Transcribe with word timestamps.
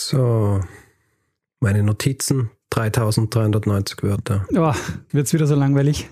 So, 0.00 0.60
meine 1.58 1.82
Notizen, 1.82 2.52
3390 2.70 4.04
Wörter. 4.04 4.46
Oh, 4.54 4.72
wird's 5.10 5.32
wieder 5.32 5.48
so 5.48 5.56
langweilig? 5.56 6.08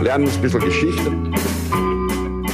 Lernen 0.00 0.28
ein 0.28 0.42
bisschen 0.42 0.60
Geschichte. 0.60 1.10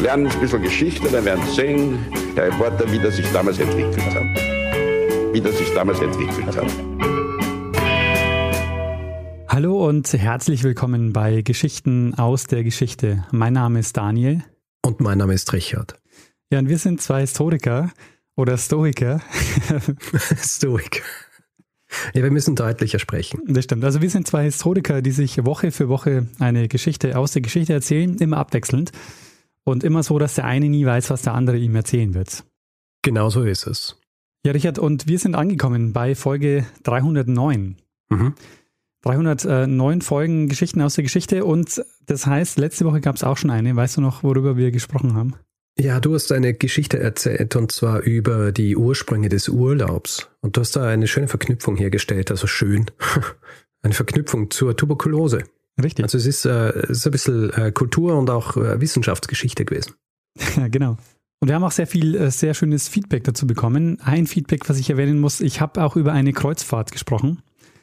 Lernen 0.02 0.26
ein 0.26 0.40
bisschen 0.40 0.62
Geschichte, 0.62 1.08
dann 1.10 1.24
werden 1.24 1.42
Sie 1.46 1.54
sehen, 1.54 1.98
Herr 2.34 2.48
Reporter, 2.48 2.92
wie 2.92 2.98
das 2.98 3.16
sich 3.16 3.32
damals 3.32 3.58
entwickelt 3.58 4.04
hat. 4.04 5.32
Wie 5.32 5.40
das 5.40 5.56
sich 5.56 5.72
damals 5.72 6.00
entwickelt 6.00 6.54
hat. 6.54 6.70
Hallo 9.48 9.88
und 9.88 10.12
herzlich 10.12 10.62
willkommen 10.64 11.14
bei 11.14 11.40
Geschichten 11.40 12.12
aus 12.12 12.44
der 12.44 12.62
Geschichte. 12.62 13.24
Mein 13.32 13.54
Name 13.54 13.78
ist 13.78 13.96
Daniel. 13.96 14.44
Und 14.84 15.00
mein 15.00 15.16
Name 15.16 15.32
ist 15.32 15.50
Richard. 15.54 15.98
Ja, 16.50 16.58
und 16.58 16.68
wir 16.68 16.78
sind 16.78 17.02
zwei 17.02 17.20
Historiker 17.20 17.92
oder 18.36 18.56
Stoiker. 18.56 19.20
Stoiker. 20.42 21.02
Ja, 22.14 22.22
wir 22.22 22.30
müssen 22.30 22.54
deutlicher 22.54 22.98
sprechen. 22.98 23.40
Das 23.46 23.64
stimmt. 23.64 23.84
Also 23.84 24.02
wir 24.02 24.10
sind 24.10 24.26
zwei 24.26 24.44
Historiker, 24.44 25.02
die 25.02 25.10
sich 25.10 25.44
Woche 25.44 25.70
für 25.70 25.88
Woche 25.88 26.26
eine 26.38 26.68
Geschichte 26.68 27.18
aus 27.18 27.32
der 27.32 27.42
Geschichte 27.42 27.72
erzählen, 27.72 28.16
immer 28.18 28.36
abwechselnd. 28.38 28.92
Und 29.64 29.84
immer 29.84 30.02
so, 30.02 30.18
dass 30.18 30.34
der 30.34 30.44
eine 30.44 30.68
nie 30.68 30.86
weiß, 30.86 31.10
was 31.10 31.22
der 31.22 31.34
andere 31.34 31.58
ihm 31.58 31.74
erzählen 31.74 32.14
wird. 32.14 32.44
Genau 33.02 33.28
so 33.28 33.42
ist 33.42 33.66
es. 33.66 33.96
Ja, 34.44 34.52
Richard, 34.52 34.78
und 34.78 35.08
wir 35.08 35.18
sind 35.18 35.34
angekommen 35.34 35.92
bei 35.92 36.14
Folge 36.14 36.64
309. 36.84 37.76
Mhm. 38.08 38.34
309 39.02 40.00
Folgen 40.02 40.48
Geschichten 40.48 40.80
aus 40.80 40.94
der 40.94 41.04
Geschichte 41.04 41.44
und 41.44 41.82
das 42.06 42.26
heißt, 42.26 42.58
letzte 42.58 42.84
Woche 42.84 43.00
gab 43.00 43.16
es 43.16 43.24
auch 43.24 43.36
schon 43.36 43.50
eine. 43.50 43.76
Weißt 43.76 43.96
du 43.96 44.00
noch, 44.00 44.22
worüber 44.22 44.56
wir 44.56 44.70
gesprochen 44.70 45.14
haben? 45.14 45.34
Ja, 45.80 46.00
du 46.00 46.14
hast 46.14 46.32
eine 46.32 46.54
Geschichte 46.54 46.98
erzählt 46.98 47.54
und 47.54 47.70
zwar 47.70 48.00
über 48.00 48.50
die 48.50 48.76
Ursprünge 48.76 49.28
des 49.28 49.48
Urlaubs. 49.48 50.28
Und 50.40 50.56
du 50.56 50.60
hast 50.60 50.74
da 50.74 50.86
eine 50.88 51.06
schöne 51.06 51.28
Verknüpfung 51.28 51.76
hergestellt, 51.76 52.30
also 52.30 52.46
schön. 52.46 52.86
Eine 53.82 53.94
Verknüpfung 53.94 54.50
zur 54.50 54.76
Tuberkulose. 54.76 55.44
Richtig. 55.80 56.02
Also 56.02 56.18
es 56.18 56.26
ist, 56.26 56.44
äh, 56.44 56.70
es 56.70 56.98
ist 56.98 57.06
ein 57.06 57.12
bisschen 57.12 57.50
äh, 57.52 57.70
Kultur 57.70 58.18
und 58.18 58.28
auch 58.28 58.56
äh, 58.56 58.80
Wissenschaftsgeschichte 58.80 59.64
gewesen. 59.64 59.94
Ja, 60.56 60.66
genau. 60.66 60.96
Und 61.40 61.46
wir 61.48 61.54
haben 61.54 61.62
auch 61.62 61.70
sehr 61.70 61.86
viel, 61.86 62.16
äh, 62.16 62.32
sehr 62.32 62.54
schönes 62.54 62.88
Feedback 62.88 63.22
dazu 63.22 63.46
bekommen. 63.46 64.00
Ein 64.00 64.26
Feedback, 64.26 64.68
was 64.68 64.78
ich 64.80 64.90
erwähnen 64.90 65.20
muss, 65.20 65.40
ich 65.40 65.60
habe 65.60 65.84
auch 65.84 65.94
über 65.94 66.12
eine 66.12 66.32
Kreuzfahrt 66.32 66.90
gesprochen 66.90 67.42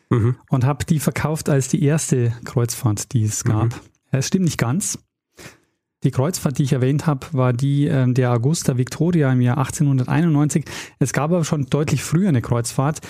Mhm. 0.10 0.36
und 0.50 0.66
habe 0.66 0.86
die 0.86 1.00
verkauft 1.00 1.48
als 1.50 1.70
die 1.70 1.82
erste 1.82 2.34
Kreuzfahrt, 2.44 3.14
die 3.14 3.24
es 3.24 3.44
gab. 3.46 3.68
Mhm. 3.68 3.80
Es 4.12 4.28
stimmt 4.28 4.46
nicht 4.46 4.58
ganz. 4.58 5.00
Die 6.06 6.12
Kreuzfahrt, 6.12 6.60
die 6.60 6.64
ich 6.64 6.74
erwähnt 6.74 7.08
habe, 7.08 7.26
war 7.32 7.52
die 7.52 7.88
ähm, 7.88 8.14
der 8.14 8.32
Augusta 8.32 8.78
Victoria 8.78 9.34
im 9.34 9.42
Jahr 9.42 9.58
1891. 9.58 10.64
Es 11.00 11.14
gab 11.14 11.32
aber 11.32 11.44
schon 11.44 11.66
deutlich 11.66 12.04
früher 12.04 12.30
eine 12.30 12.44
Kreuzfahrt. 12.44 13.02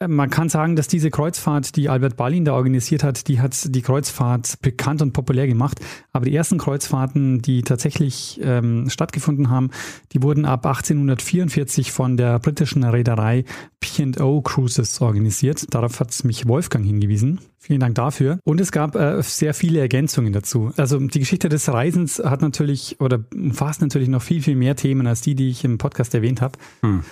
Äh, 0.00 0.08
Man 0.08 0.30
kann 0.30 0.48
sagen, 0.48 0.76
dass 0.76 0.88
diese 0.88 1.10
Kreuzfahrt, 1.10 1.76
die 1.76 1.88
Albert 1.88 2.16
Ballin 2.16 2.44
da 2.44 2.54
organisiert 2.54 3.04
hat, 3.04 3.28
die 3.28 3.40
hat 3.40 3.74
die 3.74 3.82
Kreuzfahrt 3.82 4.60
bekannt 4.62 5.02
und 5.02 5.12
populär 5.12 5.46
gemacht. 5.46 5.80
Aber 6.12 6.24
die 6.24 6.34
ersten 6.34 6.58
Kreuzfahrten, 6.58 7.42
die 7.42 7.62
tatsächlich 7.62 8.40
ähm, 8.42 8.88
stattgefunden 8.90 9.50
haben, 9.50 9.70
die 10.12 10.22
wurden 10.22 10.44
ab 10.44 10.66
1844 10.66 11.92
von 11.92 12.16
der 12.16 12.38
britischen 12.38 12.82
Reederei 12.82 13.44
P&O 13.80 14.40
Cruises 14.40 15.00
organisiert. 15.00 15.72
Darauf 15.74 16.00
hat 16.00 16.24
mich 16.24 16.48
Wolfgang 16.48 16.84
hingewiesen. 16.84 17.40
Vielen 17.58 17.80
Dank 17.80 17.94
dafür. 17.94 18.38
Und 18.44 18.60
es 18.60 18.72
gab 18.72 18.96
äh, 18.96 19.22
sehr 19.22 19.52
viele 19.54 19.80
Ergänzungen 19.80 20.32
dazu. 20.32 20.72
Also 20.76 20.98
die 20.98 21.18
Geschichte 21.18 21.48
des 21.48 21.70
Reisens 21.70 22.18
hat 22.18 22.40
natürlich 22.40 23.00
oder 23.00 23.22
umfasst 23.34 23.82
natürlich 23.82 24.08
noch 24.08 24.22
viel, 24.22 24.42
viel 24.42 24.56
mehr 24.56 24.76
Themen 24.76 25.06
als 25.06 25.20
die, 25.20 25.34
die 25.34 25.50
ich 25.50 25.62
im 25.64 25.76
Podcast 25.76 26.14
erwähnt 26.14 26.40
habe. 26.40 26.58
Hm. 26.80 27.04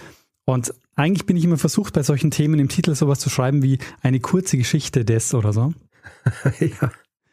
Und 0.49 0.73
eigentlich 0.97 1.27
bin 1.27 1.37
ich 1.37 1.45
immer 1.45 1.59
versucht, 1.59 1.93
bei 1.93 2.03
solchen 2.03 2.31
Themen 2.31 2.59
im 2.59 2.69
Titel 2.71 2.95
sowas 2.95 3.19
zu 3.21 3.29
schreiben 3.29 3.63
wie 3.63 3.77
eine 4.01 4.19
kurze 4.19 4.57
Geschichte 4.57 5.05
des 5.05 5.35
oder 5.35 5.53
so, 5.53 5.75
ja. 6.61 6.91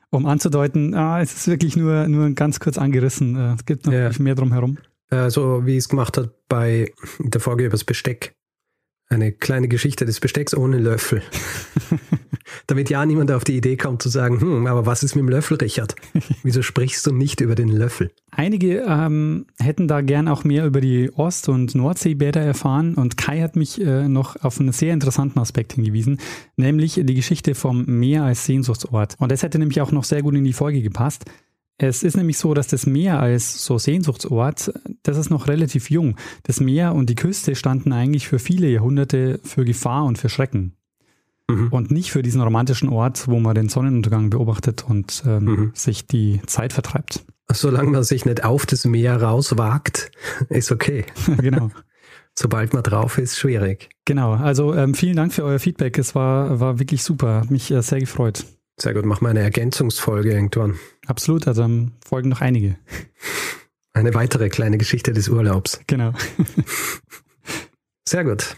um 0.09 0.25
anzudeuten, 0.25 0.93
ah, 0.95 1.21
es 1.21 1.33
ist 1.33 1.47
wirklich 1.47 1.77
nur, 1.77 2.09
nur 2.09 2.29
ganz 2.31 2.59
kurz 2.59 2.77
angerissen. 2.77 3.37
Äh, 3.37 3.53
Es 3.53 3.65
gibt 3.65 3.85
noch 3.85 3.93
Ja. 3.93 4.11
viel 4.11 4.23
mehr 4.25 4.35
drumherum. 4.35 4.79
Äh, 5.11 5.29
so 5.29 5.65
wie 5.65 5.77
es 5.77 5.87
gemacht 5.87 6.17
hat 6.17 6.31
bei 6.49 6.91
der 7.19 7.39
Folge 7.39 7.63
über 7.63 7.71
das 7.71 7.85
Besteck. 7.85 8.35
Eine 9.07 9.31
kleine 9.31 9.67
Geschichte 9.67 10.05
des 10.05 10.19
Bestecks 10.19 10.55
ohne 10.55 10.79
Löffel. 10.79 11.21
Damit 12.67 12.89
ja 12.89 13.05
niemand 13.05 13.31
auf 13.31 13.43
die 13.43 13.55
Idee 13.57 13.77
kommt 13.77 14.01
zu 14.01 14.09
sagen, 14.09 14.41
hm, 14.41 14.67
aber 14.67 14.85
was 14.85 15.03
ist 15.03 15.15
mit 15.15 15.23
dem 15.23 15.29
Löffel, 15.29 15.57
Richard? 15.57 15.95
Wieso 16.43 16.61
sprichst 16.61 17.05
du 17.05 17.11
nicht 17.11 17.41
über 17.41 17.55
den 17.55 17.69
Löffel? 17.69 18.11
Einige 18.31 18.83
ähm, 18.87 19.45
hätten 19.59 19.87
da 19.87 20.01
gern 20.01 20.27
auch 20.27 20.43
mehr 20.43 20.65
über 20.65 20.81
die 20.81 21.11
Ost- 21.11 21.49
und 21.49 21.75
Nordseebäder 21.75 22.41
erfahren 22.41 22.95
und 22.95 23.17
Kai 23.17 23.41
hat 23.41 23.55
mich 23.55 23.79
äh, 23.79 24.07
noch 24.07 24.43
auf 24.43 24.59
einen 24.59 24.71
sehr 24.71 24.93
interessanten 24.93 25.39
Aspekt 25.39 25.73
hingewiesen, 25.73 26.19
nämlich 26.55 26.99
die 27.03 27.13
Geschichte 27.13 27.55
vom 27.55 27.85
Meer 27.85 28.23
als 28.23 28.45
Sehnsuchtsort. 28.45 29.15
Und 29.19 29.31
das 29.31 29.43
hätte 29.43 29.59
nämlich 29.59 29.81
auch 29.81 29.91
noch 29.91 30.03
sehr 30.03 30.21
gut 30.23 30.35
in 30.35 30.43
die 30.43 30.53
Folge 30.53 30.81
gepasst. 30.81 31.25
Es 31.77 32.03
ist 32.03 32.15
nämlich 32.15 32.37
so, 32.37 32.53
dass 32.53 32.67
das 32.67 32.85
Meer 32.85 33.19
als 33.19 33.65
so 33.65 33.77
Sehnsuchtsort, 33.77 34.71
das 35.03 35.17
ist 35.17 35.29
noch 35.29 35.47
relativ 35.47 35.89
jung. 35.89 36.15
Das 36.43 36.61
Meer 36.61 36.95
und 36.95 37.09
die 37.09 37.15
Küste 37.15 37.55
standen 37.55 37.91
eigentlich 37.91 38.27
für 38.27 38.39
viele 38.39 38.69
Jahrhunderte 38.69 39.39
für 39.43 39.65
Gefahr 39.65 40.05
und 40.05 40.17
für 40.17 40.29
Schrecken. 40.29 40.77
Mhm. 41.49 41.67
Und 41.71 41.91
nicht 41.91 42.11
für 42.11 42.23
diesen 42.23 42.41
romantischen 42.41 42.89
Ort, 42.89 43.27
wo 43.27 43.39
man 43.39 43.55
den 43.55 43.69
Sonnenuntergang 43.69 44.29
beobachtet 44.29 44.85
und 44.87 45.23
ähm, 45.27 45.43
Mhm. 45.45 45.71
sich 45.75 46.07
die 46.07 46.41
Zeit 46.47 46.73
vertreibt. 46.73 47.25
Solange 47.51 47.91
man 47.91 48.03
sich 48.03 48.25
nicht 48.25 48.43
auf 48.43 48.65
das 48.65 48.85
Meer 48.85 49.21
rauswagt, 49.21 50.11
ist 50.49 50.71
okay. 50.71 51.05
genau. 51.37 51.69
Sobald 52.37 52.73
man 52.73 52.83
drauf 52.83 53.17
ist, 53.17 53.37
schwierig. 53.37 53.89
Genau, 54.05 54.33
also 54.33 54.73
ähm, 54.73 54.93
vielen 54.93 55.15
Dank 55.15 55.33
für 55.33 55.43
euer 55.43 55.59
Feedback. 55.59 55.97
Es 55.97 56.15
war, 56.15 56.59
war 56.59 56.79
wirklich 56.79 57.03
super. 57.03 57.41
Hat 57.41 57.51
mich 57.51 57.69
äh, 57.71 57.81
sehr 57.81 57.99
gefreut. 57.99 58.45
Sehr 58.79 58.93
gut, 58.93 59.05
mach 59.05 59.21
mal 59.21 59.29
eine 59.29 59.39
Ergänzungsfolge 59.41 60.31
irgendwann. 60.31 60.77
Absolut, 61.07 61.47
also 61.47 61.67
folgen 62.05 62.29
noch 62.29 62.41
einige. 62.41 62.77
Eine 63.93 64.13
weitere 64.13 64.49
kleine 64.49 64.77
Geschichte 64.77 65.13
des 65.13 65.29
Urlaubs. 65.29 65.79
Genau. 65.87 66.11
Sehr 68.07 68.25
gut. 68.25 68.57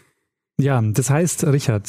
Ja, 0.60 0.82
das 0.82 1.12
heißt, 1.12 1.46
Richard, 1.46 1.88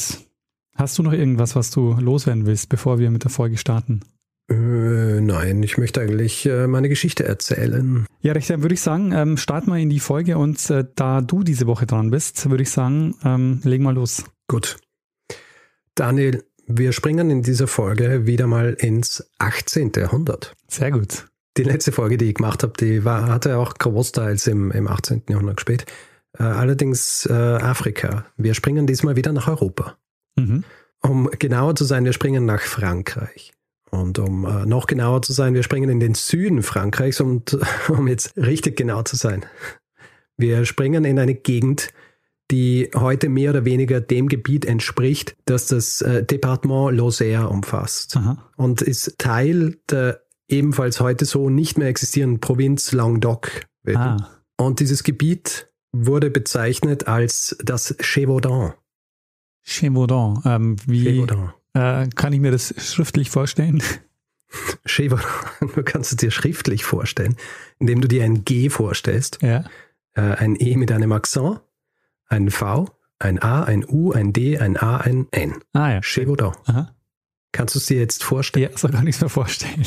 hast 0.76 0.98
du 0.98 1.02
noch 1.02 1.14
irgendwas, 1.14 1.56
was 1.56 1.70
du 1.70 1.94
loswerden 1.98 2.44
willst, 2.44 2.68
bevor 2.68 2.98
wir 2.98 3.10
mit 3.10 3.24
der 3.24 3.30
Folge 3.30 3.56
starten? 3.56 4.02
Äh, 4.50 5.20
nein, 5.20 5.62
ich 5.62 5.78
möchte 5.78 6.00
eigentlich 6.02 6.44
äh, 6.46 6.66
meine 6.66 6.88
Geschichte 6.90 7.24
erzählen. 7.24 8.06
Ja, 8.20 8.32
Richard, 8.32 8.56
dann 8.56 8.62
würde 8.62 8.74
ich 8.74 8.82
sagen, 8.82 9.12
ähm, 9.12 9.36
start 9.38 9.66
mal 9.66 9.80
in 9.80 9.90
die 9.90 10.00
Folge 10.00 10.36
und 10.36 10.68
äh, 10.70 10.84
da 10.94 11.22
du 11.22 11.42
diese 11.42 11.66
Woche 11.66 11.86
dran 11.86 12.10
bist, 12.10 12.48
würde 12.50 12.62
ich 12.62 12.70
sagen, 12.70 13.14
ähm, 13.24 13.60
leg 13.64 13.80
mal 13.80 13.94
los. 13.94 14.24
Gut. 14.46 14.76
Daniel, 15.94 16.44
wir 16.68 16.92
springen 16.92 17.30
in 17.30 17.42
dieser 17.42 17.66
Folge 17.66 18.26
wieder 18.26 18.46
mal 18.46 18.74
ins 18.74 19.28
18. 19.38 19.92
Jahrhundert. 19.96 20.54
Sehr 20.68 20.90
gut. 20.90 21.26
Die 21.56 21.62
letzte 21.62 21.92
Folge, 21.92 22.18
die 22.18 22.26
ich 22.26 22.34
gemacht 22.34 22.62
habe, 22.62 22.74
die 22.78 23.04
war, 23.04 23.26
hatte 23.26 23.56
auch 23.58 23.74
Großteils 23.74 24.46
im, 24.46 24.70
im 24.70 24.86
18. 24.86 25.22
Jahrhundert 25.28 25.56
gespielt. 25.56 25.86
Äh, 26.38 26.44
allerdings 26.44 27.26
äh, 27.26 27.32
Afrika. 27.32 28.26
Wir 28.36 28.54
springen 28.54 28.86
diesmal 28.86 29.16
wieder 29.16 29.32
nach 29.32 29.48
Europa. 29.48 29.96
Mhm. 30.36 30.62
Um 31.00 31.30
genauer 31.38 31.74
zu 31.74 31.84
sein, 31.84 32.04
wir 32.04 32.12
springen 32.12 32.44
nach 32.44 32.60
Frankreich. 32.60 33.52
Und 33.90 34.18
um 34.18 34.44
äh, 34.44 34.66
noch 34.66 34.86
genauer 34.86 35.22
zu 35.22 35.32
sein, 35.32 35.54
wir 35.54 35.62
springen 35.62 35.88
in 35.88 36.00
den 36.00 36.14
Süden 36.14 36.62
Frankreichs 36.62 37.20
und 37.20 37.58
um 37.88 38.06
jetzt 38.06 38.36
richtig 38.36 38.76
genau 38.76 39.02
zu 39.02 39.16
sein, 39.16 39.46
wir 40.36 40.66
springen 40.66 41.04
in 41.04 41.18
eine 41.18 41.34
Gegend, 41.34 41.88
die 42.50 42.90
heute 42.94 43.28
mehr 43.28 43.50
oder 43.50 43.64
weniger 43.64 44.00
dem 44.00 44.28
Gebiet 44.28 44.64
entspricht, 44.64 45.36
das 45.44 45.66
das 45.66 46.00
äh, 46.00 46.24
Departement 46.24 46.98
Lozère 46.98 47.44
umfasst 47.44 48.16
Aha. 48.16 48.38
und 48.56 48.80
ist 48.82 49.16
Teil 49.18 49.76
der 49.90 50.22
ebenfalls 50.48 51.00
heute 51.00 51.24
so 51.26 51.50
nicht 51.50 51.76
mehr 51.78 51.88
existierenden 51.88 52.40
Provinz 52.40 52.92
Languedoc. 52.92 53.66
Ah, 53.94 54.28
Und 54.56 54.80
dieses 54.80 55.02
Gebiet 55.02 55.68
wurde 55.92 56.30
bezeichnet 56.30 57.06
als 57.06 57.56
das 57.62 57.94
Gévaudan. 57.98 58.72
Chevaudan. 59.62 60.42
Ähm, 60.44 60.76
wie 60.86 61.04
Gévaudan. 61.04 61.52
äh, 61.74 62.08
kann 62.14 62.32
ich 62.32 62.40
mir 62.40 62.50
das 62.50 62.74
schriftlich 62.78 63.28
vorstellen? 63.30 63.82
Gévaudan. 64.86 65.26
Du 65.74 65.82
kannst 65.82 66.12
es 66.12 66.16
dir 66.16 66.30
schriftlich 66.30 66.84
vorstellen, 66.84 67.36
indem 67.78 68.00
du 68.00 68.08
dir 68.08 68.24
ein 68.24 68.44
G 68.44 68.70
vorstellst, 68.70 69.38
ja. 69.42 69.64
äh, 70.14 70.20
ein 70.20 70.56
E 70.56 70.76
mit 70.76 70.90
einem 70.92 71.12
Akzent, 71.12 71.60
ein 72.28 72.50
V, 72.50 72.86
ein 73.18 73.42
A, 73.42 73.64
ein 73.64 73.84
U, 73.88 74.12
ein 74.12 74.32
D, 74.32 74.58
ein 74.58 74.76
A, 74.76 74.98
ein 74.98 75.26
N. 75.30 75.56
Ah 75.72 75.92
ja. 75.92 76.00
Gévaudan. 76.00 76.52
Aha. 76.66 76.94
Kannst 77.50 77.74
du 77.74 77.78
es 77.78 77.86
dir 77.86 77.98
jetzt 77.98 78.22
vorstellen? 78.22 78.70
Ja, 78.70 78.76
so 78.76 78.88
kann 78.88 79.06
ich 79.06 79.16
es 79.16 79.22
mir 79.22 79.30
vorstellen. 79.30 79.82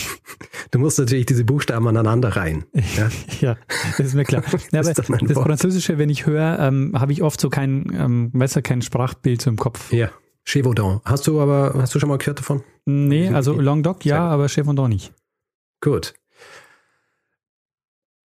Du 0.72 0.80
musst 0.80 0.98
natürlich 0.98 1.28
diese 1.28 1.46
Buchstaben 1.46 1.88
aneinander 1.88 2.36
rein. 2.36 2.66
Ja? 2.98 3.10
Ja, 3.40 3.58
das 3.98 4.08
ist 4.08 4.14
mir 4.16 4.26
klar. 4.26 4.44
Ja, 4.72 4.80
aber 4.80 4.94
das 4.94 5.10
Wort. 5.10 5.48
Französische, 5.48 5.98
wenn 5.98 6.10
ich 6.10 6.26
höre, 6.26 6.60
ähm, 6.60 6.94
habe 7.00 7.12
ich 7.14 7.22
oft 7.22 7.40
so 7.40 7.50
kein, 7.50 7.92
ähm, 7.94 8.32
weißt 8.34 8.58
du, 8.58 8.62
kein 8.62 8.82
Sprachbild 8.82 9.42
so 9.42 9.50
im 9.50 9.58
Kopf. 9.58 9.94
Ja. 9.94 10.10
Gévaudan. 10.44 11.02
Hast 11.06 11.28
du 11.28 11.40
aber, 11.40 11.74
hast 11.76 11.94
du 11.94 12.00
schon 12.00 12.10
mal 12.10 12.18
gehört 12.18 12.40
davon? 12.40 12.64
Nee, 12.86 13.30
also 13.30 13.60
Languedoc 13.60 14.06
ja, 14.06 14.28
aber 14.28 14.50
Chevaudan 14.50 14.90
nicht. 14.90 15.14
Gut. 15.82 16.16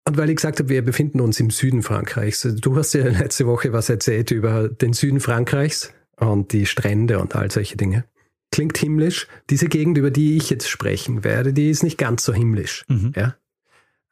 Und 0.07 0.15
weil 0.15 0.29
ich 0.29 0.37
gesagt 0.37 0.59
habe, 0.59 0.69
wir 0.69 0.85
befinden 0.85 1.19
uns 1.19 1.37
im 1.41 1.49
Süden 1.49 1.83
Frankreichs. 1.83 2.47
Du 2.61 2.77
hast 2.77 2.93
ja 2.93 3.03
letzte 3.09 3.45
Woche 3.45 3.73
was 3.73 3.89
erzählt 3.89 4.31
über 4.31 4.69
den 4.69 4.93
Süden 4.93 5.19
Frankreichs 5.19 5.91
und 6.15 6.53
die 6.53 6.65
Strände 6.65 7.19
und 7.19 7.35
all 7.35 7.51
solche 7.51 7.75
Dinge. 7.75 8.05
Klingt 8.49 8.77
himmlisch. 8.77 9.27
Diese 9.49 9.67
Gegend, 9.67 9.97
über 9.97 10.09
die 10.09 10.37
ich 10.37 10.49
jetzt 10.49 10.69
sprechen 10.69 11.25
werde, 11.25 11.51
die 11.51 11.69
ist 11.69 11.83
nicht 11.83 11.97
ganz 11.97 12.23
so 12.23 12.33
himmlisch. 12.33 12.85
Mhm. 12.87 13.11
Ja? 13.17 13.35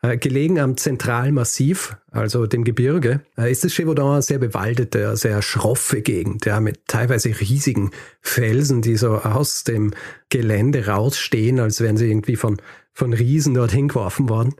Äh, 0.01 0.17
gelegen 0.17 0.59
am 0.59 0.75
Zentralmassiv, 0.75 1.95
also 2.11 2.45
dem 2.45 2.65
Gebirge, 2.65 3.21
äh, 3.37 3.49
ist 3.49 3.63
das 3.63 3.73
Gévaudan 3.73 4.15
eine 4.15 4.21
sehr 4.21 4.39
bewaldete, 4.39 5.15
sehr 5.15 5.41
schroffe 5.41 6.01
Gegend, 6.01 6.45
ja, 6.45 6.59
mit 6.59 6.87
teilweise 6.87 7.29
riesigen 7.39 7.91
Felsen, 8.19 8.81
die 8.81 8.97
so 8.97 9.15
aus 9.19 9.63
dem 9.63 9.93
Gelände 10.29 10.87
rausstehen, 10.87 11.61
als 11.61 11.79
wären 11.79 11.95
sie 11.95 12.09
irgendwie 12.09 12.35
von, 12.35 12.57
von 12.91 13.13
Riesen 13.13 13.53
dorthin 13.53 13.87
geworfen 13.87 14.27
worden. 14.27 14.55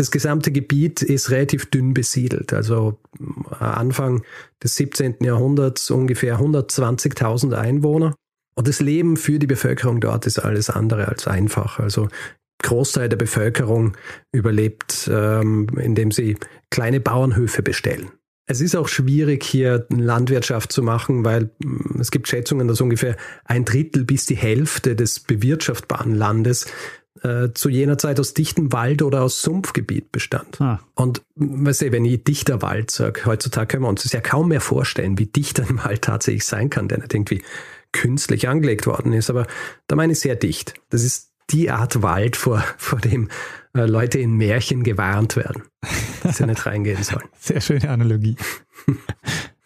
Das 0.00 0.10
gesamte 0.10 0.50
Gebiet 0.50 1.02
ist 1.02 1.30
relativ 1.30 1.68
dünn 1.68 1.92
besiedelt. 1.92 2.54
Also 2.54 2.98
äh, 3.20 3.62
Anfang 3.62 4.22
des 4.64 4.76
17. 4.76 5.16
Jahrhunderts 5.20 5.90
ungefähr 5.90 6.40
120.000 6.40 7.52
Einwohner. 7.52 8.14
Und 8.54 8.66
das 8.66 8.80
Leben 8.80 9.18
für 9.18 9.38
die 9.38 9.46
Bevölkerung 9.46 10.00
dort 10.00 10.24
ist 10.24 10.38
alles 10.38 10.70
andere 10.70 11.08
als 11.08 11.28
einfach. 11.28 11.78
Also 11.78 12.08
Großteil 12.62 13.10
der 13.10 13.18
Bevölkerung 13.18 13.94
überlebt, 14.32 15.10
ähm, 15.12 15.66
indem 15.78 16.12
sie 16.12 16.38
kleine 16.70 17.00
Bauernhöfe 17.00 17.62
bestellen. 17.62 18.10
Es 18.46 18.62
ist 18.62 18.74
auch 18.76 18.88
schwierig, 18.88 19.44
hier 19.44 19.86
Landwirtschaft 19.90 20.72
zu 20.72 20.82
machen, 20.82 21.26
weil 21.26 21.50
mm, 21.62 22.00
es 22.00 22.10
gibt 22.10 22.26
Schätzungen, 22.26 22.68
dass 22.68 22.80
ungefähr 22.80 23.16
ein 23.44 23.66
Drittel 23.66 24.04
bis 24.04 24.24
die 24.24 24.36
Hälfte 24.36 24.96
des 24.96 25.20
bewirtschaftbaren 25.20 26.14
Landes 26.14 26.66
äh, 27.22 27.48
zu 27.54 27.68
jener 27.68 27.98
Zeit 27.98 28.20
aus 28.20 28.34
dichtem 28.34 28.72
Wald 28.72 29.02
oder 29.02 29.22
aus 29.22 29.42
Sumpfgebiet 29.42 30.12
bestand. 30.12 30.60
Ah. 30.60 30.80
Und 30.94 31.22
weißt 31.36 31.82
du, 31.82 31.92
wenn 31.92 32.04
ich 32.04 32.24
dichter 32.24 32.62
Wald 32.62 32.90
sage, 32.90 33.26
heutzutage 33.26 33.66
können 33.66 33.82
wir 33.82 33.88
uns 33.88 34.04
das 34.04 34.12
ja 34.12 34.20
kaum 34.20 34.48
mehr 34.48 34.60
vorstellen, 34.60 35.18
wie 35.18 35.26
dicht 35.26 35.60
ein 35.60 35.82
Wald 35.84 36.02
tatsächlich 36.02 36.44
sein 36.44 36.70
kann, 36.70 36.88
der 36.88 36.98
nicht 36.98 37.12
irgendwie 37.12 37.42
künstlich 37.92 38.48
angelegt 38.48 38.86
worden 38.86 39.12
ist. 39.12 39.30
Aber 39.30 39.46
da 39.86 39.96
meine 39.96 40.12
ich 40.12 40.20
sehr 40.20 40.36
dicht. 40.36 40.74
Das 40.90 41.02
ist 41.02 41.32
die 41.50 41.70
Art 41.70 42.02
Wald, 42.02 42.36
vor, 42.36 42.64
vor 42.76 43.00
dem 43.00 43.28
äh, 43.74 43.86
Leute 43.86 44.18
in 44.18 44.34
Märchen 44.36 44.82
gewarnt 44.82 45.36
werden, 45.36 45.64
dass 46.22 46.38
sie 46.38 46.46
nicht 46.46 46.64
reingehen 46.66 47.02
sollen. 47.02 47.28
Sehr 47.38 47.60
schöne 47.60 47.90
Analogie. 47.90 48.36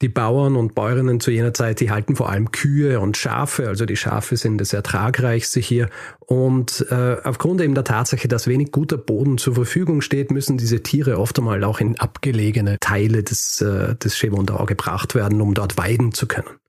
Die 0.00 0.08
Bauern 0.08 0.54
und 0.54 0.76
Bäuerinnen 0.76 1.18
zu 1.18 1.32
jener 1.32 1.52
Zeit, 1.52 1.80
die 1.80 1.90
halten 1.90 2.14
vor 2.14 2.30
allem 2.30 2.52
Kühe 2.52 3.00
und 3.00 3.16
Schafe, 3.16 3.66
also 3.66 3.84
die 3.84 3.96
Schafe 3.96 4.36
sind 4.36 4.58
das 4.58 4.72
Ertragreichste 4.72 5.58
hier. 5.58 5.90
Und 6.20 6.86
äh, 6.90 7.16
aufgrund 7.24 7.60
eben 7.60 7.74
der 7.74 7.82
Tatsache, 7.82 8.28
dass 8.28 8.46
wenig 8.46 8.70
guter 8.70 8.96
Boden 8.96 9.38
zur 9.38 9.56
Verfügung 9.56 10.00
steht, 10.00 10.30
müssen 10.30 10.56
diese 10.56 10.84
Tiere 10.84 11.18
oft 11.18 11.36
einmal 11.38 11.64
auch 11.64 11.80
in 11.80 11.98
abgelegene 11.98 12.78
Teile 12.78 13.24
des, 13.24 13.60
äh, 13.60 13.96
des 13.96 14.16
Chevondau 14.16 14.66
gebracht 14.66 15.16
werden, 15.16 15.40
um 15.40 15.54
dort 15.54 15.76
weiden 15.78 16.12
zu 16.12 16.28
können. 16.28 16.60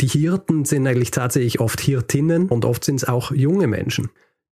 Die 0.00 0.08
Hirten 0.08 0.64
sind 0.64 0.86
eigentlich 0.86 1.10
tatsächlich 1.10 1.60
oft 1.60 1.78
Hirtinnen 1.78 2.48
und 2.48 2.64
oft 2.64 2.84
sind 2.84 2.96
es 2.96 3.04
auch 3.04 3.32
junge 3.32 3.66
Menschen, 3.66 4.08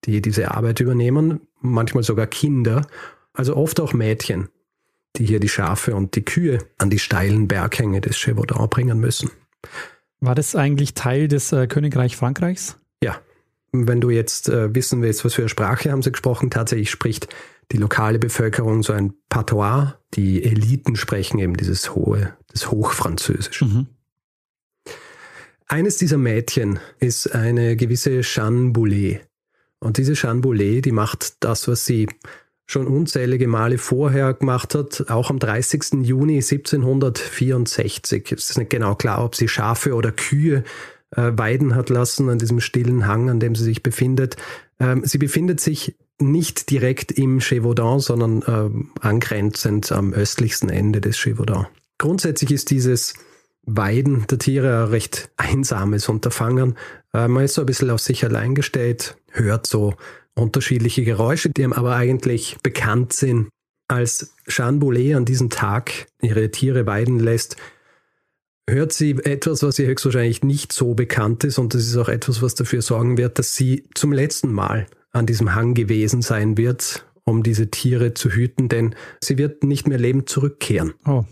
die 0.06 0.20
diese 0.20 0.50
Arbeit 0.50 0.80
übernehmen, 0.80 1.42
manchmal 1.60 2.02
sogar 2.02 2.26
Kinder, 2.26 2.84
also 3.32 3.56
oft 3.56 3.80
auch 3.80 3.92
Mädchen, 3.92 4.48
die 5.18 5.26
hier 5.26 5.40
die 5.40 5.48
Schafe 5.48 5.94
und 5.94 6.14
die 6.14 6.24
Kühe 6.24 6.58
an 6.78 6.90
die 6.90 6.98
steilen 6.98 7.48
Berghänge 7.48 8.00
des 8.00 8.16
Chevaudan 8.16 8.68
bringen 8.68 8.98
müssen. 8.98 9.30
War 10.20 10.34
das 10.34 10.56
eigentlich 10.56 10.94
Teil 10.94 11.28
des 11.28 11.52
äh, 11.52 11.66
Königreich 11.66 12.16
Frankreichs? 12.16 12.76
Ja. 13.02 13.20
Wenn 13.72 14.00
du 14.00 14.10
jetzt 14.10 14.48
äh, 14.48 14.74
wissen 14.74 15.02
willst, 15.02 15.24
was 15.24 15.34
für 15.34 15.42
eine 15.42 15.48
Sprache 15.48 15.90
haben 15.90 16.02
sie 16.02 16.12
gesprochen, 16.12 16.50
tatsächlich 16.50 16.90
spricht 16.90 17.28
die 17.70 17.76
lokale 17.76 18.18
Bevölkerung 18.18 18.82
so 18.82 18.92
ein 18.92 19.14
Patois. 19.28 19.94
Die 20.14 20.42
Eliten 20.42 20.96
sprechen 20.96 21.38
eben 21.38 21.56
dieses 21.56 21.94
hohe, 21.94 22.34
das 22.50 22.70
Hochfranzösisch. 22.70 23.62
Mhm. 23.62 23.86
Eines 25.66 25.98
dieser 25.98 26.16
Mädchen 26.16 26.78
ist 26.98 27.34
eine 27.34 27.76
gewisse 27.76 28.22
Jeanne 28.22 28.70
Boulet. 28.70 29.20
Und 29.80 29.98
diese 29.98 30.14
Jeanne 30.14 30.40
Boulet, 30.40 30.84
die 30.84 30.92
macht 30.92 31.44
das, 31.44 31.68
was 31.68 31.84
sie 31.84 32.08
schon 32.68 32.86
unzählige 32.86 33.48
Male 33.48 33.78
vorher 33.78 34.34
gemacht 34.34 34.74
hat, 34.74 35.06
auch 35.08 35.30
am 35.30 35.38
30. 35.38 36.02
Juni 36.02 36.34
1764. 36.34 38.30
Es 38.32 38.50
ist 38.50 38.58
nicht 38.58 38.70
genau 38.70 38.94
klar, 38.94 39.24
ob 39.24 39.34
sie 39.34 39.48
Schafe 39.48 39.94
oder 39.94 40.12
Kühe 40.12 40.64
äh, 41.16 41.32
weiden 41.32 41.74
hat 41.74 41.88
lassen 41.88 42.28
an 42.28 42.38
diesem 42.38 42.60
stillen 42.60 43.06
Hang, 43.06 43.30
an 43.30 43.40
dem 43.40 43.54
sie 43.54 43.64
sich 43.64 43.82
befindet. 43.82 44.36
Ähm, 44.78 45.02
sie 45.04 45.16
befindet 45.16 45.60
sich 45.60 45.96
nicht 46.20 46.70
direkt 46.70 47.10
im 47.12 47.38
Gévaudan, 47.38 48.00
sondern 48.00 48.42
äh, 48.42 48.70
angrenzend 49.00 49.90
am 49.90 50.12
östlichsten 50.12 50.68
Ende 50.68 51.00
des 51.00 51.16
Gévaudan. 51.16 51.68
Grundsätzlich 51.96 52.50
ist 52.50 52.70
dieses 52.70 53.14
Weiden 53.62 54.26
der 54.28 54.38
Tiere 54.38 54.84
ein 54.84 54.90
recht 54.90 55.30
einsames 55.38 56.08
Unterfangen. 56.10 56.76
Äh, 57.14 57.28
man 57.28 57.44
ist 57.44 57.54
so 57.54 57.62
ein 57.62 57.66
bisschen 57.66 57.88
auf 57.88 58.00
sich 58.00 58.24
allein 58.26 58.54
gestellt, 58.54 59.16
hört 59.30 59.66
so 59.66 59.94
unterschiedliche 60.38 61.04
Geräusche, 61.04 61.50
die 61.50 61.62
ihm 61.62 61.72
aber 61.72 61.96
eigentlich 61.96 62.56
bekannt 62.62 63.12
sind. 63.12 63.48
Als 63.90 64.34
Jeanne 64.46 64.78
Boulet 64.78 65.14
an 65.14 65.24
diesem 65.24 65.48
Tag 65.48 66.06
ihre 66.20 66.50
Tiere 66.50 66.86
weiden 66.86 67.18
lässt, 67.18 67.56
hört 68.68 68.92
sie 68.92 69.12
etwas, 69.12 69.62
was 69.62 69.78
ihr 69.78 69.86
höchstwahrscheinlich 69.86 70.42
nicht 70.42 70.72
so 70.72 70.94
bekannt 70.94 71.44
ist 71.44 71.58
und 71.58 71.74
das 71.74 71.86
ist 71.86 71.96
auch 71.96 72.08
etwas, 72.08 72.42
was 72.42 72.54
dafür 72.54 72.82
sorgen 72.82 73.16
wird, 73.16 73.38
dass 73.38 73.54
sie 73.54 73.88
zum 73.94 74.12
letzten 74.12 74.52
Mal 74.52 74.86
an 75.10 75.26
diesem 75.26 75.54
Hang 75.54 75.72
gewesen 75.74 76.20
sein 76.20 76.58
wird, 76.58 77.06
um 77.24 77.42
diese 77.42 77.70
Tiere 77.70 78.14
zu 78.14 78.30
hüten, 78.30 78.68
denn 78.68 78.94
sie 79.22 79.38
wird 79.38 79.64
nicht 79.64 79.88
mehr 79.88 79.98
lebend 79.98 80.28
zurückkehren. 80.28 80.94
Oh. 81.06 81.24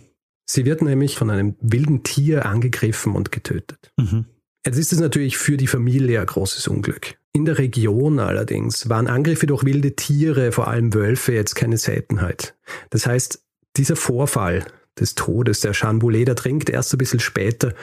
Sie 0.49 0.65
wird 0.65 0.81
nämlich 0.81 1.17
von 1.17 1.29
einem 1.29 1.57
wilden 1.61 2.05
Tier 2.05 2.47
angegriffen 2.47 3.15
und 3.15 3.33
getötet. 3.33 3.93
Mhm. 3.97 4.27
Jetzt 4.65 4.79
ist 4.79 4.93
es 4.93 5.01
natürlich 5.01 5.37
für 5.37 5.57
die 5.57 5.67
Familie 5.67 6.21
ein 6.21 6.27
großes 6.27 6.69
Unglück. 6.69 7.19
In 7.37 7.45
der 7.45 7.59
Region 7.59 8.19
allerdings 8.19 8.89
waren 8.89 9.09
Angriffe 9.09 9.47
durch 9.47 9.63
wilde 9.67 9.95
Tiere, 9.95 10.53
vor 10.53 10.69
allem 10.69 10.95
Wölfe, 10.95 11.35
jetzt 11.35 11.55
keine 11.55 11.77
Seltenheit. 11.77 12.57
Das 12.89 13.07
heißt, 13.07 13.45
dieser 13.77 13.95
Vorfall 13.95 14.65
des 14.99 15.17
Todes 15.17 15.61
der 15.61 15.75
Chanboulet, 15.75 16.27
der 16.27 16.35
dringt 16.35 16.71
erst 16.71 16.95
ein 16.95 16.97
bisschen 16.97 17.21
später 17.21 17.75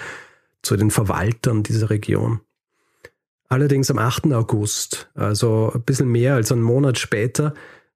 zu 0.64 0.76
den 0.76 0.90
Verwaltern 0.90 1.62
dieser 1.62 1.92
Region. 1.92 2.40
Allerdings 3.48 3.92
am 3.92 4.00
8. 4.00 4.34
August, 4.34 5.12
also 5.14 5.72
ein 5.76 5.84
bisschen 5.84 6.08
mehr 6.08 6.34
als 6.34 6.52
einen 6.52 6.64
Monat 6.64 6.98
später, 6.98 7.54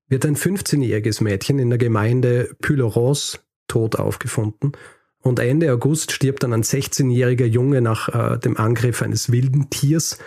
wird 0.10 0.28
ein 0.28 0.36
15-jähriges 0.36 1.24
Mädchen 1.24 1.58
in 1.58 1.72
der 1.72 1.80
Gemeinde 1.80 2.56
Pyloros 2.62 3.40
tot 3.68 3.96
aufgefunden. 3.96 4.74
Und 5.22 5.40
Ende 5.40 5.74
August 5.74 6.12
stirbt 6.12 6.44
dann 6.44 6.54
ein 6.54 6.62
16-jähriger 6.62 7.46
Junge 7.46 7.82
nach 7.82 8.10
äh, 8.10 8.38
dem 8.38 8.58
Angriff 8.58 9.02
eines 9.02 9.32
wilden 9.32 9.72
Tiers, 9.72 10.20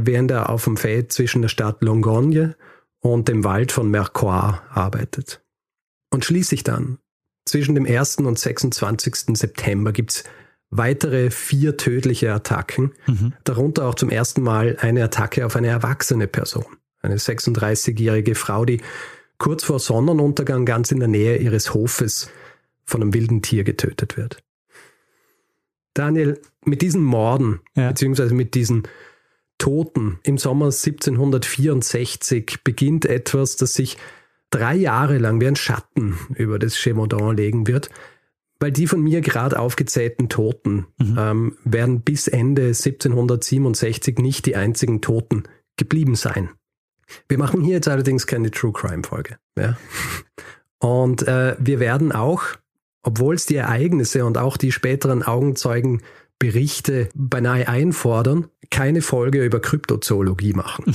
während 0.00 0.30
er 0.30 0.50
auf 0.50 0.64
dem 0.64 0.76
Feld 0.76 1.12
zwischen 1.12 1.42
der 1.42 1.48
Stadt 1.48 1.82
Longogne 1.82 2.56
und 3.00 3.28
dem 3.28 3.44
Wald 3.44 3.72
von 3.72 3.90
Mercois 3.90 4.60
arbeitet. 4.70 5.42
Und 6.10 6.24
schließlich 6.24 6.64
dann, 6.64 6.98
zwischen 7.44 7.74
dem 7.74 7.86
1. 7.86 8.18
und 8.18 8.38
26. 8.38 9.36
September 9.36 9.92
gibt 9.92 10.10
es 10.12 10.24
weitere 10.70 11.30
vier 11.30 11.76
tödliche 11.76 12.32
Attacken, 12.32 12.92
mhm. 13.06 13.32
darunter 13.44 13.86
auch 13.86 13.94
zum 13.94 14.10
ersten 14.10 14.42
Mal 14.42 14.76
eine 14.80 15.04
Attacke 15.04 15.44
auf 15.44 15.56
eine 15.56 15.68
erwachsene 15.68 16.26
Person, 16.26 16.64
eine 17.02 17.16
36-jährige 17.16 18.34
Frau, 18.34 18.64
die 18.64 18.80
kurz 19.38 19.64
vor 19.64 19.78
Sonnenuntergang 19.78 20.64
ganz 20.64 20.90
in 20.90 21.00
der 21.00 21.08
Nähe 21.08 21.36
ihres 21.36 21.74
Hofes 21.74 22.30
von 22.84 23.02
einem 23.02 23.14
wilden 23.14 23.42
Tier 23.42 23.64
getötet 23.64 24.16
wird. 24.16 24.42
Daniel, 25.92 26.40
mit 26.64 26.82
diesen 26.82 27.02
Morden, 27.02 27.60
ja. 27.76 27.90
beziehungsweise 27.90 28.34
mit 28.34 28.54
diesen 28.54 28.88
Toten 29.64 30.18
im 30.24 30.36
Sommer 30.36 30.66
1764 30.66 32.64
beginnt 32.64 33.06
etwas, 33.06 33.56
das 33.56 33.72
sich 33.72 33.96
drei 34.50 34.74
Jahre 34.74 35.16
lang 35.16 35.40
wie 35.40 35.46
ein 35.46 35.56
Schatten 35.56 36.18
über 36.34 36.58
das 36.58 36.76
Gévaudan 36.76 37.34
legen 37.34 37.66
wird, 37.66 37.88
weil 38.60 38.72
die 38.72 38.86
von 38.86 39.00
mir 39.00 39.22
gerade 39.22 39.58
aufgezählten 39.58 40.28
Toten 40.28 40.84
mhm. 40.98 41.16
ähm, 41.18 41.56
werden 41.64 42.02
bis 42.02 42.28
Ende 42.28 42.66
1767 42.66 44.18
nicht 44.18 44.44
die 44.44 44.54
einzigen 44.54 45.00
Toten 45.00 45.44
geblieben 45.78 46.14
sein. 46.14 46.50
Wir 47.26 47.38
machen 47.38 47.62
hier 47.62 47.76
jetzt 47.76 47.88
allerdings 47.88 48.26
keine 48.26 48.50
True 48.50 48.72
Crime 48.74 49.02
Folge. 49.02 49.38
Ja? 49.58 49.78
Und 50.78 51.26
äh, 51.26 51.56
wir 51.58 51.80
werden 51.80 52.12
auch 52.12 52.42
obwohl 53.04 53.34
es 53.34 53.46
die 53.46 53.56
Ereignisse 53.56 54.24
und 54.24 54.38
auch 54.38 54.56
die 54.56 54.72
späteren 54.72 55.22
Augenzeugenberichte 56.44 57.08
beinahe 57.14 57.68
einfordern, 57.68 58.48
keine 58.70 59.02
Folge 59.02 59.44
über 59.44 59.60
Kryptozoologie 59.60 60.52
machen. 60.52 60.94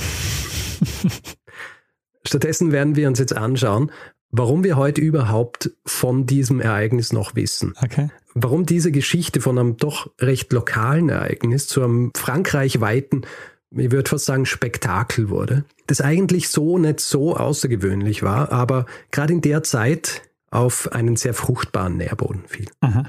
Stattdessen 2.26 2.72
werden 2.72 2.96
wir 2.96 3.08
uns 3.08 3.18
jetzt 3.18 3.36
anschauen, 3.36 3.90
warum 4.30 4.62
wir 4.64 4.76
heute 4.76 5.00
überhaupt 5.00 5.70
von 5.84 6.26
diesem 6.26 6.60
Ereignis 6.60 7.12
noch 7.12 7.34
wissen. 7.34 7.74
Okay. 7.82 8.10
Warum 8.34 8.64
diese 8.64 8.92
Geschichte 8.92 9.40
von 9.40 9.58
einem 9.58 9.76
doch 9.76 10.10
recht 10.20 10.52
lokalen 10.52 11.08
Ereignis 11.08 11.66
zu 11.66 11.82
einem 11.82 12.12
frankreichweiten 12.14 13.26
ich 13.72 13.92
würde 13.92 14.10
fast 14.10 14.24
sagen, 14.24 14.46
Spektakel 14.46 15.28
wurde, 15.30 15.64
das 15.86 16.00
eigentlich 16.00 16.48
so 16.48 16.76
nicht 16.76 16.98
so 16.98 17.36
außergewöhnlich 17.36 18.24
war, 18.24 18.50
aber 18.50 18.84
gerade 19.12 19.32
in 19.32 19.42
der 19.42 19.62
Zeit 19.62 20.22
auf 20.50 20.90
einen 20.90 21.14
sehr 21.14 21.34
fruchtbaren 21.34 21.96
Nährboden 21.96 22.42
fiel. 22.48 22.66
Aha. 22.80 23.04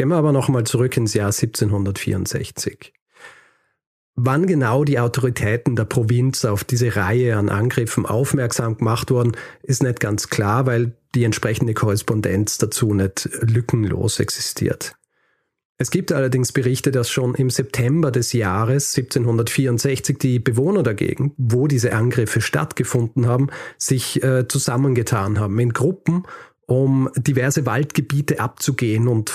Gehen 0.00 0.08
wir 0.08 0.16
aber 0.16 0.32
nochmal 0.32 0.64
zurück 0.64 0.96
ins 0.96 1.12
Jahr 1.12 1.26
1764. 1.26 2.94
Wann 4.14 4.46
genau 4.46 4.84
die 4.84 4.98
Autoritäten 4.98 5.76
der 5.76 5.84
Provinz 5.84 6.46
auf 6.46 6.64
diese 6.64 6.96
Reihe 6.96 7.36
an 7.36 7.50
Angriffen 7.50 8.06
aufmerksam 8.06 8.78
gemacht 8.78 9.10
wurden, 9.10 9.32
ist 9.62 9.82
nicht 9.82 10.00
ganz 10.00 10.30
klar, 10.30 10.64
weil 10.64 10.94
die 11.14 11.24
entsprechende 11.24 11.74
Korrespondenz 11.74 12.56
dazu 12.56 12.94
nicht 12.94 13.28
lückenlos 13.42 14.20
existiert. 14.20 14.94
Es 15.76 15.90
gibt 15.90 16.12
allerdings 16.12 16.52
Berichte, 16.52 16.92
dass 16.92 17.10
schon 17.10 17.34
im 17.34 17.50
September 17.50 18.10
des 18.10 18.32
Jahres 18.32 18.96
1764 18.96 20.16
die 20.16 20.38
Bewohner 20.38 20.82
dagegen, 20.82 21.34
wo 21.36 21.66
diese 21.66 21.92
Angriffe 21.92 22.40
stattgefunden 22.40 23.26
haben, 23.26 23.48
sich 23.76 24.24
äh, 24.24 24.48
zusammengetan 24.48 25.38
haben 25.38 25.58
in 25.58 25.74
Gruppen, 25.74 26.22
um 26.64 27.10
diverse 27.16 27.66
Waldgebiete 27.66 28.40
abzugehen 28.40 29.06
und 29.06 29.30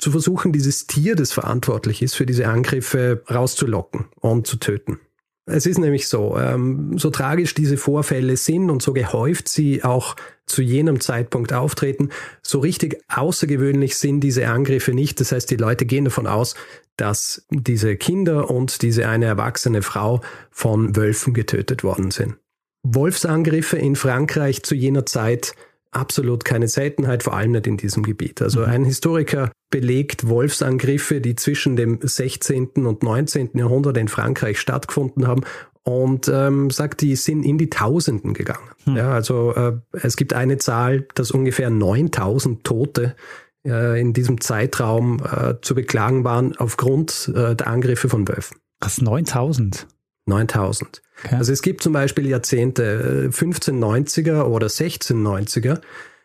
zu 0.00 0.10
versuchen, 0.10 0.52
dieses 0.52 0.86
Tier, 0.86 1.14
das 1.14 1.32
verantwortlich 1.32 2.02
ist 2.02 2.14
für 2.14 2.26
diese 2.26 2.48
Angriffe, 2.48 3.22
rauszulocken 3.30 4.06
und 4.20 4.46
zu 4.46 4.56
töten. 4.56 4.98
Es 5.46 5.66
ist 5.66 5.78
nämlich 5.78 6.06
so, 6.06 6.36
ähm, 6.38 6.96
so 6.96 7.10
tragisch 7.10 7.54
diese 7.54 7.76
Vorfälle 7.76 8.36
sind 8.36 8.70
und 8.70 8.82
so 8.82 8.92
gehäuft 8.92 9.48
sie 9.48 9.82
auch 9.82 10.16
zu 10.46 10.62
jenem 10.62 11.00
Zeitpunkt 11.00 11.52
auftreten, 11.52 12.10
so 12.42 12.60
richtig 12.60 13.02
außergewöhnlich 13.08 13.96
sind 13.96 14.20
diese 14.20 14.48
Angriffe 14.48 14.92
nicht. 14.92 15.20
Das 15.20 15.32
heißt, 15.32 15.50
die 15.50 15.56
Leute 15.56 15.86
gehen 15.86 16.04
davon 16.04 16.26
aus, 16.26 16.54
dass 16.96 17.46
diese 17.50 17.96
Kinder 17.96 18.50
und 18.50 18.82
diese 18.82 19.08
eine 19.08 19.26
erwachsene 19.26 19.82
Frau 19.82 20.20
von 20.50 20.96
Wölfen 20.96 21.34
getötet 21.34 21.82
worden 21.82 22.10
sind. 22.10 22.36
Wolfsangriffe 22.82 23.76
in 23.76 23.96
Frankreich 23.96 24.62
zu 24.62 24.74
jener 24.74 25.06
Zeit 25.06 25.54
absolut 25.92 26.44
keine 26.44 26.68
Seltenheit, 26.68 27.22
vor 27.22 27.34
allem 27.34 27.52
nicht 27.52 27.66
in 27.66 27.76
diesem 27.76 28.02
Gebiet. 28.02 28.42
Also 28.42 28.60
mhm. 28.60 28.66
ein 28.66 28.84
Historiker 28.84 29.50
belegt 29.70 30.28
Wolfsangriffe, 30.28 31.20
die 31.20 31.36
zwischen 31.36 31.76
dem 31.76 31.98
16. 32.02 32.86
und 32.86 33.02
19. 33.02 33.50
Jahrhundert 33.54 33.96
in 33.96 34.08
Frankreich 34.08 34.58
stattgefunden 34.58 35.26
haben 35.26 35.42
und 35.82 36.28
ähm, 36.28 36.70
sagt, 36.70 37.00
die 37.00 37.16
sind 37.16 37.42
in 37.42 37.58
die 37.58 37.70
Tausenden 37.70 38.34
gegangen. 38.34 38.68
Hm. 38.84 38.96
Ja, 38.96 39.12
also 39.12 39.54
äh, 39.54 39.72
es 39.92 40.16
gibt 40.16 40.34
eine 40.34 40.58
Zahl, 40.58 41.06
dass 41.14 41.30
ungefähr 41.30 41.70
9000 41.70 42.64
Tote 42.64 43.16
äh, 43.64 44.00
in 44.00 44.12
diesem 44.12 44.40
Zeitraum 44.40 45.22
äh, 45.24 45.54
zu 45.62 45.74
beklagen 45.74 46.24
waren 46.24 46.56
aufgrund 46.56 47.32
äh, 47.34 47.56
der 47.56 47.66
Angriffe 47.66 48.08
von 48.08 48.28
Wölfen. 48.28 48.58
Was, 48.80 49.00
9000? 49.00 49.86
9000. 50.30 51.02
Okay. 51.24 51.36
Also 51.36 51.52
es 51.52 51.62
gibt 51.62 51.82
zum 51.82 51.92
Beispiel 51.92 52.26
Jahrzehnte, 52.26 53.30
1590er 53.32 54.40
äh, 54.40 54.42
oder 54.42 54.68
1690er, 54.68 55.80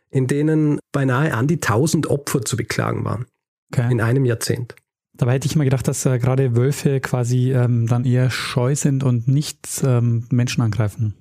in 0.09 0.27
denen 0.27 0.79
beinahe 0.91 1.33
an 1.33 1.47
die 1.47 1.55
1000 1.55 2.07
Opfer 2.07 2.43
zu 2.43 2.55
beklagen 2.55 3.03
waren. 3.03 3.25
Okay. 3.73 3.91
In 3.91 3.99
einem 3.99 4.25
Jahrzehnt. 4.25 4.75
Dabei 5.13 5.33
hätte 5.33 5.47
ich 5.47 5.55
mal 5.55 5.63
gedacht, 5.63 5.87
dass 5.87 6.05
äh, 6.05 6.19
gerade 6.19 6.55
Wölfe 6.55 6.99
quasi 6.99 7.53
ähm, 7.53 7.87
dann 7.87 8.05
eher 8.05 8.29
scheu 8.29 8.75
sind 8.75 9.03
und 9.03 9.27
nicht 9.27 9.81
ähm, 9.83 10.27
Menschen 10.29 10.61
angreifen. 10.61 11.15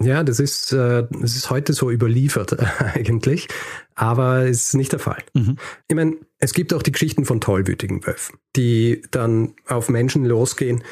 Ja, 0.00 0.22
das 0.22 0.40
ist, 0.40 0.72
äh, 0.72 1.06
das 1.10 1.36
ist 1.36 1.48
heute 1.48 1.72
so 1.72 1.90
überliefert 1.90 2.56
eigentlich, 2.94 3.48
aber 3.94 4.46
es 4.46 4.68
ist 4.68 4.74
nicht 4.74 4.92
der 4.92 4.98
Fall. 4.98 5.22
Mhm. 5.32 5.56
Ich 5.88 5.96
meine, 5.96 6.16
es 6.38 6.52
gibt 6.52 6.74
auch 6.74 6.82
die 6.82 6.92
Geschichten 6.92 7.24
von 7.24 7.40
tollwütigen 7.40 8.06
Wölfen, 8.06 8.38
die 8.56 9.02
dann 9.10 9.54
auf 9.66 9.88
Menschen 9.88 10.24
losgehen, 10.24 10.82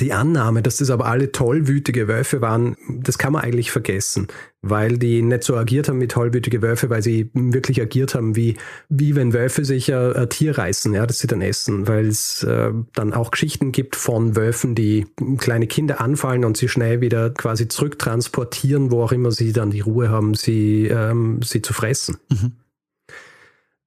die 0.00 0.12
Annahme, 0.12 0.62
dass 0.62 0.78
das 0.78 0.90
aber 0.90 1.06
alle 1.06 1.30
tollwütige 1.30 2.08
Wölfe 2.08 2.40
waren, 2.40 2.76
das 2.88 3.16
kann 3.16 3.32
man 3.32 3.44
eigentlich 3.44 3.70
vergessen, 3.70 4.26
weil 4.60 4.98
die 4.98 5.22
nicht 5.22 5.44
so 5.44 5.56
agiert 5.56 5.88
haben 5.88 6.00
wie 6.00 6.08
tollwütige 6.08 6.62
Wölfe, 6.62 6.90
weil 6.90 7.02
sie 7.02 7.30
wirklich 7.32 7.80
agiert 7.80 8.16
haben 8.16 8.34
wie, 8.34 8.56
wie 8.88 9.14
wenn 9.14 9.32
Wölfe 9.32 9.64
sich 9.64 9.94
ein, 9.94 10.14
ein 10.14 10.28
Tier 10.28 10.58
reißen, 10.58 10.92
ja, 10.94 11.06
das 11.06 11.20
sie 11.20 11.28
dann 11.28 11.42
essen, 11.42 11.86
weil 11.86 12.06
es 12.06 12.42
äh, 12.42 12.72
dann 12.92 13.14
auch 13.14 13.30
Geschichten 13.30 13.70
gibt 13.70 13.94
von 13.94 14.34
Wölfen, 14.34 14.74
die 14.74 15.06
kleine 15.38 15.68
Kinder 15.68 16.00
anfallen 16.00 16.44
und 16.44 16.56
sie 16.56 16.68
schnell 16.68 17.00
wieder 17.00 17.30
quasi 17.30 17.68
zurücktransportieren, 17.68 18.90
wo 18.90 19.02
auch 19.02 19.12
immer 19.12 19.30
sie 19.30 19.52
dann 19.52 19.70
die 19.70 19.80
Ruhe 19.80 20.08
haben, 20.08 20.34
sie, 20.34 20.88
ähm, 20.88 21.40
sie 21.42 21.62
zu 21.62 21.72
fressen. 21.72 22.18
Mhm 22.30 22.52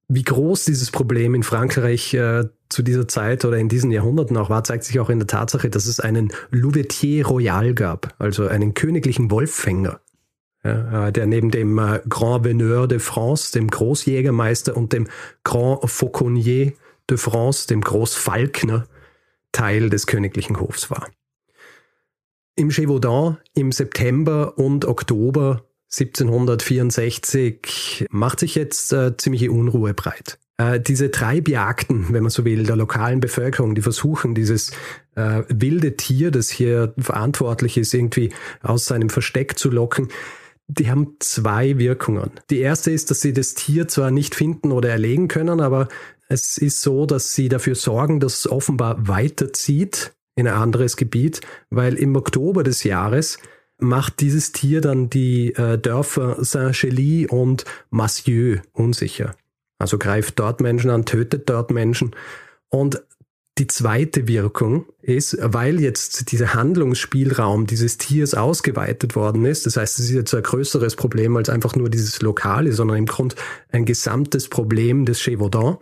wie 0.08 0.22
groß 0.22 0.64
dieses 0.64 0.90
Problem 0.90 1.34
in 1.34 1.42
Frankreich 1.42 2.14
äh, 2.14 2.44
zu 2.68 2.82
dieser 2.82 3.08
Zeit 3.08 3.44
oder 3.44 3.58
in 3.58 3.68
diesen 3.68 3.90
Jahrhunderten 3.90 4.36
auch 4.36 4.50
war, 4.50 4.64
zeigt 4.64 4.84
sich 4.84 5.00
auch 5.00 5.10
in 5.10 5.18
der 5.18 5.26
Tatsache, 5.26 5.70
dass 5.70 5.86
es 5.86 6.00
einen 6.00 6.32
Louvetier 6.50 7.26
Royal 7.26 7.74
gab, 7.74 8.14
also 8.18 8.46
einen 8.46 8.74
königlichen 8.74 9.30
Wolffänger, 9.30 10.00
ja, 10.64 11.08
äh, 11.08 11.12
der 11.12 11.26
neben 11.26 11.50
dem 11.50 11.78
äh, 11.78 12.00
Grand 12.08 12.44
Veneur 12.44 12.88
de 12.88 12.98
France, 12.98 13.52
dem 13.52 13.68
Großjägermeister 13.68 14.76
und 14.76 14.92
dem 14.92 15.08
Grand 15.44 15.88
Fauconnier 15.88 16.72
de 17.08 17.16
France, 17.16 17.68
dem 17.68 17.80
Großfalkner, 17.80 18.86
Teil 19.52 19.88
des 19.88 20.06
königlichen 20.06 20.60
Hofs 20.60 20.90
war. 20.90 21.08
Im 22.54 22.70
Gévaudan 22.70 23.38
im 23.54 23.72
September 23.72 24.58
und 24.58 24.84
Oktober 24.84 25.64
1764 25.90 28.08
macht 28.10 28.40
sich 28.40 28.56
jetzt 28.56 28.92
äh, 28.92 29.16
ziemliche 29.16 29.50
Unruhe 29.50 29.94
breit. 29.94 30.38
Äh, 30.58 30.80
diese 30.80 31.10
Treibjagden, 31.10 32.12
wenn 32.12 32.22
man 32.22 32.30
so 32.30 32.44
will, 32.44 32.64
der 32.64 32.76
lokalen 32.76 33.20
Bevölkerung, 33.20 33.74
die 33.74 33.82
versuchen, 33.82 34.34
dieses 34.34 34.72
äh, 35.14 35.42
wilde 35.48 35.96
Tier, 35.96 36.30
das 36.30 36.50
hier 36.50 36.92
verantwortlich 36.98 37.78
ist, 37.78 37.94
irgendwie 37.94 38.30
aus 38.62 38.86
seinem 38.86 39.08
Versteck 39.08 39.58
zu 39.58 39.70
locken, 39.70 40.08
die 40.66 40.90
haben 40.90 41.16
zwei 41.20 41.78
Wirkungen. 41.78 42.32
Die 42.50 42.58
erste 42.58 42.90
ist, 42.90 43.10
dass 43.10 43.20
sie 43.20 43.32
das 43.32 43.54
Tier 43.54 43.88
zwar 43.88 44.10
nicht 44.10 44.34
finden 44.34 44.72
oder 44.72 44.90
erlegen 44.90 45.28
können, 45.28 45.60
aber 45.60 45.88
es 46.28 46.58
ist 46.58 46.82
so, 46.82 47.06
dass 47.06 47.32
sie 47.32 47.48
dafür 47.48 47.74
sorgen, 47.74 48.20
dass 48.20 48.40
es 48.40 48.50
offenbar 48.50 49.08
weiterzieht 49.08 50.12
in 50.34 50.46
ein 50.46 50.54
anderes 50.54 50.96
Gebiet, 50.96 51.40
weil 51.70 51.94
im 51.94 52.14
Oktober 52.16 52.64
des 52.64 52.84
Jahres 52.84 53.38
macht 53.78 54.20
dieses 54.20 54.52
Tier 54.52 54.80
dann 54.80 55.08
die 55.08 55.54
äh, 55.54 55.78
Dörfer 55.78 56.44
Saint-Chély 56.44 57.28
und 57.28 57.64
Massieu 57.90 58.58
unsicher. 58.72 59.34
Also 59.78 59.98
greift 59.98 60.38
dort 60.38 60.60
Menschen 60.60 60.90
an, 60.90 61.04
tötet 61.04 61.48
dort 61.48 61.70
Menschen. 61.70 62.14
Und 62.68 63.02
die 63.58 63.66
zweite 63.66 64.28
Wirkung 64.28 64.86
ist, 65.02 65.36
weil 65.40 65.80
jetzt 65.80 66.30
dieser 66.30 66.54
Handlungsspielraum 66.54 67.66
dieses 67.66 67.98
Tiers 67.98 68.34
ausgeweitet 68.34 69.16
worden 69.16 69.44
ist, 69.44 69.66
das 69.66 69.76
heißt, 69.76 69.98
es 69.98 70.06
ist 70.06 70.12
jetzt 70.12 70.34
ein 70.34 70.44
größeres 70.44 70.94
Problem 70.94 71.36
als 71.36 71.48
einfach 71.48 71.74
nur 71.74 71.90
dieses 71.90 72.22
Lokale, 72.22 72.72
sondern 72.72 72.98
im 72.98 73.06
Grunde 73.06 73.34
ein 73.70 73.84
gesamtes 73.84 74.48
Problem 74.48 75.06
des 75.06 75.22
Gévaudan. 75.22 75.78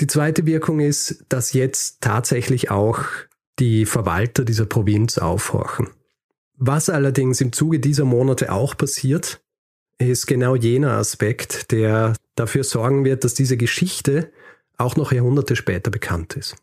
Die 0.00 0.06
zweite 0.06 0.44
Wirkung 0.44 0.80
ist, 0.80 1.24
dass 1.28 1.52
jetzt 1.54 2.02
tatsächlich 2.02 2.70
auch 2.70 3.04
die 3.58 3.86
Verwalter 3.86 4.44
dieser 4.44 4.66
Provinz 4.66 5.18
aufhorchen. 5.18 5.88
Was 6.56 6.90
allerdings 6.90 7.40
im 7.40 7.52
Zuge 7.52 7.80
dieser 7.80 8.04
Monate 8.04 8.52
auch 8.52 8.76
passiert, 8.76 9.40
ist 10.08 10.26
genau 10.26 10.54
jener 10.54 10.92
Aspekt, 10.92 11.72
der 11.72 12.14
dafür 12.34 12.64
sorgen 12.64 13.04
wird, 13.04 13.24
dass 13.24 13.34
diese 13.34 13.56
Geschichte 13.56 14.30
auch 14.78 14.96
noch 14.96 15.12
Jahrhunderte 15.12 15.56
später 15.56 15.90
bekannt 15.90 16.36
ist. 16.36 16.56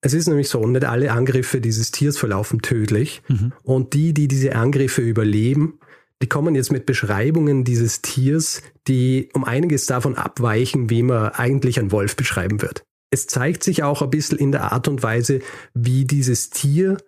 Es 0.00 0.14
ist 0.14 0.28
nämlich 0.28 0.48
so, 0.48 0.64
nicht 0.66 0.84
alle 0.84 1.10
Angriffe 1.10 1.60
dieses 1.60 1.90
Tiers 1.90 2.16
verlaufen 2.16 2.62
tödlich 2.62 3.22
mhm. 3.28 3.52
und 3.62 3.92
die, 3.92 4.14
die 4.14 4.28
diese 4.28 4.54
Angriffe 4.54 5.02
überleben, 5.02 5.80
die 6.22 6.28
kommen 6.28 6.54
jetzt 6.54 6.72
mit 6.72 6.86
Beschreibungen 6.86 7.64
dieses 7.64 8.02
Tiers, 8.02 8.62
die 8.86 9.28
um 9.34 9.44
einiges 9.44 9.86
davon 9.86 10.16
abweichen, 10.16 10.88
wie 10.88 11.02
man 11.02 11.30
eigentlich 11.30 11.78
einen 11.78 11.92
Wolf 11.92 12.16
beschreiben 12.16 12.62
wird. 12.62 12.84
Es 13.10 13.26
zeigt 13.26 13.62
sich 13.62 13.82
auch 13.82 14.02
ein 14.02 14.10
bisschen 14.10 14.38
in 14.38 14.52
der 14.52 14.72
Art 14.72 14.88
und 14.88 15.02
Weise, 15.02 15.40
wie 15.74 16.04
dieses 16.04 16.50
Tier 16.50 16.98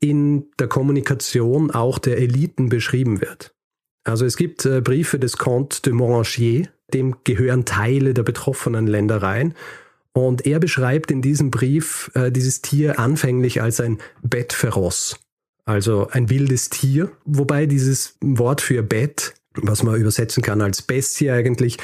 in 0.00 0.46
der 0.58 0.68
Kommunikation 0.68 1.70
auch 1.70 1.98
der 1.98 2.18
Eliten 2.18 2.68
beschrieben 2.68 3.20
wird. 3.20 3.53
Also 4.04 4.26
es 4.26 4.36
gibt 4.36 4.64
äh, 4.66 4.80
Briefe 4.80 5.18
des 5.18 5.38
Comte 5.38 5.82
de 5.82 5.92
Morangier, 5.92 6.68
dem 6.92 7.16
gehören 7.24 7.64
Teile 7.64 8.14
der 8.14 8.22
betroffenen 8.22 8.86
Ländereien. 8.86 9.54
Und 10.12 10.46
er 10.46 10.60
beschreibt 10.60 11.10
in 11.10 11.22
diesem 11.22 11.50
Brief 11.50 12.10
äh, 12.14 12.30
dieses 12.30 12.62
Tier 12.62 13.00
anfänglich 13.00 13.60
als 13.60 13.80
ein 13.80 13.98
Bett 14.22 14.52
feroz, 14.52 15.16
also 15.64 16.06
ein 16.08 16.30
wildes 16.30 16.70
Tier, 16.70 17.10
wobei 17.24 17.66
dieses 17.66 18.16
Wort 18.20 18.60
für 18.60 18.84
Bett, 18.84 19.34
was 19.54 19.82
man 19.82 19.96
übersetzen 19.96 20.42
kann 20.42 20.60
als 20.60 20.82
Bestie 20.82 21.30
eigentlich, 21.30 21.78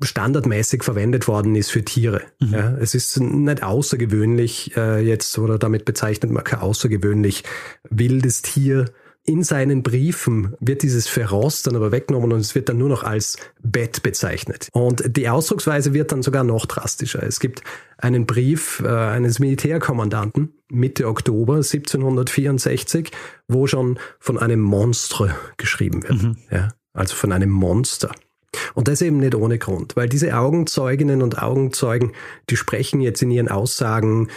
standardmäßig 0.00 0.84
verwendet 0.84 1.26
worden 1.26 1.56
ist 1.56 1.70
für 1.70 1.84
Tiere. 1.84 2.22
Mhm. 2.40 2.52
Ja, 2.52 2.76
es 2.78 2.94
ist 2.94 3.20
nicht 3.20 3.62
außergewöhnlich 3.62 4.76
äh, 4.76 5.00
jetzt, 5.00 5.36
oder 5.38 5.58
damit 5.58 5.84
bezeichnet 5.84 6.30
man 6.30 6.44
kein 6.44 6.60
außergewöhnlich 6.60 7.42
wildes 7.90 8.42
Tier 8.42 8.86
in 9.28 9.44
seinen 9.44 9.82
Briefen 9.82 10.54
wird 10.58 10.82
dieses 10.82 11.06
Feroz 11.06 11.62
dann 11.62 11.76
aber 11.76 11.92
weggenommen 11.92 12.32
und 12.32 12.40
es 12.40 12.54
wird 12.54 12.70
dann 12.70 12.78
nur 12.78 12.88
noch 12.88 13.04
als 13.04 13.36
Bett 13.62 14.02
bezeichnet. 14.02 14.68
Und 14.72 15.16
die 15.16 15.28
Ausdrucksweise 15.28 15.92
wird 15.92 16.12
dann 16.12 16.22
sogar 16.22 16.44
noch 16.44 16.64
drastischer. 16.64 17.22
Es 17.22 17.38
gibt 17.38 17.62
einen 17.98 18.24
Brief 18.24 18.80
äh, 18.82 18.88
eines 18.88 19.38
Militärkommandanten 19.38 20.54
Mitte 20.70 21.06
Oktober 21.06 21.56
1764, 21.56 23.10
wo 23.48 23.66
schon 23.66 23.98
von 24.18 24.38
einem 24.38 24.60
Monster 24.60 25.36
geschrieben 25.58 26.02
wird. 26.02 26.22
Mhm. 26.22 26.36
Ja, 26.50 26.68
also 26.94 27.14
von 27.14 27.32
einem 27.32 27.50
Monster. 27.50 28.10
Und 28.74 28.88
das 28.88 29.02
eben 29.02 29.18
nicht 29.18 29.34
ohne 29.34 29.58
Grund, 29.58 29.94
weil 29.94 30.08
diese 30.08 30.38
Augenzeuginnen 30.38 31.20
und 31.20 31.42
Augenzeugen, 31.42 32.12
die 32.48 32.56
sprechen 32.56 33.02
jetzt 33.02 33.20
in 33.22 33.30
ihren 33.30 33.48
Aussagen 33.48 34.28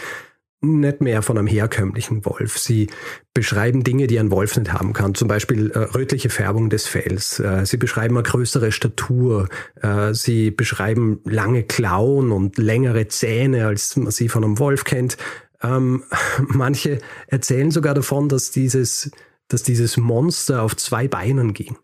nicht 0.62 1.00
mehr 1.00 1.22
von 1.22 1.36
einem 1.36 1.48
herkömmlichen 1.48 2.24
Wolf. 2.24 2.58
Sie 2.58 2.88
beschreiben 3.34 3.82
Dinge, 3.82 4.06
die 4.06 4.18
ein 4.18 4.30
Wolf 4.30 4.56
nicht 4.56 4.72
haben 4.72 4.92
kann. 4.92 5.14
Zum 5.14 5.26
Beispiel 5.26 5.70
äh, 5.72 5.78
rötliche 5.78 6.30
Färbung 6.30 6.70
des 6.70 6.86
Fells. 6.86 7.40
Äh, 7.40 7.66
sie 7.66 7.76
beschreiben 7.76 8.16
eine 8.16 8.22
größere 8.22 8.70
Statur. 8.70 9.48
Äh, 9.80 10.14
sie 10.14 10.50
beschreiben 10.52 11.20
lange 11.24 11.64
Klauen 11.64 12.30
und 12.30 12.58
längere 12.58 13.08
Zähne, 13.08 13.66
als 13.66 13.96
man 13.96 14.12
sie 14.12 14.28
von 14.28 14.44
einem 14.44 14.58
Wolf 14.60 14.84
kennt. 14.84 15.16
Ähm, 15.62 16.04
manche 16.38 16.98
erzählen 17.26 17.72
sogar 17.72 17.94
davon, 17.94 18.28
dass 18.28 18.52
dieses, 18.52 19.10
dass 19.48 19.64
dieses 19.64 19.96
Monster 19.96 20.62
auf 20.62 20.76
zwei 20.76 21.08
Beinen 21.08 21.54
ging. 21.54 21.76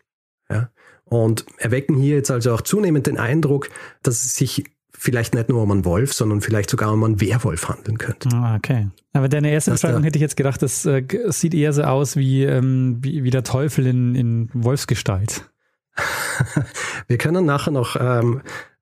Ja? 0.49 0.71
Und 1.03 1.45
erwecken 1.57 1.95
hier 1.95 2.15
jetzt 2.15 2.31
also 2.31 2.53
auch 2.53 2.61
zunehmend 2.61 3.07
den 3.07 3.17
Eindruck, 3.17 3.69
dass 4.03 4.23
es 4.23 4.35
sich 4.35 4.63
vielleicht 4.99 5.33
nicht 5.33 5.47
nur 5.47 5.63
um 5.63 5.71
einen 5.71 5.85
Wolf, 5.85 6.13
sondern 6.13 6.41
vielleicht 6.41 6.69
sogar 6.69 6.91
um 6.91 7.03
einen 7.03 7.21
Werwolf 7.21 7.69
handeln 7.69 7.97
könnte. 7.97 8.29
Ah, 8.33 8.55
okay. 8.55 8.89
Aber 9.13 9.29
deine 9.29 9.49
erste 9.49 9.71
Beschreibung 9.71 10.03
hätte 10.03 10.17
ich 10.17 10.21
jetzt 10.21 10.35
gedacht, 10.35 10.61
das 10.61 10.85
äh, 10.85 11.03
sieht 11.27 11.53
eher 11.53 11.71
so 11.71 11.83
aus 11.83 12.17
wie, 12.17 12.43
ähm, 12.43 12.97
wie, 13.01 13.23
wie, 13.23 13.29
der 13.29 13.43
Teufel 13.43 13.87
in, 13.87 14.13
in 14.13 14.49
Wolfsgestalt. 14.53 15.49
Wir 17.07 17.17
können 17.17 17.45
nachher 17.45 17.71
noch 17.71 17.95
ähm, 17.99 18.41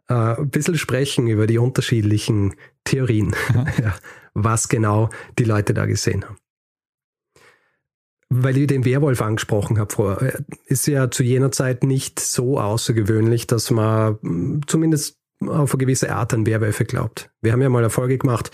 äh, 0.10 0.14
ein 0.14 0.50
bisschen 0.50 0.78
sprechen 0.78 1.28
über 1.28 1.46
die 1.46 1.60
unterschiedlichen 1.60 2.56
Theorien, 2.84 3.36
ja, 3.82 3.94
was 4.34 4.70
genau 4.70 5.10
die 5.38 5.44
Leute 5.44 5.76
da 5.76 5.86
gesehen 5.86 6.26
haben. 6.26 6.38
Weil 8.30 8.58
ich 8.58 8.68
den 8.68 8.84
Werwolf 8.86 9.22
angesprochen 9.22 9.78
habe 9.78 9.94
vorher, 9.94 10.34
äh, 10.34 10.42
ist 10.66 10.88
ja 10.88 11.12
zu 11.12 11.22
jener 11.22 11.52
Zeit 11.52 11.84
nicht 11.84 12.20
so 12.20 12.60
außergewöhnlich, 12.60 13.46
dass 13.46 13.70
man 13.70 14.18
zumindest 14.66 15.17
auf 15.46 15.74
eine 15.74 15.80
gewisse 15.80 16.14
Art 16.14 16.34
an 16.34 16.46
Werwölfe 16.46 16.86
glaubt. 16.86 17.30
Wir 17.42 17.52
haben 17.52 17.62
ja 17.62 17.70
mal 17.70 17.80
eine 17.80 17.90
Folge 17.90 18.18
gemacht 18.18 18.52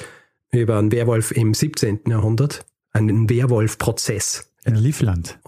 über 0.51 0.77
einen 0.77 0.91
Werwolf 0.91 1.31
im 1.31 1.53
17. 1.53 2.01
Jahrhundert, 2.07 2.65
einen 2.91 3.29
Werwolf-Prozess. 3.29 4.51
In 4.65 4.75
Liefland. 4.75 5.39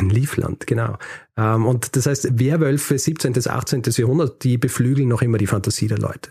In 0.00 0.08
Liefland, 0.08 0.66
genau. 0.66 0.96
Ähm, 1.36 1.66
und 1.66 1.96
das 1.96 2.06
heißt, 2.06 2.38
Werwölfe 2.38 2.98
17. 2.98 3.34
bis 3.34 3.46
18. 3.46 3.82
Jahrhundert, 3.84 4.42
die 4.42 4.56
beflügeln 4.56 5.08
noch 5.08 5.20
immer 5.20 5.38
die 5.38 5.46
Fantasie 5.46 5.88
der 5.88 5.98
Leute. 5.98 6.30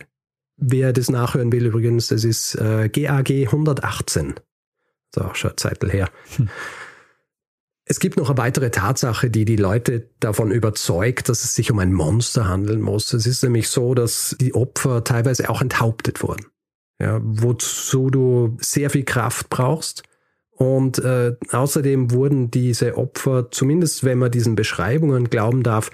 Wer 0.58 0.94
das 0.94 1.10
nachhören 1.10 1.52
will 1.52 1.66
übrigens, 1.66 2.08
das 2.08 2.24
ist 2.24 2.56
äh, 2.56 2.90
GAG 2.90 3.30
118. 3.30 4.36
Das 5.12 5.24
ist 5.24 5.30
auch 5.30 5.36
schon 5.36 5.52
eine 5.52 5.56
Zeit 5.58 5.84
her. 5.84 6.10
Hm. 6.38 6.50
Es 7.88 8.00
gibt 8.00 8.18
noch 8.18 8.30
eine 8.30 8.38
weitere 8.40 8.72
Tatsache, 8.72 9.30
die 9.30 9.46
die 9.46 9.58
Leute 9.58 10.10
davon 10.20 10.52
überzeugt, 10.52 11.30
dass 11.30 11.44
es 11.44 11.54
sich 11.54 11.72
um 11.72 11.78
ein 11.78 11.94
Monster 11.94 12.48
handeln 12.48 12.82
muss. 12.82 13.14
Es 13.14 13.28
ist 13.28 13.44
nämlich 13.44 13.70
so, 13.70 13.94
dass 13.94 14.36
die 14.40 14.56
Opfer 14.56 15.04
teilweise 15.04 15.50
auch 15.50 15.62
enthauptet 15.62 16.24
wurden. 16.24 16.48
Ja, 17.00 17.20
wozu 17.22 18.10
du 18.10 18.58
sehr 18.60 18.90
viel 18.90 19.04
Kraft 19.04 19.50
brauchst. 19.50 20.04
Und 20.50 21.00
äh, 21.00 21.36
außerdem 21.52 22.12
wurden 22.12 22.50
diese 22.50 22.98
Opfer, 22.98 23.52
zumindest 23.52 24.04
wenn 24.04 24.18
man 24.18 24.32
diesen 24.32 24.56
Beschreibungen 24.56 25.30
glauben 25.30 25.62
darf, 25.62 25.92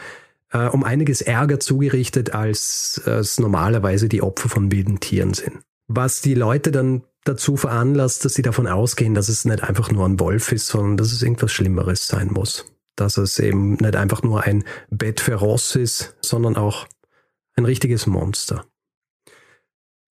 äh, 0.52 0.68
um 0.68 0.84
einiges 0.84 1.22
ärger 1.22 1.60
zugerichtet, 1.60 2.34
als 2.34 3.02
es 3.06 3.40
normalerweise 3.40 4.08
die 4.08 4.22
Opfer 4.22 4.50
von 4.50 4.72
wilden 4.72 5.00
Tieren 5.00 5.34
sind. 5.34 5.60
Was 5.88 6.22
die 6.22 6.36
Leute 6.36 6.72
dann 6.72 7.04
dazu 7.24 7.58
veranlasst, 7.58 8.26
dass 8.26 8.34
sie 8.34 8.42
davon 8.42 8.68
ausgehen, 8.68 9.14
dass 9.14 9.30
es 9.30 9.46
nicht 9.46 9.64
einfach 9.64 9.92
nur 9.92 10.06
ein 10.06 10.20
Wolf 10.20 10.52
ist, 10.52 10.68
sondern 10.68 10.98
dass 10.98 11.12
es 11.12 11.22
irgendwas 11.22 11.52
Schlimmeres 11.52 12.08
sein 12.08 12.30
muss. 12.32 12.66
Dass 12.96 13.18
es 13.18 13.40
eben 13.40 13.74
nicht 13.76 13.96
einfach 13.96 14.24
nur 14.24 14.44
ein 14.44 14.64
Bett 14.90 15.22
feroz 15.22 15.76
ist, 15.76 16.16
sondern 16.22 16.56
auch 16.56 16.88
ein 17.56 17.66
richtiges 17.66 18.08
Monster. 18.08 18.66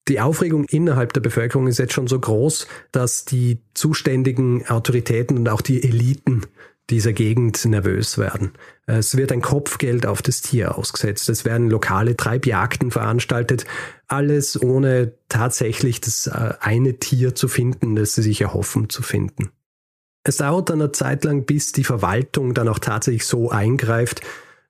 Die 0.09 0.21
Aufregung 0.21 0.65
innerhalb 0.65 1.13
der 1.13 1.21
Bevölkerung 1.21 1.69
ist 1.69 1.79
jetzt 1.79 1.93
schon 1.93 2.09
so 2.09 2.19
groß, 2.19 2.67
dass 2.91 3.25
die 3.25 3.61
zuständigen 3.75 4.67
Autoritäten 4.67 5.39
und 5.39 5.49
auch 5.49 5.61
die 5.61 5.85
Eliten 5.85 6.47
dieser 6.91 7.13
Gegend 7.13 7.65
nervös 7.65 8.19
werden. 8.19 8.53
Es 8.87 9.17
wird 9.17 9.33
ein 9.33 9.41
Kopfgeld 9.41 10.07
auf 10.07 10.23
das 10.23 10.43
Tier 10.43 10.77
ausgesetzt. 10.77 11.29
Es 11.29 11.45
werden 11.45 11.71
lokale 11.71 12.17
Treibjagden 12.17 12.91
veranstaltet. 12.91 13.65
Alles 14.09 14.61
ohne 14.61 15.13
tatsächlich 15.29 16.01
das 16.01 16.27
äh, 16.27 16.55
eine 16.61 16.99
Tier 16.99 17.35
zu 17.35 17.49
finden, 17.49 17.97
das 17.97 18.15
sie 18.15 18.23
sich 18.23 18.41
erhoffen 18.41 18.89
zu 18.89 19.03
finden. 19.03 19.51
Es 20.25 20.37
dauert 20.37 20.69
dann 20.69 20.83
eine 20.83 20.93
Zeit 20.93 21.25
lang, 21.25 21.45
bis 21.45 21.73
die 21.73 21.85
Verwaltung 21.85 22.53
dann 22.53 22.69
auch 22.69 22.79
tatsächlich 22.79 23.25
so 23.25 23.51
eingreift, 23.51 24.21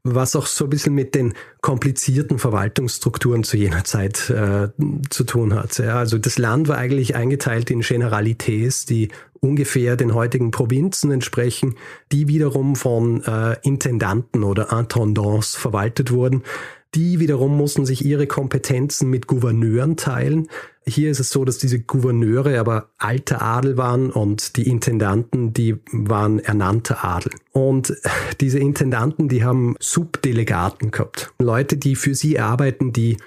was 0.02 0.34
auch 0.34 0.46
so 0.46 0.64
ein 0.64 0.70
bisschen 0.70 0.94
mit 0.94 1.14
den 1.14 1.34
komplizierten 1.60 2.38
Verwaltungsstrukturen 2.38 3.44
zu 3.44 3.56
jener 3.56 3.84
Zeit 3.84 4.30
äh, 4.30 4.68
zu 5.10 5.24
tun 5.24 5.54
hat. 5.54 5.78
Ja, 5.78 5.98
also 5.98 6.18
das 6.18 6.38
Land 6.38 6.68
war 6.68 6.78
eigentlich 6.78 7.16
eingeteilt 7.16 7.70
in 7.70 7.82
Generalités, 7.82 8.86
die 8.86 9.08
ungefähr 9.40 9.96
den 9.96 10.14
heutigen 10.14 10.50
Provinzen 10.50 11.10
entsprechen, 11.10 11.76
die 12.12 12.28
wiederum 12.28 12.76
von 12.76 13.22
äh, 13.24 13.56
Intendanten 13.62 14.44
oder 14.44 14.70
Intendants 14.72 15.54
verwaltet 15.54 16.10
wurden. 16.10 16.42
Die 16.94 17.20
wiederum 17.20 17.56
mussten 17.56 17.86
sich 17.86 18.04
ihre 18.04 18.26
Kompetenzen 18.26 19.10
mit 19.10 19.26
Gouverneuren 19.26 19.96
teilen. 19.96 20.48
Hier 20.86 21.10
ist 21.10 21.20
es 21.20 21.30
so, 21.30 21.44
dass 21.44 21.58
diese 21.58 21.80
Gouverneure 21.80 22.58
aber 22.58 22.88
alte 22.98 23.40
Adel 23.40 23.76
waren 23.76 24.10
und 24.10 24.56
die 24.56 24.68
Intendanten, 24.68 25.52
die 25.52 25.76
waren 25.92 26.38
ernannte 26.38 27.04
Adel. 27.04 27.32
Und 27.52 27.94
diese 28.40 28.58
Intendanten, 28.58 29.28
die 29.28 29.44
haben 29.44 29.76
Subdelegaten 29.78 30.90
gehabt. 30.90 31.32
Leute, 31.38 31.76
die 31.76 31.96
für 31.96 32.14
sie 32.14 32.38
arbeiten, 32.38 32.92
die 32.92 33.18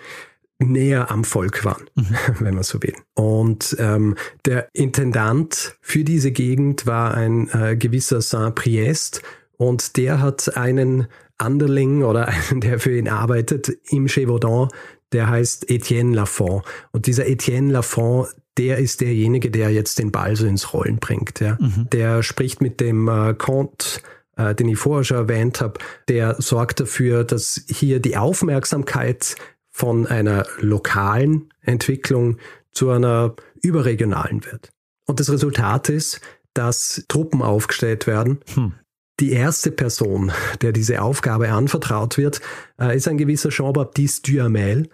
näher 0.59 1.11
am 1.11 1.23
Volk 1.23 1.65
waren, 1.65 1.89
mhm. 1.95 2.15
wenn 2.39 2.55
man 2.55 2.63
so 2.63 2.81
will. 2.81 2.95
Und 3.13 3.75
ähm, 3.79 4.15
der 4.45 4.69
Intendant 4.73 5.77
für 5.81 6.03
diese 6.03 6.31
Gegend 6.31 6.87
war 6.87 7.13
ein 7.13 7.49
äh, 7.49 7.75
gewisser 7.75 8.21
Saint-Priest 8.21 9.21
und 9.57 9.97
der 9.97 10.21
hat 10.21 10.57
einen 10.57 11.07
Anderling 11.37 12.03
oder 12.03 12.27
einen, 12.49 12.61
der 12.61 12.79
für 12.79 12.97
ihn 12.97 13.09
arbeitet 13.09 13.71
im 13.89 14.07
Gévaudan, 14.07 14.69
der 15.13 15.29
heißt 15.29 15.69
Etienne 15.69 16.15
Lafont. 16.15 16.63
Und 16.91 17.07
dieser 17.07 17.27
Etienne 17.27 17.71
Lafont, 17.71 18.27
der 18.57 18.77
ist 18.77 19.01
derjenige, 19.01 19.49
der 19.49 19.71
jetzt 19.71 19.99
den 19.99 20.11
Ball 20.11 20.35
so 20.35 20.45
ins 20.45 20.73
Rollen 20.73 20.97
bringt. 20.97 21.39
Ja. 21.39 21.57
Mhm. 21.59 21.89
Der 21.91 22.23
spricht 22.23 22.61
mit 22.61 22.79
dem 22.79 23.07
äh, 23.07 23.33
Comte 23.33 24.01
äh, 24.35 24.55
den 24.55 24.69
ich 24.69 24.79
vorher 24.79 25.03
schon 25.03 25.17
erwähnt 25.17 25.61
habe, 25.61 25.79
der 26.07 26.41
sorgt 26.41 26.79
dafür, 26.79 27.23
dass 27.23 27.65
hier 27.67 27.99
die 27.99 28.17
Aufmerksamkeit 28.17 29.35
von 29.69 30.07
einer 30.07 30.45
lokalen 30.59 31.49
Entwicklung 31.61 32.37
zu 32.71 32.89
einer 32.89 33.35
überregionalen 33.61 34.43
wird. 34.45 34.69
Und 35.05 35.19
das 35.19 35.31
Resultat 35.31 35.89
ist, 35.89 36.21
dass 36.53 37.05
Truppen 37.07 37.41
aufgestellt 37.41 38.07
werden. 38.07 38.39
Hm. 38.53 38.73
Die 39.19 39.31
erste 39.31 39.71
Person, 39.71 40.31
der 40.61 40.71
diese 40.71 41.01
Aufgabe 41.01 41.51
anvertraut 41.51 42.17
wird, 42.17 42.41
äh, 42.79 42.95
ist 42.95 43.07
ein 43.07 43.17
gewisser 43.17 43.49
Jean-Baptiste 43.49 44.31
Duhamel. 44.31 44.89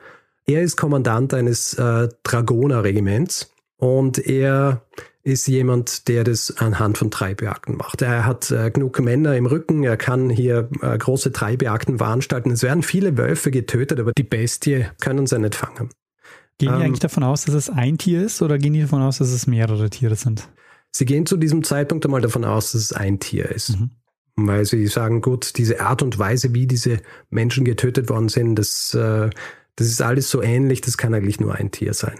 Er 0.45 0.61
ist 0.61 0.75
Kommandant 0.75 1.33
eines 1.33 1.73
äh, 1.75 2.09
Dragonerregiments 2.23 3.53
und 3.77 4.17
er 4.17 4.83
ist 5.23 5.47
jemand, 5.47 6.07
der 6.07 6.23
das 6.23 6.57
anhand 6.57 6.97
von 6.97 7.11
Treibjagden 7.11 7.77
macht. 7.77 8.01
Er 8.01 8.25
hat 8.25 8.51
äh, 8.51 8.71
genug 8.71 8.99
Männer 8.99 9.35
im 9.35 9.45
Rücken, 9.45 9.83
er 9.83 9.95
kann 9.97 10.29
hier 10.29 10.69
äh, 10.81 10.97
große 10.97 11.31
Treibjagden 11.31 11.97
veranstalten. 11.97 12.51
Es 12.51 12.63
werden 12.63 12.83
viele 12.83 13.17
Wölfe 13.17 13.51
getötet, 13.51 13.99
aber 13.99 14.11
die 14.17 14.23
Bestie 14.23 14.87
können 14.99 15.27
sie 15.27 15.39
nicht 15.39 15.55
fangen. 15.55 15.89
Gehen 16.57 16.69
die 16.73 16.75
ähm, 16.75 16.81
eigentlich 16.81 16.99
davon 16.99 17.23
aus, 17.23 17.45
dass 17.45 17.55
es 17.55 17.69
ein 17.69 17.97
Tier 17.97 18.23
ist 18.23 18.41
oder 18.41 18.57
gehen 18.57 18.73
die 18.73 18.81
davon 18.81 19.01
aus, 19.01 19.19
dass 19.19 19.29
es 19.29 19.47
mehrere 19.47 19.89
Tiere 19.89 20.15
sind? 20.15 20.49
Sie 20.91 21.05
gehen 21.05 21.25
zu 21.25 21.37
diesem 21.37 21.63
Zeitpunkt 21.63 22.05
einmal 22.05 22.21
davon 22.21 22.43
aus, 22.43 22.71
dass 22.71 22.81
es 22.81 22.93
ein 22.93 23.19
Tier 23.19 23.49
ist. 23.49 23.79
Mhm. 23.79 23.91
Weil 24.47 24.65
sie 24.65 24.87
sagen, 24.87 25.21
gut, 25.21 25.57
diese 25.57 25.81
Art 25.81 26.01
und 26.01 26.19
Weise, 26.19 26.53
wie 26.53 26.67
diese 26.67 26.99
Menschen 27.29 27.65
getötet 27.65 28.09
worden 28.09 28.29
sind, 28.29 28.55
das, 28.55 28.93
äh, 28.93 29.29
das 29.75 29.87
ist 29.87 30.01
alles 30.01 30.29
so 30.29 30.41
ähnlich, 30.41 30.81
das 30.81 30.97
kann 30.97 31.13
eigentlich 31.13 31.39
nur 31.39 31.55
ein 31.55 31.71
Tier 31.71 31.93
sein. 31.93 32.19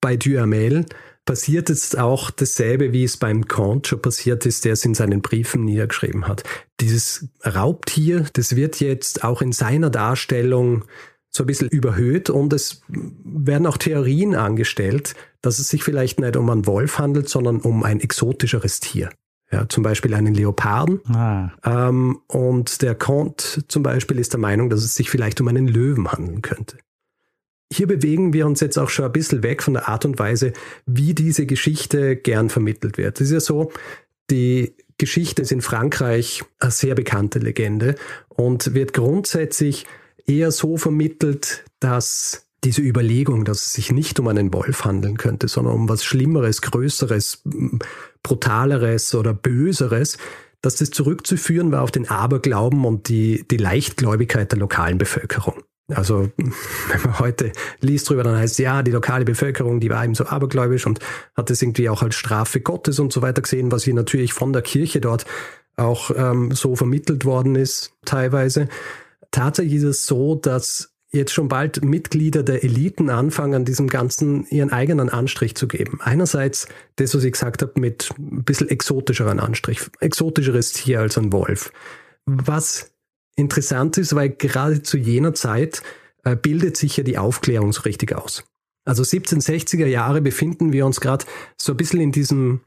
Bei 0.00 0.16
Duhamel 0.16 0.86
passiert 1.26 1.68
jetzt 1.68 1.98
auch 1.98 2.30
dasselbe, 2.30 2.92
wie 2.92 3.04
es 3.04 3.16
beim 3.16 3.46
Kant 3.46 3.86
schon 3.86 4.02
passiert 4.02 4.46
ist, 4.46 4.64
der 4.64 4.72
es 4.72 4.84
in 4.84 4.94
seinen 4.94 5.20
Briefen 5.20 5.64
niedergeschrieben 5.64 6.26
hat. 6.26 6.42
Dieses 6.80 7.28
Raubtier, 7.44 8.26
das 8.32 8.56
wird 8.56 8.80
jetzt 8.80 9.22
auch 9.22 9.42
in 9.42 9.52
seiner 9.52 9.90
Darstellung 9.90 10.84
so 11.30 11.44
ein 11.44 11.46
bisschen 11.46 11.68
überhöht 11.68 12.30
und 12.30 12.52
es 12.52 12.82
werden 12.88 13.66
auch 13.66 13.76
Theorien 13.76 14.34
angestellt, 14.34 15.14
dass 15.42 15.58
es 15.58 15.68
sich 15.68 15.84
vielleicht 15.84 16.18
nicht 16.18 16.36
um 16.36 16.50
einen 16.50 16.66
Wolf 16.66 16.98
handelt, 16.98 17.28
sondern 17.28 17.60
um 17.60 17.84
ein 17.84 18.00
exotischeres 18.00 18.80
Tier. 18.80 19.10
Ja, 19.52 19.68
zum 19.68 19.82
Beispiel 19.82 20.14
einen 20.14 20.34
Leoparden. 20.34 21.00
Ah. 21.12 21.50
Ähm, 21.64 22.20
und 22.28 22.82
der 22.82 22.94
Comte 22.94 23.66
zum 23.66 23.82
Beispiel 23.82 24.18
ist 24.18 24.32
der 24.32 24.40
Meinung, 24.40 24.70
dass 24.70 24.84
es 24.84 24.94
sich 24.94 25.10
vielleicht 25.10 25.40
um 25.40 25.48
einen 25.48 25.66
Löwen 25.66 26.10
handeln 26.12 26.40
könnte. 26.40 26.78
Hier 27.72 27.86
bewegen 27.86 28.32
wir 28.32 28.46
uns 28.46 28.60
jetzt 28.60 28.78
auch 28.78 28.88
schon 28.88 29.04
ein 29.04 29.12
bisschen 29.12 29.42
weg 29.42 29.62
von 29.62 29.74
der 29.74 29.88
Art 29.88 30.04
und 30.04 30.18
Weise, 30.18 30.52
wie 30.86 31.14
diese 31.14 31.46
Geschichte 31.46 32.16
gern 32.16 32.48
vermittelt 32.48 32.98
wird. 32.98 33.20
Es 33.20 33.28
ist 33.28 33.32
ja 33.32 33.40
so, 33.40 33.72
die 34.30 34.74
Geschichte 34.98 35.42
ist 35.42 35.52
in 35.52 35.62
Frankreich 35.62 36.44
eine 36.58 36.70
sehr 36.70 36.94
bekannte 36.94 37.38
Legende 37.38 37.94
und 38.28 38.74
wird 38.74 38.92
grundsätzlich 38.92 39.86
eher 40.26 40.52
so 40.52 40.76
vermittelt, 40.76 41.64
dass 41.80 42.49
diese 42.64 42.82
Überlegung, 42.82 43.44
dass 43.44 43.64
es 43.64 43.72
sich 43.72 43.90
nicht 43.90 44.20
um 44.20 44.28
einen 44.28 44.52
Wolf 44.52 44.84
handeln 44.84 45.16
könnte, 45.16 45.48
sondern 45.48 45.74
um 45.74 45.88
was 45.88 46.04
Schlimmeres, 46.04 46.60
Größeres, 46.60 47.42
Brutaleres 48.22 49.14
oder 49.14 49.32
Böseres, 49.32 50.18
dass 50.62 50.76
das 50.76 50.90
zurückzuführen 50.90 51.72
war 51.72 51.82
auf 51.82 51.90
den 51.90 52.08
Aberglauben 52.08 52.84
und 52.84 53.08
die, 53.08 53.46
die 53.50 53.56
Leichtgläubigkeit 53.56 54.52
der 54.52 54.58
lokalen 54.58 54.98
Bevölkerung. 54.98 55.62
Also 55.88 56.30
wenn 56.36 57.02
man 57.02 57.18
heute 57.18 57.52
liest 57.80 58.08
drüber, 58.08 58.22
dann 58.22 58.36
heißt 58.36 58.54
es, 58.54 58.58
ja, 58.58 58.82
die 58.82 58.90
lokale 58.90 59.24
Bevölkerung, 59.24 59.80
die 59.80 59.90
war 59.90 60.04
eben 60.04 60.14
so 60.14 60.26
abergläubisch 60.26 60.86
und 60.86 61.00
hat 61.34 61.50
das 61.50 61.62
irgendwie 61.62 61.88
auch 61.88 62.02
als 62.02 62.14
Strafe 62.14 62.60
Gottes 62.60 62.98
und 62.98 63.12
so 63.12 63.22
weiter 63.22 63.42
gesehen, 63.42 63.72
was 63.72 63.84
hier 63.84 63.94
natürlich 63.94 64.32
von 64.32 64.52
der 64.52 64.62
Kirche 64.62 65.00
dort 65.00 65.24
auch 65.76 66.10
ähm, 66.14 66.52
so 66.52 66.76
vermittelt 66.76 67.24
worden 67.24 67.56
ist, 67.56 67.92
teilweise. 68.04 68.68
Tatsächlich 69.30 69.76
ist 69.76 69.84
es 69.84 70.06
so, 70.06 70.34
dass 70.34 70.92
jetzt 71.12 71.32
schon 71.32 71.48
bald 71.48 71.84
Mitglieder 71.84 72.42
der 72.42 72.62
Eliten 72.62 73.10
anfangen, 73.10 73.64
diesem 73.64 73.88
Ganzen 73.88 74.46
ihren 74.48 74.70
eigenen 74.70 75.08
Anstrich 75.08 75.54
zu 75.54 75.66
geben. 75.66 76.00
Einerseits 76.00 76.68
das, 76.96 77.14
was 77.14 77.24
ich 77.24 77.32
gesagt 77.32 77.62
habe, 77.62 77.78
mit 77.80 78.10
ein 78.18 78.44
bisschen 78.44 78.68
exotischeren 78.68 79.40
Anstrich, 79.40 79.80
exotischeres 79.98 80.72
Tier 80.72 81.00
als 81.00 81.18
ein 81.18 81.32
Wolf. 81.32 81.72
Was 82.26 82.92
interessant 83.36 83.98
ist, 83.98 84.14
weil 84.14 84.30
gerade 84.30 84.82
zu 84.82 84.98
jener 84.98 85.34
Zeit 85.34 85.82
äh, 86.24 86.36
bildet 86.36 86.76
sich 86.76 86.96
ja 86.96 87.04
die 87.04 87.18
Aufklärung 87.18 87.72
so 87.72 87.82
richtig 87.82 88.14
aus. 88.14 88.44
Also 88.84 89.02
1760er 89.02 89.86
Jahre 89.86 90.20
befinden 90.20 90.72
wir 90.72 90.86
uns 90.86 91.00
gerade 91.00 91.24
so 91.56 91.72
ein 91.72 91.76
bisschen 91.76 92.00
in 92.00 92.12
diesem 92.12 92.60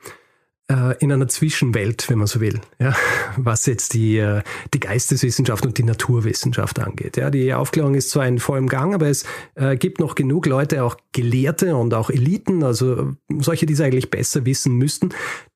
in 0.70 1.12
einer 1.12 1.28
Zwischenwelt, 1.28 2.10
wenn 2.10 2.20
man 2.20 2.28
so 2.28 2.40
will, 2.40 2.62
ja, 2.80 2.96
was 3.38 3.66
jetzt 3.66 3.94
die, 3.94 4.18
äh, 4.18 4.42
die 4.74 4.80
Geisteswissenschaft 4.80 5.66
und 5.66 5.78
die 5.78 5.84
Naturwissenschaft 5.84 6.80
angeht. 6.80 7.18
Ja, 7.18 7.30
die 7.30 7.54
Aufklärung 7.54 7.96
ist 7.96 8.10
zwar 8.12 8.26
in 8.28 8.40
vollem 8.40 8.68
Gang, 8.68 8.94
aber 8.94 9.08
es 9.08 9.26
äh, 9.56 9.76
gibt 9.76 10.00
noch 10.00 10.16
genug 10.16 10.46
Leute, 10.46 10.84
auch 10.84 10.96
Gelehrte 11.12 11.76
und 11.76 11.94
auch 11.94 12.10
Eliten, 12.10 12.64
also 12.64 13.14
solche, 13.40 13.66
die 13.66 13.74
es 13.74 13.82
eigentlich 13.82 14.10
besser 14.10 14.46
wissen 14.46 14.76
müssten, 14.76 15.10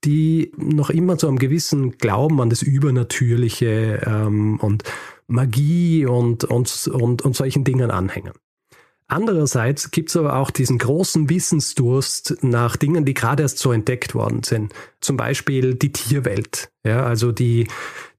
die 0.04 0.52
noch 0.58 0.90
immer 0.90 1.18
zu 1.18 1.30
einem 1.30 1.40
gewissen 1.40 1.98
Glauben 1.98 2.42
an 2.42 2.50
das 2.50 2.62
Übernatürliche 2.62 4.02
ähm, 4.06 4.60
und 4.60 4.84
Magie 5.28 6.06
und, 6.06 6.44
und, 6.44 6.88
und, 6.88 7.22
und 7.22 7.36
solchen 7.36 7.64
Dingen 7.64 7.92
anhängen. 7.92 8.34
Andererseits 9.08 9.92
gibt 9.92 10.10
es 10.10 10.18
aber 10.18 10.36
auch 10.36 10.52
diesen 10.52 10.78
großen 10.78 11.30
Wissensdurst 11.30 12.38
nach 12.42 12.76
Dingen, 12.76 13.06
die 13.06 13.14
gerade 13.14 13.44
erst 13.44 13.60
so 13.60 13.72
entdeckt 13.72 14.14
worden 14.16 14.44
sind. 14.44 14.74
Zum 15.00 15.16
Beispiel 15.16 15.76
die 15.76 15.94
Tierwelt. 15.94 16.70
Ja, 16.84 17.06
also 17.06 17.32
die, 17.32 17.68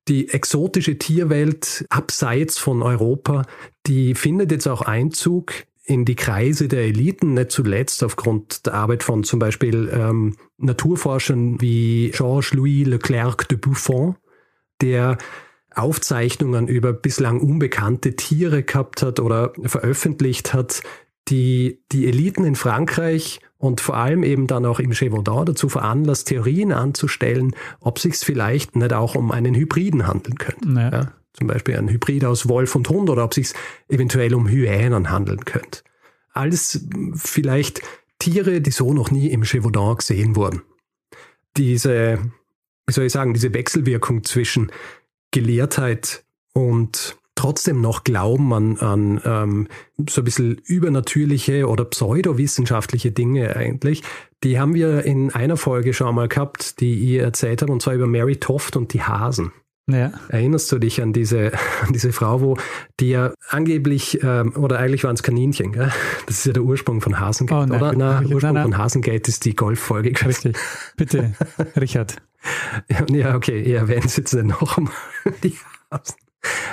die 0.08 0.30
exotische 0.30 0.96
Tierwelt 0.96 1.84
abseits 1.90 2.58
von 2.58 2.82
Europa, 2.82 3.44
die 3.86 4.14
findet 4.14 4.50
jetzt 4.50 4.66
auch 4.66 4.80
Einzug 4.80 5.52
in 5.84 6.04
die 6.04 6.16
Kreise 6.16 6.68
der 6.68 6.84
Eliten, 6.84 7.34
nicht 7.34 7.50
zuletzt 7.50 8.02
aufgrund 8.02 8.66
der 8.66 8.74
Arbeit 8.74 9.02
von 9.02 9.24
zum 9.24 9.38
Beispiel 9.38 9.90
ähm, 9.92 10.36
Naturforschern 10.58 11.60
wie 11.60 12.10
Georges-Louis 12.14 12.86
Leclerc 12.86 13.48
de 13.48 13.58
Buffon, 13.58 14.16
der 14.80 15.18
Aufzeichnungen 15.78 16.68
über 16.68 16.92
bislang 16.92 17.40
unbekannte 17.40 18.16
Tiere 18.16 18.62
gehabt 18.62 19.02
hat 19.02 19.20
oder 19.20 19.52
veröffentlicht 19.64 20.52
hat, 20.52 20.82
die 21.28 21.82
die 21.92 22.06
Eliten 22.06 22.44
in 22.44 22.54
Frankreich 22.54 23.40
und 23.58 23.80
vor 23.80 23.96
allem 23.96 24.22
eben 24.22 24.46
dann 24.46 24.64
auch 24.64 24.80
im 24.80 24.92
Gévaudan 24.92 25.46
dazu 25.46 25.68
veranlasst, 25.68 26.28
Theorien 26.28 26.72
anzustellen, 26.72 27.54
ob 27.80 27.98
sich 27.98 28.16
vielleicht 28.16 28.76
nicht 28.76 28.92
auch 28.92 29.14
um 29.14 29.30
einen 29.30 29.54
Hybriden 29.54 30.06
handeln 30.06 30.38
könnte. 30.38 30.68
Ja. 30.68 30.90
Ja, 30.90 31.12
zum 31.32 31.48
Beispiel 31.48 31.76
ein 31.76 31.88
Hybrid 31.88 32.24
aus 32.24 32.48
Wolf 32.48 32.74
und 32.74 32.88
Hund 32.88 33.10
oder 33.10 33.24
ob 33.24 33.34
sich 33.34 33.52
eventuell 33.88 34.34
um 34.34 34.48
Hyänen 34.48 35.10
handeln 35.10 35.44
könnte. 35.44 35.80
Alles 36.32 36.86
vielleicht 37.14 37.82
Tiere, 38.18 38.60
die 38.60 38.70
so 38.70 38.92
noch 38.92 39.10
nie 39.10 39.28
im 39.28 39.42
Gévaudan 39.42 39.96
gesehen 39.96 40.36
wurden. 40.36 40.62
Diese, 41.56 42.18
wie 42.86 42.92
soll 42.92 43.04
ich 43.04 43.12
sagen, 43.12 43.34
diese 43.34 43.54
Wechselwirkung 43.54 44.24
zwischen 44.24 44.70
Gelehrtheit 45.30 46.24
und 46.52 47.16
trotzdem 47.38 47.80
noch 47.80 48.02
Glauben 48.02 48.52
an, 48.52 48.78
an 48.78 49.20
ähm, 49.24 49.68
so 50.08 50.22
ein 50.22 50.24
bisschen 50.24 50.60
übernatürliche 50.64 51.68
oder 51.68 51.84
pseudowissenschaftliche 51.84 53.12
Dinge 53.12 53.54
eigentlich, 53.54 54.02
die 54.42 54.58
haben 54.58 54.74
wir 54.74 55.04
in 55.04 55.30
einer 55.30 55.56
Folge 55.56 55.94
schon 55.94 56.14
mal 56.14 56.28
gehabt, 56.28 56.80
die 56.80 56.94
ihr 56.94 57.22
erzählt 57.22 57.62
habt, 57.62 57.70
und 57.70 57.80
zwar 57.80 57.94
über 57.94 58.06
Mary 58.06 58.36
Toft 58.36 58.76
und 58.76 58.92
die 58.92 59.02
Hasen. 59.02 59.52
Ja. 59.86 60.12
Erinnerst 60.28 60.70
du 60.70 60.78
dich 60.78 61.00
an 61.00 61.12
diese, 61.12 61.52
an 61.82 61.92
diese 61.92 62.12
Frau, 62.12 62.40
wo 62.40 62.56
die 63.00 63.10
ja 63.10 63.32
angeblich, 63.48 64.22
ähm, 64.22 64.54
oder 64.56 64.78
eigentlich 64.78 65.04
waren 65.04 65.14
es 65.14 65.22
Kaninchen, 65.22 65.72
gell? 65.72 65.92
das 66.26 66.38
ist 66.38 66.46
ja 66.46 66.52
der 66.52 66.64
Ursprung 66.64 67.00
von 67.00 67.20
Hasengate, 67.20 67.70
oh, 67.72 67.76
oder? 67.76 67.92
Na, 67.96 68.20
Ursprung 68.20 68.40
nein, 68.40 68.54
nein. 68.54 68.62
von 68.64 68.78
Hasengate 68.78 69.28
ist 69.28 69.44
die 69.44 69.54
Golffolge. 69.54 70.10
Richtig. 70.26 70.56
Bitte, 70.96 71.34
Richard. 71.80 72.16
Ja, 73.10 73.34
okay, 73.34 73.62
ihr 73.62 73.78
erwähnt 73.78 74.04
es 74.04 74.16
jetzt 74.16 74.32
noch 74.34 74.76
einmal. 74.76 74.92
Die 75.42 75.56
Hasen. 75.90 76.16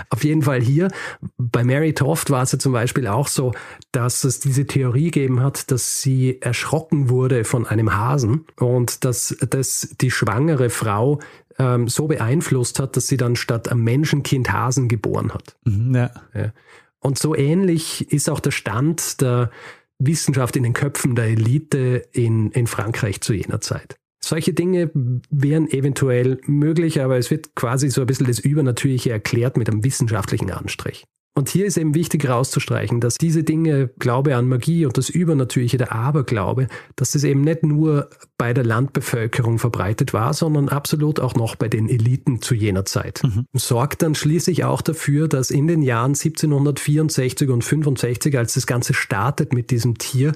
Auf 0.09 0.23
jeden 0.23 0.43
Fall 0.43 0.61
hier, 0.61 0.89
bei 1.37 1.63
Mary 1.63 1.93
Toft 1.93 2.29
war 2.29 2.43
es 2.43 2.51
ja 2.51 2.59
zum 2.59 2.71
Beispiel 2.71 3.07
auch 3.07 3.27
so, 3.27 3.53
dass 3.91 4.23
es 4.23 4.39
diese 4.39 4.67
Theorie 4.67 5.05
gegeben 5.05 5.41
hat, 5.41 5.71
dass 5.71 6.01
sie 6.01 6.39
erschrocken 6.41 7.09
wurde 7.09 7.43
von 7.43 7.65
einem 7.65 7.95
Hasen 7.95 8.45
und 8.57 9.03
dass, 9.03 9.35
dass 9.49 9.95
die 9.99 10.11
schwangere 10.11 10.69
Frau 10.69 11.19
ähm, 11.57 11.87
so 11.87 12.07
beeinflusst 12.07 12.79
hat, 12.79 12.95
dass 12.95 13.07
sie 13.07 13.17
dann 13.17 13.35
statt 13.35 13.69
einem 13.69 13.83
Menschenkind 13.83 14.51
Hasen 14.51 14.87
geboren 14.87 15.33
hat. 15.33 15.55
Mhm, 15.65 15.95
ja. 15.95 16.11
Ja. 16.33 16.53
Und 16.99 17.17
so 17.17 17.35
ähnlich 17.35 18.11
ist 18.11 18.29
auch 18.29 18.39
der 18.39 18.51
Stand 18.51 19.21
der 19.21 19.51
Wissenschaft 19.97 20.55
in 20.55 20.63
den 20.63 20.73
Köpfen 20.73 21.15
der 21.15 21.25
Elite 21.25 22.07
in, 22.11 22.51
in 22.51 22.67
Frankreich 22.67 23.21
zu 23.21 23.33
jener 23.33 23.61
Zeit. 23.61 23.97
Solche 24.25 24.53
Dinge 24.53 24.89
wären 25.29 25.69
eventuell 25.69 26.39
möglich, 26.47 26.99
aber 26.99 27.19
es 27.19 27.29
wird 27.29 27.53
quasi 27.53 27.91
so 27.91 28.01
ein 28.01 28.07
bisschen 28.07 28.25
das 28.25 28.39
Übernatürliche 28.39 29.11
erklärt 29.11 29.55
mit 29.55 29.69
einem 29.69 29.83
wissenschaftlichen 29.83 30.49
Anstrich. 30.49 31.03
Und 31.37 31.47
hier 31.47 31.67
ist 31.67 31.77
eben 31.77 31.93
wichtig 31.93 32.23
herauszustreichen, 32.23 33.01
dass 33.01 33.19
diese 33.19 33.43
Dinge, 33.43 33.91
Glaube 33.99 34.35
an 34.35 34.47
Magie 34.47 34.87
und 34.87 34.97
das 34.97 35.09
Übernatürliche, 35.09 35.77
der 35.77 35.91
Aberglaube, 35.91 36.69
dass 36.95 37.11
das 37.11 37.23
eben 37.23 37.41
nicht 37.41 37.61
nur 37.61 38.09
bei 38.39 38.51
der 38.55 38.63
Landbevölkerung 38.63 39.59
verbreitet 39.59 40.11
war, 40.11 40.33
sondern 40.33 40.69
absolut 40.69 41.19
auch 41.19 41.35
noch 41.35 41.55
bei 41.55 41.67
den 41.67 41.87
Eliten 41.87 42.41
zu 42.41 42.55
jener 42.55 42.85
Zeit. 42.85 43.21
Mhm. 43.23 43.45
Sorgt 43.53 44.01
dann 44.01 44.15
schließlich 44.15 44.63
auch 44.63 44.81
dafür, 44.81 45.27
dass 45.27 45.51
in 45.51 45.67
den 45.67 45.83
Jahren 45.83 46.15
1764 46.15 47.49
und 47.49 47.63
65, 47.63 48.35
als 48.39 48.55
das 48.55 48.65
Ganze 48.65 48.95
startet 48.95 49.53
mit 49.53 49.69
diesem 49.69 49.99
Tier, 49.99 50.31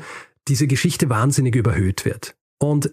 diese 0.48 0.68
Geschichte 0.68 1.10
wahnsinnig 1.10 1.56
überhöht 1.56 2.06
wird. 2.06 2.36
Und 2.60 2.92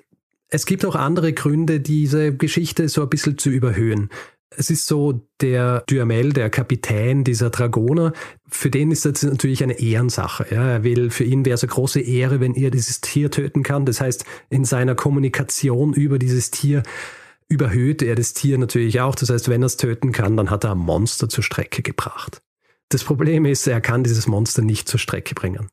es 0.48 0.66
gibt 0.66 0.84
auch 0.84 0.94
andere 0.94 1.32
Gründe, 1.32 1.80
diese 1.80 2.34
Geschichte 2.34 2.88
so 2.88 3.02
ein 3.02 3.08
bisschen 3.08 3.38
zu 3.38 3.50
überhöhen. 3.50 4.10
Es 4.50 4.70
ist 4.70 4.86
so, 4.86 5.28
der 5.40 5.82
Duhamel, 5.88 6.32
der 6.32 6.50
Kapitän 6.50 7.24
dieser 7.24 7.50
Dragoner, 7.50 8.12
für 8.48 8.70
den 8.70 8.90
ist 8.90 9.04
das 9.04 9.22
natürlich 9.22 9.62
eine 9.62 9.78
Ehrensache. 9.80 10.46
Ja, 10.50 10.66
er 10.68 10.84
will, 10.84 11.10
für 11.10 11.24
ihn 11.24 11.44
wäre 11.44 11.54
es 11.54 11.62
eine 11.62 11.72
große 11.72 12.00
Ehre, 12.00 12.40
wenn 12.40 12.54
er 12.54 12.70
dieses 12.70 13.00
Tier 13.00 13.30
töten 13.30 13.62
kann. 13.62 13.84
Das 13.84 14.00
heißt, 14.00 14.24
in 14.48 14.64
seiner 14.64 14.94
Kommunikation 14.94 15.92
über 15.92 16.18
dieses 16.18 16.52
Tier 16.52 16.84
überhöht 17.48 18.02
er 18.02 18.14
das 18.14 18.34
Tier 18.34 18.56
natürlich 18.56 19.00
auch. 19.00 19.14
Das 19.14 19.30
heißt, 19.30 19.48
wenn 19.48 19.62
er 19.62 19.66
es 19.66 19.76
töten 19.76 20.12
kann, 20.12 20.36
dann 20.36 20.50
hat 20.50 20.64
er 20.64 20.72
ein 20.72 20.78
Monster 20.78 21.28
zur 21.28 21.44
Strecke 21.44 21.82
gebracht. 21.82 22.40
Das 22.88 23.02
Problem 23.02 23.44
ist, 23.46 23.66
er 23.66 23.80
kann 23.80 24.04
dieses 24.04 24.26
Monster 24.26 24.62
nicht 24.62 24.88
zur 24.88 25.00
Strecke 25.00 25.34
bringen. 25.34 25.68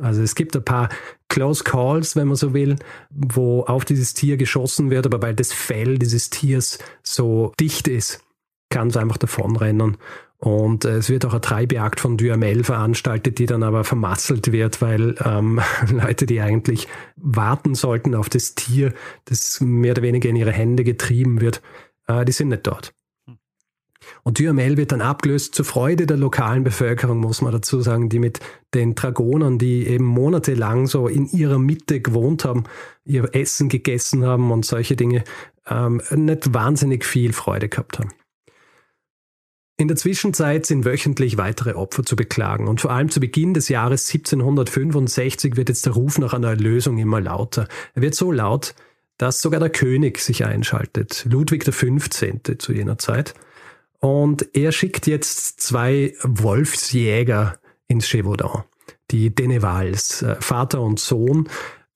Also 0.00 0.22
es 0.22 0.34
gibt 0.34 0.56
ein 0.56 0.64
paar 0.64 0.88
Close 1.28 1.64
Calls, 1.64 2.16
wenn 2.16 2.28
man 2.28 2.36
so 2.36 2.54
will, 2.54 2.76
wo 3.10 3.62
auf 3.62 3.84
dieses 3.84 4.14
Tier 4.14 4.36
geschossen 4.36 4.90
wird, 4.90 5.06
aber 5.06 5.22
weil 5.22 5.34
das 5.34 5.52
Fell 5.52 5.98
dieses 5.98 6.30
Tiers 6.30 6.78
so 7.02 7.52
dicht 7.58 7.88
ist, 7.88 8.22
kann 8.70 8.88
es 8.88 8.96
einfach 8.96 9.18
davonrennen. 9.18 9.96
Und 10.38 10.84
äh, 10.84 10.96
es 10.96 11.08
wird 11.08 11.24
auch 11.24 11.32
eine 11.32 11.40
Treibjagd 11.40 12.00
von 12.00 12.16
Duhamel 12.16 12.64
veranstaltet, 12.64 13.38
die 13.38 13.46
dann 13.46 13.62
aber 13.62 13.84
vermasselt 13.84 14.50
wird, 14.50 14.82
weil 14.82 15.14
ähm, 15.24 15.60
Leute, 15.90 16.26
die 16.26 16.40
eigentlich 16.40 16.88
warten 17.16 17.76
sollten 17.76 18.16
auf 18.16 18.28
das 18.28 18.56
Tier, 18.56 18.92
das 19.26 19.60
mehr 19.60 19.92
oder 19.92 20.02
weniger 20.02 20.28
in 20.28 20.36
ihre 20.36 20.50
Hände 20.50 20.82
getrieben 20.82 21.40
wird, 21.40 21.62
äh, 22.08 22.24
die 22.24 22.32
sind 22.32 22.48
nicht 22.48 22.66
dort. 22.66 22.92
Und 24.22 24.38
Duhamel 24.38 24.76
wird 24.76 24.92
dann 24.92 25.00
abgelöst 25.00 25.54
zur 25.54 25.64
Freude 25.64 26.06
der 26.06 26.16
lokalen 26.16 26.64
Bevölkerung, 26.64 27.18
muss 27.18 27.42
man 27.42 27.52
dazu 27.52 27.80
sagen, 27.80 28.08
die 28.08 28.18
mit 28.18 28.40
den 28.74 28.94
Dragonern, 28.94 29.58
die 29.58 29.86
eben 29.86 30.04
monatelang 30.04 30.86
so 30.86 31.08
in 31.08 31.26
ihrer 31.28 31.58
Mitte 31.58 32.00
gewohnt 32.00 32.44
haben, 32.44 32.64
ihr 33.04 33.34
Essen 33.34 33.68
gegessen 33.68 34.24
haben 34.24 34.50
und 34.50 34.64
solche 34.64 34.96
Dinge, 34.96 35.24
ähm, 35.68 36.00
nicht 36.14 36.54
wahnsinnig 36.54 37.04
viel 37.04 37.32
Freude 37.32 37.68
gehabt 37.68 37.98
haben. 37.98 38.10
In 39.78 39.88
der 39.88 39.96
Zwischenzeit 39.96 40.64
sind 40.64 40.84
wöchentlich 40.84 41.38
weitere 41.38 41.72
Opfer 41.72 42.04
zu 42.04 42.14
beklagen 42.14 42.68
und 42.68 42.80
vor 42.80 42.92
allem 42.92 43.08
zu 43.08 43.20
Beginn 43.20 43.52
des 43.54 43.68
Jahres 43.68 44.06
1765 44.12 45.56
wird 45.56 45.70
jetzt 45.70 45.86
der 45.86 45.94
Ruf 45.94 46.18
nach 46.18 46.34
einer 46.34 46.50
Erlösung 46.50 46.98
immer 46.98 47.20
lauter. 47.20 47.66
Er 47.94 48.02
wird 48.02 48.14
so 48.14 48.30
laut, 48.30 48.74
dass 49.18 49.40
sogar 49.40 49.60
der 49.60 49.70
König 49.70 50.18
sich 50.18 50.44
einschaltet, 50.44 51.26
Ludwig 51.28 51.64
XV. 51.64 52.58
zu 52.58 52.72
jener 52.72 52.98
Zeit. 52.98 53.34
Und 54.02 54.48
er 54.56 54.72
schickt 54.72 55.06
jetzt 55.06 55.60
zwei 55.60 56.14
Wolfsjäger 56.24 57.60
ins 57.86 58.10
Gévaudan, 58.10 58.64
die 59.12 59.32
Denevals, 59.32 60.22
äh, 60.22 60.36
Vater 60.40 60.80
und 60.80 60.98
Sohn. 60.98 61.48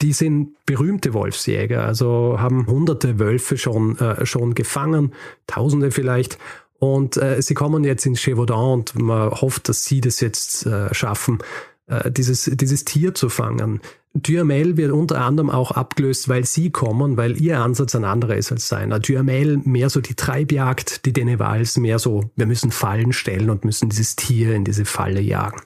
Die 0.03 0.13
sind 0.13 0.55
berühmte 0.67 1.15
Wolfsjäger, 1.15 1.85
also 1.85 2.37
haben 2.39 2.69
hunderte 2.69 3.19
Wölfe 3.19 3.59
schon, 3.59 3.99
äh, 3.99 4.25
schon 4.25 4.55
gefangen, 4.55 5.15
tausende 5.49 5.91
vielleicht. 5.91 6.39
Und 6.79 7.17
äh, 7.17 7.43
sie 7.43 7.55
kommen 7.55 7.83
jetzt 7.83 8.07
ins 8.07 8.23
Gévaudan 8.23 8.81
und 8.81 8.95
man 8.95 9.33
hofft, 9.33 9.69
dass 9.69 9.85
sie 9.85 10.01
das 10.01 10.21
jetzt 10.21 10.65
äh, 10.65 10.95
schaffen, 10.95 11.39
äh, 11.87 12.11
dieses, 12.11 12.51
dieses 12.53 12.85
Tier 12.85 13.15
zu 13.15 13.29
fangen. 13.29 13.81
Duhamel 14.15 14.77
wird 14.77 14.93
unter 14.93 15.21
anderem 15.21 15.51
auch 15.51 15.73
abgelöst, 15.73 16.29
weil 16.29 16.45
sie 16.45 16.71
kommen, 16.71 17.17
weil 17.17 17.41
ihr 17.41 17.61
Ansatz 17.61 17.95
ein 17.95 18.05
anderer 18.05 18.37
ist 18.37 18.51
als 18.51 18.69
seiner. 18.69 18.99
Duhamel 18.99 19.59
mehr 19.59 19.91
so 19.91 20.01
die 20.01 20.15
Treibjagd, 20.15 21.05
die 21.05 21.13
Denevals 21.13 21.77
mehr 21.77 21.99
so, 21.99 22.31
wir 22.35 22.47
müssen 22.47 22.71
Fallen 22.71 23.13
stellen 23.13 23.51
und 23.51 23.65
müssen 23.65 23.91
dieses 23.91 24.17
Tier 24.17 24.55
in 24.55 24.65
diese 24.65 24.85
Falle 24.85 25.21
jagen. 25.21 25.61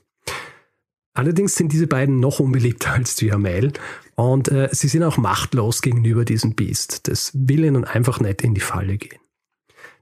Allerdings 1.15 1.55
sind 1.55 1.73
diese 1.73 1.87
beiden 1.87 2.21
noch 2.21 2.41
unbeliebter 2.41 2.93
als 2.95 3.17
Duhamel 3.17 3.73
und 4.15 4.49
äh, 4.49 4.69
sie 4.73 4.89
sind 4.89 5.03
auch 5.05 5.17
machtlos 5.17 5.81
gegenüber 5.81 6.25
diesem 6.25 6.55
Biest. 6.55 7.09
Das 7.09 7.33
will 7.35 7.65
ihnen 7.65 7.85
einfach 7.85 8.21
nicht 8.21 8.43
in 8.43 8.55
die 8.55 8.61
Falle 8.61 8.99
gehen. 8.99 9.21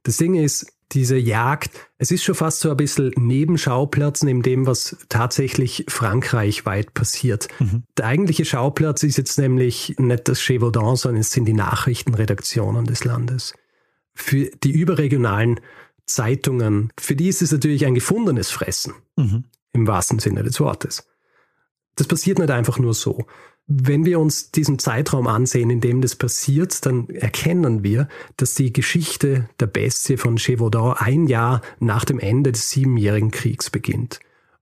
Das 0.03 0.17
Ding 0.17 0.35
ist, 0.35 0.73
diese 0.93 1.17
Jagd, 1.17 1.89
es 1.99 2.11
ist 2.11 2.25
schon 2.25 2.35
fast 2.35 2.61
so 2.61 2.71
ein 2.71 2.77
bisschen 2.77 3.13
Nebenschauplatz 3.17 4.23
neben 4.23 4.43
dem, 4.43 4.67
was 4.67 4.97
tatsächlich 5.09 5.85
frankreichweit 5.89 6.95
passiert. 6.95 7.49
Mhm. 7.59 7.83
Der 7.97 8.07
eigentliche 8.07 8.45
Schauplatz 8.45 9.03
ist 9.03 9.19
jetzt 9.19 9.39
nämlich 9.39 9.95
nicht 9.99 10.29
das 10.29 10.41
Gévaudan, 10.45 10.97
sondern 10.97 11.21
es 11.21 11.31
sind 11.31 11.45
die 11.45 11.53
Nachrichtenredaktionen 11.53 12.87
des 12.87 13.05
Landes. 13.05 13.55
Für 14.15 14.51
die 14.65 14.73
überregionalen 14.73 15.61
Zeitungen, 16.07 16.93
für 16.99 17.15
die 17.15 17.29
ist 17.29 17.43
es 17.43 17.53
natürlich 17.53 17.85
ein 17.85 17.95
gefundenes 17.95 18.51
Fressen, 18.51 18.95
mhm. 19.17 19.45
im 19.73 19.87
wahrsten 19.87 20.19
Sinne 20.19 20.43
des 20.43 20.59
Wortes. 20.59 21.07
Das 21.97 22.07
passiert 22.07 22.39
nicht 22.39 22.51
einfach 22.51 22.79
nur 22.79 22.95
so. 22.95 23.27
Wenn 23.71 24.07
wir 24.07 24.19
uns 24.19 24.51
diesen 24.51 24.79
Zeitraum 24.79 25.27
ansehen, 25.27 25.69
in 25.69 25.83
dem 25.83 26.01
das 26.01 26.17
passiert, 26.17 26.87
dann 26.87 27.11
erkennen 27.11 27.85
wir, 27.85 28.09
dass 28.39 28.55
die 28.55 28.73
Geschichte 28.73 29.51
der 29.61 29.67
Bestie 29.67 30.17
von 30.17 30.37
Gévaudan 30.37 30.95
ein 30.97 31.27
Jahr 31.27 31.61
nach 31.79 32.07
dem 32.07 32.19
Ende 32.19 32.51
des 32.51 32.71
Siebenjährigen 32.71 33.31
Kriegs 33.31 33.69
beginnt. 33.69 34.21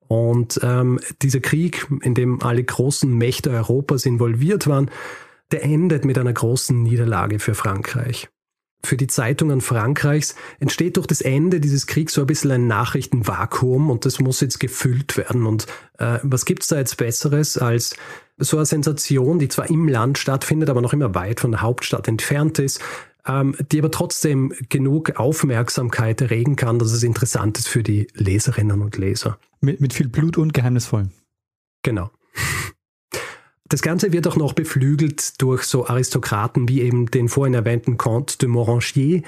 Und 0.08 0.58
ähm, 0.62 0.98
dieser 1.22 1.38
Krieg, 1.38 1.86
in 2.02 2.14
dem 2.14 2.42
alle 2.42 2.64
großen 2.64 3.12
Mächte 3.16 3.50
Europas 3.50 4.06
involviert 4.06 4.66
waren, 4.66 4.90
der 5.52 5.62
endet 5.62 6.04
mit 6.04 6.18
einer 6.18 6.32
großen 6.32 6.82
Niederlage 6.82 7.38
für 7.38 7.54
Frankreich 7.54 8.28
für 8.86 8.96
die 8.96 9.06
Zeitungen 9.06 9.60
Frankreichs 9.60 10.34
entsteht 10.60 10.96
durch 10.96 11.06
das 11.06 11.20
Ende 11.20 11.60
dieses 11.60 11.86
Kriegs 11.86 12.14
so 12.14 12.22
ein 12.22 12.26
bisschen 12.26 12.50
ein 12.52 12.66
Nachrichtenvakuum 12.66 13.90
und 13.90 14.04
das 14.04 14.20
muss 14.20 14.40
jetzt 14.40 14.60
gefüllt 14.60 15.16
werden. 15.16 15.46
Und 15.46 15.66
äh, 15.98 16.18
was 16.22 16.44
gibt's 16.44 16.68
da 16.68 16.78
jetzt 16.78 16.96
Besseres 16.96 17.58
als 17.58 17.96
so 18.38 18.56
eine 18.56 18.66
Sensation, 18.66 19.38
die 19.38 19.48
zwar 19.48 19.68
im 19.70 19.88
Land 19.88 20.18
stattfindet, 20.18 20.70
aber 20.70 20.80
noch 20.80 20.92
immer 20.92 21.14
weit 21.14 21.40
von 21.40 21.52
der 21.52 21.62
Hauptstadt 21.62 22.08
entfernt 22.08 22.58
ist, 22.58 22.80
ähm, 23.26 23.56
die 23.72 23.78
aber 23.78 23.90
trotzdem 23.90 24.52
genug 24.68 25.16
Aufmerksamkeit 25.16 26.20
erregen 26.20 26.56
kann, 26.56 26.78
dass 26.78 26.92
es 26.92 27.02
interessant 27.02 27.58
ist 27.58 27.68
für 27.68 27.82
die 27.82 28.08
Leserinnen 28.14 28.82
und 28.82 28.96
Leser. 28.96 29.38
Mit, 29.60 29.80
mit 29.80 29.94
viel 29.94 30.08
Blut 30.08 30.38
und 30.38 30.54
Geheimnisvollen. 30.54 31.12
Genau. 31.82 32.10
Das 33.68 33.82
Ganze 33.82 34.12
wird 34.12 34.26
auch 34.28 34.36
noch 34.36 34.52
beflügelt 34.52 35.40
durch 35.40 35.64
so 35.64 35.86
Aristokraten 35.86 36.68
wie 36.68 36.82
eben 36.82 37.10
den 37.10 37.28
vorhin 37.28 37.54
erwähnten 37.54 37.96
Comte 37.96 38.38
de 38.38 38.48
Moranchier. 38.48 39.22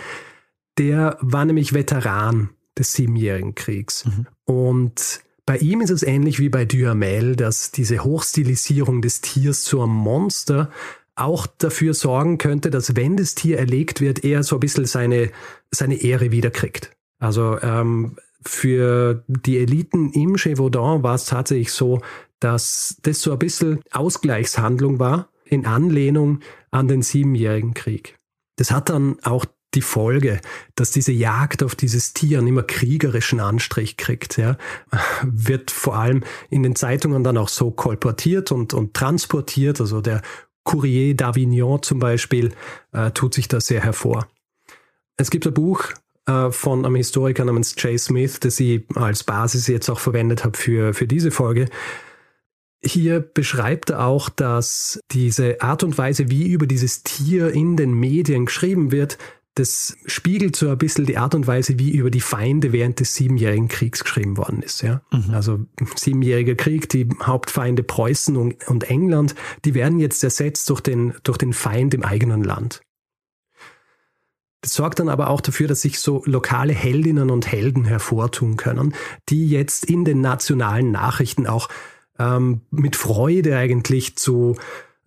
Der 0.78 1.18
war 1.20 1.44
nämlich 1.44 1.74
Veteran 1.74 2.50
des 2.78 2.92
Siebenjährigen 2.92 3.54
Kriegs. 3.54 4.04
Mhm. 4.04 4.26
Und 4.44 5.20
bei 5.44 5.56
ihm 5.58 5.80
ist 5.80 5.90
es 5.90 6.02
ähnlich 6.02 6.38
wie 6.38 6.50
bei 6.50 6.64
Duhamel, 6.64 7.34
dass 7.34 7.72
diese 7.72 8.04
Hochstilisierung 8.04 9.02
des 9.02 9.20
Tiers 9.20 9.62
zu 9.62 9.82
einem 9.82 9.94
Monster 9.94 10.70
auch 11.16 11.46
dafür 11.46 11.94
sorgen 11.94 12.38
könnte, 12.38 12.70
dass 12.70 12.94
wenn 12.94 13.16
das 13.16 13.34
Tier 13.34 13.58
erlegt 13.58 14.00
wird, 14.00 14.24
er 14.24 14.42
so 14.44 14.56
ein 14.56 14.60
bisschen 14.60 14.84
seine, 14.84 15.30
seine 15.70 15.96
Ehre 15.96 16.30
wiederkriegt. 16.30 16.92
Also 17.18 17.58
ähm, 17.60 18.16
für 18.42 19.24
die 19.26 19.58
Eliten 19.58 20.12
im 20.12 20.34
Gévaudan 20.36 21.02
war 21.02 21.16
es 21.16 21.26
tatsächlich 21.26 21.72
so, 21.72 22.00
dass 22.40 22.96
das 23.02 23.20
so 23.20 23.32
ein 23.32 23.38
bisschen 23.38 23.80
Ausgleichshandlung 23.90 24.98
war 24.98 25.28
in 25.44 25.66
Anlehnung 25.66 26.40
an 26.70 26.88
den 26.88 27.02
Siebenjährigen 27.02 27.74
Krieg. 27.74 28.18
Das 28.56 28.70
hat 28.70 28.90
dann 28.90 29.18
auch 29.22 29.44
die 29.74 29.82
Folge, 29.82 30.40
dass 30.76 30.90
diese 30.90 31.12
Jagd 31.12 31.62
auf 31.62 31.74
dieses 31.74 32.14
Tier 32.14 32.38
einen 32.38 32.48
immer 32.48 32.62
kriegerischen 32.62 33.38
Anstrich 33.38 33.96
kriegt, 33.96 34.38
ja, 34.38 34.56
wird 35.22 35.70
vor 35.70 35.96
allem 35.96 36.24
in 36.50 36.62
den 36.62 36.74
Zeitungen 36.74 37.22
dann 37.22 37.36
auch 37.36 37.48
so 37.48 37.70
kolportiert 37.70 38.50
und, 38.50 38.72
und 38.74 38.94
transportiert. 38.94 39.80
Also 39.80 40.00
der 40.00 40.22
Courrier 40.64 41.14
d'Avignon 41.14 41.82
zum 41.82 41.98
Beispiel 41.98 42.52
äh, 42.92 43.10
tut 43.10 43.34
sich 43.34 43.48
da 43.48 43.60
sehr 43.60 43.82
hervor. 43.82 44.26
Es 45.16 45.30
gibt 45.30 45.46
ein 45.46 45.54
Buch 45.54 45.84
äh, 46.26 46.50
von 46.50 46.84
einem 46.84 46.96
Historiker 46.96 47.44
namens 47.44 47.74
Jay 47.76 47.98
Smith, 47.98 48.40
das 48.40 48.60
ich 48.60 48.84
als 48.94 49.24
Basis 49.24 49.66
jetzt 49.66 49.90
auch 49.90 50.00
verwendet 50.00 50.44
habe 50.44 50.56
für, 50.56 50.94
für 50.94 51.06
diese 51.06 51.30
Folge. 51.30 51.68
Hier 52.82 53.20
beschreibt 53.20 53.90
er 53.90 54.06
auch, 54.06 54.28
dass 54.28 55.00
diese 55.10 55.60
Art 55.60 55.82
und 55.82 55.98
Weise, 55.98 56.30
wie 56.30 56.46
über 56.46 56.66
dieses 56.66 57.02
Tier 57.02 57.50
in 57.50 57.76
den 57.76 57.92
Medien 57.92 58.46
geschrieben 58.46 58.92
wird, 58.92 59.18
das 59.58 59.96
spiegelt 60.06 60.54
so 60.54 60.68
ein 60.68 60.78
bisschen 60.78 61.04
die 61.04 61.18
Art 61.18 61.34
und 61.34 61.48
Weise, 61.48 61.78
wie 61.80 61.90
über 61.90 62.10
die 62.10 62.20
Feinde 62.20 62.72
während 62.72 63.00
des 63.00 63.14
Siebenjährigen 63.14 63.66
Kriegs 63.66 64.04
geschrieben 64.04 64.36
worden 64.36 64.62
ist. 64.62 64.82
Ja? 64.82 65.02
Mhm. 65.10 65.34
Also 65.34 65.66
Siebenjähriger 65.96 66.54
Krieg, 66.54 66.88
die 66.88 67.08
Hauptfeinde 67.20 67.82
Preußen 67.82 68.36
und, 68.36 68.68
und, 68.68 68.84
England, 68.84 69.34
die 69.64 69.74
werden 69.74 69.98
jetzt 69.98 70.22
ersetzt 70.22 70.70
durch 70.70 70.80
den, 70.80 71.14
durch 71.24 71.38
den 71.38 71.52
Feind 71.52 71.94
im 71.94 72.04
eigenen 72.04 72.44
Land. 72.44 72.82
Das 74.60 74.74
sorgt 74.74 75.00
dann 75.00 75.08
aber 75.08 75.30
auch 75.30 75.40
dafür, 75.40 75.66
dass 75.66 75.82
sich 75.82 75.98
so 75.98 76.22
lokale 76.24 76.72
Heldinnen 76.72 77.30
und 77.30 77.50
Helden 77.50 77.84
hervortun 77.84 78.56
können, 78.56 78.94
die 79.28 79.48
jetzt 79.48 79.84
in 79.84 80.04
den 80.04 80.20
nationalen 80.20 80.92
Nachrichten 80.92 81.46
auch 81.46 81.68
ähm, 82.18 82.62
mit 82.70 82.96
Freude 82.96 83.56
eigentlich 83.56 84.16
zu 84.16 84.56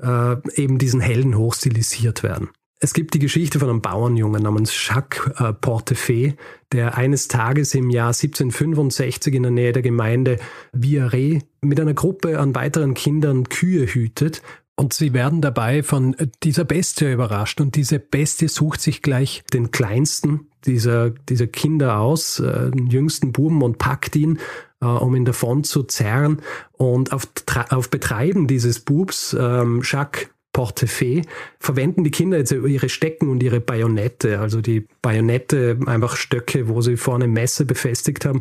äh, 0.01 0.35
eben 0.55 0.77
diesen 0.77 1.01
Helden 1.01 1.37
hochstilisiert 1.37 2.23
werden. 2.23 2.49
Es 2.83 2.95
gibt 2.95 3.13
die 3.13 3.19
Geschichte 3.19 3.59
von 3.59 3.69
einem 3.69 3.81
Bauernjungen 3.81 4.41
namens 4.41 4.73
Jacques 4.87 5.29
äh, 5.39 5.53
Portefeuille, 5.53 6.35
der 6.71 6.97
eines 6.97 7.27
Tages 7.27 7.75
im 7.75 7.91
Jahr 7.91 8.07
1765 8.07 9.35
in 9.35 9.43
der 9.43 9.51
Nähe 9.51 9.71
der 9.71 9.83
Gemeinde 9.83 10.39
Viaret 10.73 11.43
mit 11.61 11.79
einer 11.79 11.93
Gruppe 11.93 12.39
an 12.39 12.55
weiteren 12.55 12.95
Kindern 12.95 13.49
Kühe 13.49 13.85
hütet 13.85 14.41
und 14.75 14.93
sie 14.93 15.13
werden 15.13 15.41
dabei 15.41 15.83
von 15.83 16.15
dieser 16.41 16.65
Bestie 16.65 17.13
überrascht 17.13 17.61
und 17.61 17.75
diese 17.75 17.99
Bestie 17.99 18.47
sucht 18.47 18.81
sich 18.81 19.03
gleich 19.03 19.43
den 19.53 19.69
kleinsten 19.69 20.50
dieser, 20.65 21.09
dieser 21.09 21.47
Kinder 21.47 21.99
aus, 21.99 22.39
äh, 22.39 22.71
den 22.71 22.87
jüngsten 22.87 23.31
Buben 23.31 23.61
und 23.61 23.77
packt 23.77 24.15
ihn 24.15 24.39
äh, 24.81 24.85
um 24.85 25.15
ihn 25.15 25.25
davon 25.25 25.63
zu 25.63 25.83
zerren. 25.83 26.41
Und 26.73 27.13
auf, 27.13 27.27
auf 27.69 27.89
Betreiben 27.89 28.47
dieses 28.47 28.79
Bubs, 28.79 29.35
ähm, 29.39 29.81
Jacques 29.83 30.29
Portefeuille, 30.53 31.21
verwenden 31.59 32.03
die 32.03 32.11
Kinder 32.11 32.37
jetzt 32.37 32.51
ihre 32.51 32.89
Stecken 32.89 33.29
und 33.29 33.41
ihre 33.41 33.61
Bajonette, 33.61 34.39
also 34.39 34.59
die 34.59 34.85
Bajonette, 35.01 35.79
einfach 35.85 36.17
Stöcke, 36.17 36.67
wo 36.67 36.81
sie 36.81 36.97
vorne 36.97 37.27
Messer 37.27 37.63
befestigt 37.63 38.25
haben. 38.25 38.39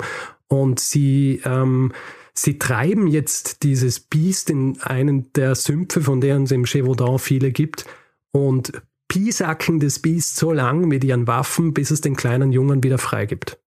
Und 0.48 0.80
sie, 0.80 1.40
ähm, 1.44 1.92
sie 2.34 2.58
treiben 2.58 3.06
jetzt 3.06 3.62
dieses 3.62 4.00
Biest 4.00 4.50
in 4.50 4.80
einen 4.80 5.32
der 5.34 5.54
Sümpfe, 5.54 6.00
von 6.00 6.20
denen 6.20 6.44
es 6.44 6.50
im 6.50 6.64
Gévaudan 6.64 7.18
viele 7.20 7.52
gibt, 7.52 7.84
und 8.32 8.72
piesacken 9.10 9.80
das 9.80 9.98
Biest 9.98 10.36
so 10.36 10.52
lang 10.52 10.86
mit 10.86 11.02
ihren 11.02 11.26
Waffen, 11.26 11.74
bis 11.74 11.90
es 11.90 12.00
den 12.00 12.14
kleinen 12.14 12.52
Jungen 12.52 12.82
wieder 12.84 12.96
freigibt, 12.96 13.58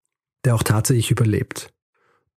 der 0.45 0.56
auch 0.56 0.63
tatsächlich 0.63 1.12
überlebt. 1.12 1.71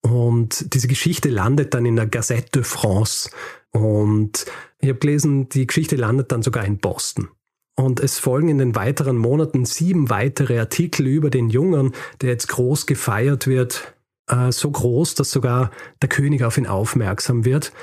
Und 0.02 0.74
diese 0.74 0.88
Geschichte 0.88 1.30
landet 1.30 1.74
dann 1.74 1.86
in 1.86 1.98
der 1.98 2.08
Gazette 2.08 2.50
de 2.52 2.64
France. 2.64 3.30
Und 3.72 4.46
ich 4.80 4.90
habe 4.90 5.00
gelesen, 5.00 5.50
die 5.50 5.68
Geschichte 5.68 5.98
landet 5.98 6.32
dann 6.32 6.44
sogar 6.44 6.66
in 6.66 6.78
Boston. 6.78 7.28
Und 7.76 8.00
es 8.00 8.20
folgen 8.20 8.48
in 8.50 8.58
den 8.58 8.76
weiteren 8.76 9.18
Monaten 9.18 9.66
sieben 9.66 10.10
weitere 10.10 10.60
Artikel 10.60 11.06
über 11.06 11.30
den 11.30 11.50
Jungen, 11.50 11.92
der 12.22 12.30
jetzt 12.30 12.48
groß 12.48 12.86
gefeiert 12.86 13.48
wird, 13.48 13.96
äh, 14.28 14.52
so 14.52 14.72
groß, 14.72 15.16
dass 15.16 15.32
sogar 15.32 15.72
der 16.02 16.10
König 16.10 16.44
auf 16.44 16.58
ihn 16.58 16.68
aufmerksam 16.68 17.44
wird. 17.44 17.74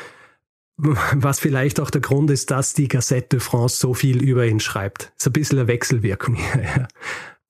Was 0.83 1.41
vielleicht 1.41 1.81
auch 1.81 1.91
der 1.91 2.01
Grund 2.01 2.31
ist, 2.31 2.51
dass 2.51 2.73
die 2.73 2.89
Gazette 2.89 3.29
de 3.29 3.41
France 3.41 3.77
so 3.77 3.93
viel 3.93 4.23
über 4.23 4.47
ihn 4.47 4.61
schreibt. 4.61 5.13
Ist 5.19 5.27
ein 5.27 5.33
bisschen 5.33 5.59
eine 5.59 5.69
Wechselwirkung 5.69 6.35
hier. 6.53 6.89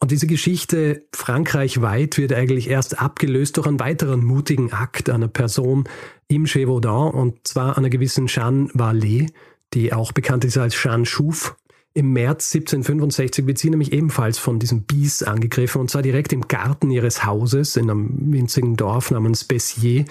Und 0.00 0.10
diese 0.10 0.26
Geschichte 0.26 1.04
Frankreich 1.14 1.82
weit 1.82 2.16
wird 2.16 2.32
eigentlich 2.32 2.70
erst 2.70 3.00
abgelöst 3.00 3.58
durch 3.58 3.66
einen 3.66 3.78
weiteren 3.78 4.24
mutigen 4.24 4.72
Akt 4.72 5.10
einer 5.10 5.28
Person 5.28 5.84
im 6.26 6.44
Gévaudan, 6.44 7.10
und 7.12 7.46
zwar 7.46 7.76
einer 7.76 7.90
gewissen 7.90 8.26
Jeanne 8.26 8.68
Vallée, 8.68 9.28
die 9.74 9.92
auch 9.92 10.12
bekannt 10.12 10.44
ist 10.44 10.56
als 10.56 10.74
Jeanne 10.74 11.04
Chouf. 11.04 11.54
Im 11.92 12.12
März 12.12 12.54
1765 12.54 13.46
wird 13.46 13.58
sie 13.58 13.68
nämlich 13.68 13.92
ebenfalls 13.92 14.38
von 14.38 14.58
diesem 14.58 14.84
Bies 14.84 15.22
angegriffen, 15.22 15.80
und 15.80 15.90
zwar 15.90 16.02
direkt 16.02 16.32
im 16.32 16.48
Garten 16.48 16.90
ihres 16.90 17.24
Hauses 17.24 17.76
in 17.76 17.90
einem 17.90 18.32
winzigen 18.32 18.76
Dorf 18.76 19.10
namens 19.10 19.44
Bessier. 19.44 20.06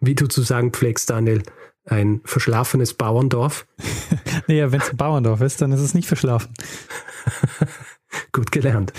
Wie 0.00 0.14
du 0.14 0.26
zu 0.26 0.42
sagen 0.42 0.72
pflegst, 0.72 1.10
Daniel, 1.10 1.42
ein 1.90 2.20
verschlafenes 2.24 2.94
Bauerndorf. 2.94 3.66
naja, 4.46 4.72
wenn 4.72 4.80
es 4.80 4.90
ein 4.90 4.96
Bauerndorf 4.96 5.40
ist, 5.40 5.60
dann 5.60 5.72
ist 5.72 5.80
es 5.80 5.94
nicht 5.94 6.08
verschlafen. 6.08 6.52
Gut 8.32 8.52
gelernt. 8.52 8.92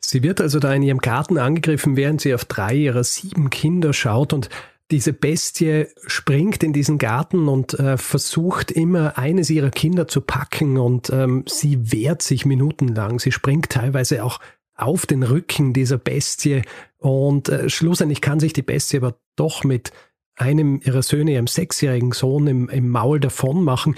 Sie 0.00 0.22
wird 0.22 0.40
also 0.40 0.60
da 0.60 0.72
in 0.72 0.82
ihrem 0.82 0.98
Garten 0.98 1.38
angegriffen, 1.38 1.96
während 1.96 2.20
sie 2.20 2.34
auf 2.34 2.44
drei 2.44 2.74
ihrer 2.74 3.02
sieben 3.02 3.50
Kinder 3.50 3.92
schaut 3.92 4.32
und 4.32 4.48
diese 4.92 5.12
Bestie 5.12 5.86
springt 6.06 6.62
in 6.62 6.72
diesen 6.72 6.98
Garten 6.98 7.48
und 7.48 7.74
äh, 7.74 7.96
versucht 7.96 8.70
immer 8.70 9.18
eines 9.18 9.50
ihrer 9.50 9.70
Kinder 9.70 10.06
zu 10.06 10.20
packen 10.20 10.78
und 10.78 11.10
ähm, 11.10 11.42
sie 11.48 11.90
wehrt 11.90 12.22
sich 12.22 12.46
minutenlang. 12.46 13.18
Sie 13.18 13.32
springt 13.32 13.70
teilweise 13.70 14.22
auch 14.22 14.38
auf 14.76 15.06
den 15.06 15.24
Rücken 15.24 15.72
dieser 15.72 15.98
Bestie 15.98 16.62
und 16.98 17.48
äh, 17.48 17.68
schlussendlich 17.68 18.20
kann 18.20 18.38
sich 18.38 18.52
die 18.52 18.62
Bestie 18.62 18.98
aber 18.98 19.18
doch 19.34 19.64
mit 19.64 19.90
einem 20.36 20.80
ihrer 20.84 21.02
Söhne, 21.02 21.32
ihrem 21.32 21.46
sechsjährigen 21.46 22.12
Sohn, 22.12 22.46
im, 22.46 22.68
im 22.68 22.88
Maul 22.88 23.20
davon 23.20 23.64
machen. 23.64 23.96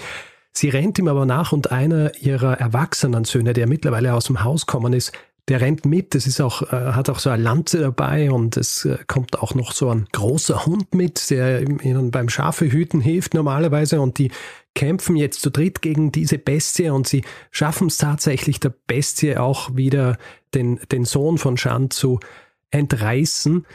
Sie 0.51 0.69
rennt 0.69 0.97
ihm 0.97 1.07
aber 1.07 1.25
nach 1.25 1.51
und 1.51 1.71
einer 1.71 2.15
ihrer 2.21 2.59
erwachsenen 2.59 3.23
Söhne, 3.25 3.53
der 3.53 3.67
mittlerweile 3.67 4.13
aus 4.13 4.25
dem 4.25 4.43
Haus 4.43 4.65
gekommen 4.65 4.93
ist, 4.93 5.13
der 5.49 5.61
rennt 5.61 5.85
mit. 5.85 6.15
Es 6.15 6.27
ist 6.27 6.39
auch, 6.41 6.61
äh, 6.71 6.93
hat 6.93 7.09
auch 7.09 7.19
so 7.19 7.29
eine 7.29 7.43
Lanze 7.43 7.79
dabei 7.79 8.31
und 8.31 8.55
es 8.55 8.85
äh, 8.85 8.97
kommt 9.07 9.39
auch 9.39 9.55
noch 9.55 9.71
so 9.71 9.89
ein 9.89 10.07
großer 10.11 10.65
Hund 10.65 10.93
mit, 10.93 11.29
der 11.29 11.61
ihnen 11.61 12.11
beim 12.11 12.29
Schafehüten 12.29 13.01
hilft 13.01 13.33
normalerweise 13.33 13.99
und 13.99 14.17
die 14.19 14.31
kämpfen 14.75 15.15
jetzt 15.15 15.41
zu 15.41 15.49
dritt 15.49 15.81
gegen 15.81 16.11
diese 16.11 16.37
Bestie 16.37 16.89
und 16.89 17.07
sie 17.07 17.23
schaffen 17.51 17.87
es 17.87 17.97
tatsächlich 17.97 18.59
der 18.59 18.73
Bestie 18.87 19.37
auch 19.37 19.75
wieder 19.75 20.17
den, 20.53 20.79
den 20.91 21.05
Sohn 21.05 21.37
von 21.37 21.57
Shan 21.57 21.89
zu 21.89 22.19
entreißen. 22.71 23.65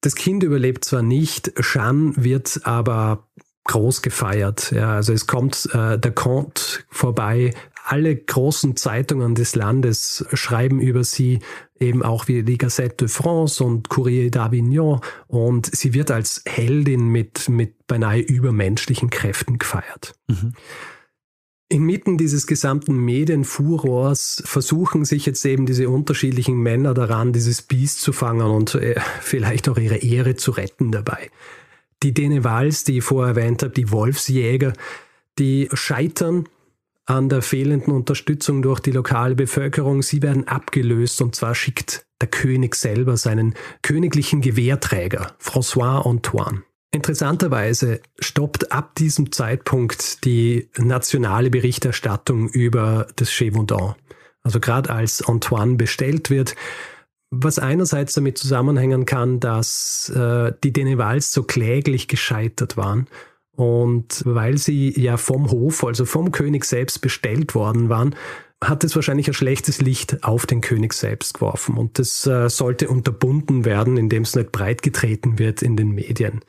Das 0.00 0.14
Kind 0.14 0.42
überlebt 0.42 0.84
zwar 0.84 1.02
nicht, 1.02 1.52
Shan 1.58 2.14
wird 2.16 2.60
aber 2.64 3.28
groß 3.64 4.02
gefeiert. 4.02 4.72
Ja, 4.72 4.94
also 4.94 5.12
es 5.12 5.26
kommt 5.26 5.68
äh, 5.72 5.98
der 5.98 6.12
Comte 6.12 6.62
vorbei. 6.88 7.54
Alle 7.84 8.14
großen 8.14 8.76
Zeitungen 8.76 9.34
des 9.34 9.54
Landes 9.54 10.24
schreiben 10.32 10.80
über 10.80 11.04
sie, 11.04 11.40
eben 11.78 12.02
auch 12.02 12.28
wie 12.28 12.42
die 12.42 12.58
Gazette 12.58 12.96
de 12.96 13.08
France 13.08 13.62
und 13.62 13.88
Courrier 13.88 14.30
d'Avignon. 14.30 15.02
Und 15.26 15.74
sie 15.74 15.94
wird 15.94 16.10
als 16.10 16.42
Heldin 16.46 17.08
mit, 17.08 17.48
mit 17.48 17.86
beinahe 17.86 18.20
übermenschlichen 18.20 19.10
Kräften 19.10 19.58
gefeiert. 19.58 20.14
Mhm. 20.28 20.54
Inmitten 21.70 22.16
dieses 22.16 22.46
gesamten 22.46 22.96
Medienfurors 22.96 24.42
versuchen 24.46 25.04
sich 25.04 25.26
jetzt 25.26 25.44
eben 25.44 25.66
diese 25.66 25.90
unterschiedlichen 25.90 26.56
Männer 26.56 26.94
daran, 26.94 27.34
dieses 27.34 27.60
Biest 27.60 28.00
zu 28.00 28.14
fangen 28.14 28.50
und 28.50 28.74
äh, 28.74 28.98
vielleicht 29.20 29.68
auch 29.68 29.76
ihre 29.76 29.98
Ehre 29.98 30.34
zu 30.36 30.52
retten 30.52 30.92
dabei. 30.92 31.30
Die 32.02 32.14
Denevals, 32.14 32.84
die 32.84 32.98
ich 32.98 33.04
vorher 33.04 33.36
erwähnt 33.36 33.62
habe, 33.62 33.74
die 33.74 33.90
Wolfsjäger, 33.90 34.72
die 35.38 35.68
scheitern 35.74 36.48
an 37.04 37.28
der 37.28 37.42
fehlenden 37.42 37.92
Unterstützung 37.92 38.62
durch 38.62 38.80
die 38.80 38.92
lokale 38.92 39.34
Bevölkerung. 39.34 40.02
Sie 40.02 40.22
werden 40.22 40.48
abgelöst 40.48 41.20
und 41.20 41.34
zwar 41.34 41.54
schickt 41.54 42.06
der 42.20 42.28
König 42.28 42.76
selber 42.76 43.16
seinen 43.16 43.54
königlichen 43.82 44.40
Gewehrträger, 44.40 45.34
François 45.38 46.06
Antoine. 46.06 46.62
Interessanterweise 46.90 48.00
stoppt 48.18 48.72
ab 48.72 48.94
diesem 48.94 49.30
Zeitpunkt 49.30 50.24
die 50.24 50.70
nationale 50.78 51.50
Berichterstattung 51.50 52.48
über 52.48 53.06
das 53.16 53.30
Gévaudan. 53.30 53.94
Also 54.42 54.58
gerade 54.60 54.90
als 54.90 55.22
Antoine 55.22 55.76
bestellt 55.76 56.30
wird, 56.30 56.54
was 57.30 57.58
einerseits 57.58 58.14
damit 58.14 58.38
zusammenhängen 58.38 59.04
kann, 59.04 59.38
dass 59.38 60.08
äh, 60.08 60.52
die 60.64 60.72
Denevals 60.72 61.32
so 61.32 61.42
kläglich 61.42 62.08
gescheitert 62.08 62.78
waren 62.78 63.06
und 63.58 64.22
weil 64.24 64.56
sie 64.56 64.98
ja 64.98 65.16
vom 65.16 65.50
Hof, 65.50 65.84
also 65.84 66.04
vom 66.04 66.30
König 66.30 66.64
selbst 66.64 67.00
bestellt 67.00 67.54
worden 67.56 67.88
waren, 67.88 68.14
hat 68.62 68.84
es 68.84 68.94
wahrscheinlich 68.94 69.28
ein 69.28 69.34
schlechtes 69.34 69.80
Licht 69.80 70.24
auf 70.24 70.46
den 70.46 70.60
König 70.60 70.92
selbst 70.92 71.34
geworfen. 71.34 71.76
Und 71.76 71.98
das 71.98 72.24
äh, 72.26 72.48
sollte 72.48 72.88
unterbunden 72.88 73.64
werden, 73.64 73.96
indem 73.96 74.22
es 74.22 74.36
nicht 74.36 74.52
breitgetreten 74.52 75.38
wird 75.38 75.62
in 75.62 75.76
den 75.76 75.90
Medien. 75.90 76.40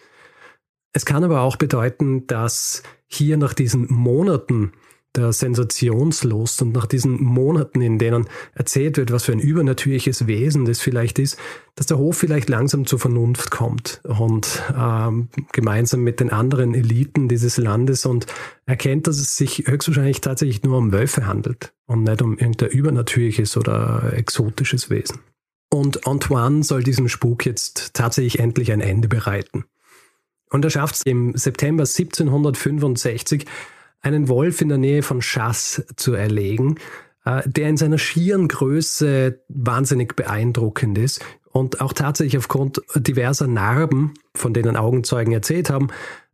Es 0.93 1.05
kann 1.05 1.23
aber 1.23 1.41
auch 1.41 1.55
bedeuten, 1.55 2.25
dass 2.27 2.83
hier 3.07 3.37
nach 3.37 3.53
diesen 3.53 3.87
Monaten 3.91 4.73
der 5.15 5.33
Sensationslust 5.33 6.61
und 6.61 6.71
nach 6.71 6.85
diesen 6.85 7.21
Monaten, 7.23 7.81
in 7.81 7.97
denen 7.97 8.27
erzählt 8.53 8.97
wird, 8.97 9.11
was 9.11 9.25
für 9.25 9.31
ein 9.31 9.39
übernatürliches 9.39 10.27
Wesen 10.27 10.65
das 10.65 10.81
vielleicht 10.81 11.17
ist, 11.17 11.37
dass 11.75 11.87
der 11.87 11.97
Hof 11.97 12.17
vielleicht 12.17 12.47
langsam 12.47 12.85
zur 12.85 12.99
Vernunft 12.99 13.49
kommt 13.49 14.01
und 14.03 14.61
ähm, 14.77 15.29
gemeinsam 15.51 16.01
mit 16.01 16.19
den 16.19 16.29
anderen 16.29 16.75
Eliten 16.75 17.27
dieses 17.27 17.57
Landes 17.57 18.05
und 18.05 18.27
erkennt, 18.67 19.07
dass 19.07 19.17
es 19.17 19.35
sich 19.35 19.63
höchstwahrscheinlich 19.65 20.21
tatsächlich 20.21 20.61
nur 20.61 20.77
um 20.77 20.91
Wölfe 20.91 21.25
handelt 21.25 21.73
und 21.87 22.03
nicht 22.03 22.21
um 22.21 22.37
irgendein 22.37 22.69
übernatürliches 22.69 23.57
oder 23.57 24.13
exotisches 24.13 24.91
Wesen. 24.91 25.19
Und 25.71 26.05
Antoine 26.05 26.63
soll 26.63 26.83
diesem 26.83 27.09
Spuk 27.09 27.45
jetzt 27.45 27.93
tatsächlich 27.93 28.39
endlich 28.39 28.71
ein 28.71 28.81
Ende 28.81 29.07
bereiten. 29.07 29.65
Und 30.49 30.65
er 30.65 30.71
schafft 30.71 30.95
es 30.95 31.01
im 31.03 31.35
September 31.35 31.83
1765, 31.83 33.45
einen 34.01 34.27
Wolf 34.27 34.61
in 34.61 34.69
der 34.69 34.77
Nähe 34.77 35.03
von 35.03 35.19
Chasse 35.19 35.85
zu 35.95 36.13
erlegen, 36.13 36.75
äh, 37.25 37.41
der 37.45 37.69
in 37.69 37.77
seiner 37.77 37.97
schieren 37.97 38.47
Größe 38.47 39.41
wahnsinnig 39.49 40.15
beeindruckend 40.15 40.97
ist 40.97 41.23
und 41.51 41.81
auch 41.81 41.93
tatsächlich 41.93 42.37
aufgrund 42.37 42.81
diverser 42.95 43.47
Narben, 43.47 44.13
von 44.35 44.53
denen 44.53 44.75
Augenzeugen 44.75 45.33
erzählt 45.33 45.69
haben, 45.69 45.89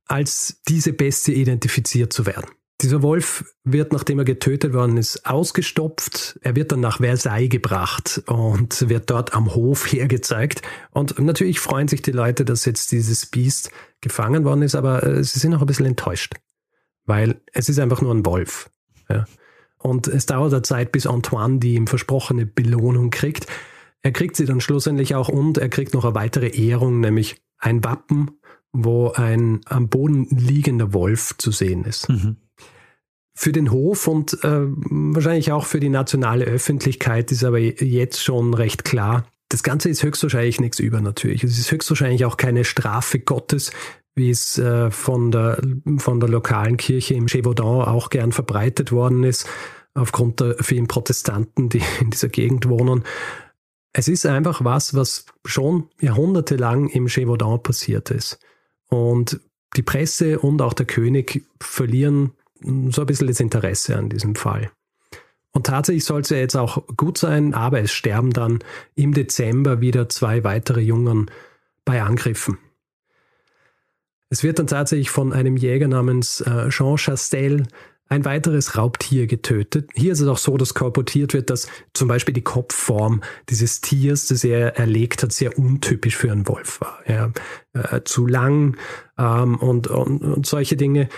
als 0.08 0.62
diese 0.68 0.94
Bestie 0.94 1.34
identifiziert 1.34 2.14
zu 2.14 2.26
werden. 2.26 2.50
Dieser 2.82 3.02
Wolf 3.02 3.46
wird, 3.64 3.94
nachdem 3.94 4.20
er 4.20 4.26
getötet 4.26 4.74
worden 4.74 4.98
ist, 4.98 5.26
ausgestopft. 5.26 6.38
Er 6.42 6.56
wird 6.56 6.74
dann 6.74 6.82
nach 6.82 6.98
Versailles 6.98 7.50
gebracht 7.50 8.22
und 8.28 8.90
wird 8.90 9.10
dort 9.10 9.34
am 9.34 9.56
Hof 9.56 9.86
hergezeigt. 9.92 10.62
Und 10.92 11.18
natürlich 11.20 11.60
freuen 11.60 11.88
sich 11.88 12.02
die 12.02 12.12
Leute, 12.12 12.44
dass 12.44 12.66
jetzt 12.66 12.92
dieses 12.92 13.28
Biest 13.28 13.72
gefangen 14.02 14.44
worden 14.44 14.62
ist, 14.62 14.76
aber 14.76 15.04
äh, 15.04 15.24
sie 15.24 15.40
sind 15.40 15.54
auch 15.54 15.62
ein 15.62 15.68
bisschen 15.68 15.86
enttäuscht 15.86 16.36
weil 17.06 17.42
es 17.54 17.70
ist 17.70 17.80
einfach 17.80 18.02
nur 18.02 18.14
ein 18.14 18.26
Wolf. 18.26 18.70
Ja. 19.10 19.26
Und 19.78 20.08
es 20.08 20.26
dauert 20.26 20.54
eine 20.54 20.64
Zeit, 20.64 20.92
bis 20.92 21.08
Antoine 21.08 21.60
die 21.60 21.76
ihm 21.76 21.88
versprochene 21.88 22.46
Belohnung 22.46 23.12
kriegt. 23.12 23.48
Er 24.02 24.12
kriegt 24.12 24.36
sie 24.36 24.46
dann 24.46 24.62
schlussendlich 24.62 25.16
auch 25.16 25.30
und 25.30 25.58
er 25.58 25.70
kriegt 25.70 25.94
noch 25.94 26.06
eine 26.06 26.16
weitere 26.16 26.48
Ehrung, 26.50 27.00
nämlich 27.00 27.42
ein 27.58 27.84
Wappen, 27.84 28.32
wo 28.72 29.12
ein 29.12 29.62
am 29.66 29.90
Boden 29.90 30.26
liegender 30.30 30.94
Wolf 30.94 31.36
zu 31.38 31.52
sehen 31.52 31.86
ist. 31.86 32.10
Mhm. 32.10 32.38
Für 33.38 33.52
den 33.52 33.70
Hof 33.70 34.08
und 34.08 34.34
äh, 34.46 34.62
wahrscheinlich 34.64 35.52
auch 35.52 35.66
für 35.66 35.82
die 35.82 35.90
nationale 35.90 36.46
Öffentlichkeit 36.46 37.32
ist 37.32 37.44
aber 37.44 37.60
jetzt 37.60 38.24
schon 38.24 38.54
recht 38.54 38.86
klar, 38.86 39.26
das 39.50 39.62
Ganze 39.62 39.90
ist 39.90 40.04
höchstwahrscheinlich 40.04 40.60
nichts 40.60 40.80
Übernatürliches. 40.80 41.52
Es 41.52 41.60
ist 41.60 41.72
höchstwahrscheinlich 41.72 42.26
auch 42.26 42.38
keine 42.38 42.64
Strafe 42.64 43.20
Gottes, 43.20 43.72
wie 44.16 44.30
es 44.30 44.58
äh, 44.58 44.90
von, 44.90 45.32
der, 45.32 45.62
von 45.98 46.20
der 46.20 46.30
lokalen 46.30 46.78
Kirche 46.78 47.14
im 47.14 47.28
Gévaudan 47.28 47.86
auch 47.86 48.10
gern 48.10 48.32
verbreitet 48.32 48.92
worden 48.92 49.24
ist, 49.24 49.48
aufgrund 49.94 50.40
der 50.40 50.56
vielen 50.62 50.88
Protestanten, 50.88 51.70
die 51.70 51.82
in 52.02 52.10
dieser 52.12 52.30
Gegend 52.30 52.68
wohnen. 52.68 53.04
Es 53.94 54.08
ist 54.08 54.26
einfach 54.26 54.64
was, 54.64 54.94
was 54.94 55.26
schon 55.46 55.90
jahrhundertelang 56.02 56.90
im 56.90 57.08
Gévaudan 57.08 57.62
passiert 57.62 58.12
ist. 58.12 58.40
Und 58.90 59.40
die 59.76 59.84
Presse 59.84 60.40
und 60.40 60.62
auch 60.62 60.74
der 60.74 60.86
König 60.86 61.46
verlieren 61.62 62.32
so 62.62 63.02
ein 63.02 63.08
bisschen 63.08 63.28
das 63.28 63.40
Interesse 63.40 63.98
an 63.98 64.10
diesem 64.10 64.36
Fall. 64.36 64.72
Und 65.52 65.68
tatsächlich 65.68 66.04
soll 66.04 66.22
es 66.22 66.30
ja 66.30 66.38
jetzt 66.38 66.58
auch 66.58 66.86
gut 66.98 67.18
sein, 67.18 67.54
aber 67.54 67.80
es 67.80 67.94
sterben 67.94 68.34
dann 68.34 68.60
im 68.96 69.14
Dezember 69.14 69.80
wieder 69.80 70.10
zwei 70.10 70.44
weitere 70.44 70.82
Jungen 70.82 71.32
bei 71.86 72.02
Angriffen. 72.02 72.58
Es 74.30 74.44
wird 74.44 74.60
dann 74.60 74.68
tatsächlich 74.68 75.12
von 75.12 75.32
einem 75.32 75.56
Jäger 75.56 75.88
namens 75.88 76.42
äh, 76.42 76.70
Jean 76.70 76.98
Chastel 76.98 77.68
ein 78.08 78.26
weiteres 78.26 78.78
Raubtier 78.78 79.28
getötet. 79.28 79.90
Hier 79.96 80.12
ist 80.12 80.20
es 80.20 80.28
auch 80.28 80.38
so, 80.38 80.58
dass 80.58 80.74
kolportiert 80.74 81.34
wird, 81.34 81.50
dass 81.50 81.68
zum 81.94 82.08
Beispiel 82.08 82.34
die 82.34 82.44
Kopfform 82.44 83.22
dieses 83.50 83.82
Tiers, 83.82 84.28
das 84.28 84.44
er 84.44 84.78
erlegt 84.78 85.24
hat, 85.24 85.32
sehr 85.32 85.58
untypisch 85.58 86.16
für 86.16 86.32
einen 86.32 86.48
Wolf 86.48 86.82
war. 86.82 87.00
Ja, 87.08 87.32
äh, 87.74 88.02
zu 88.04 88.28
lang 88.28 88.78
ähm, 89.18 89.56
und, 89.56 89.88
und, 89.88 90.22
und 90.22 90.46
solche 90.46 90.76
Dinge. 90.76 91.10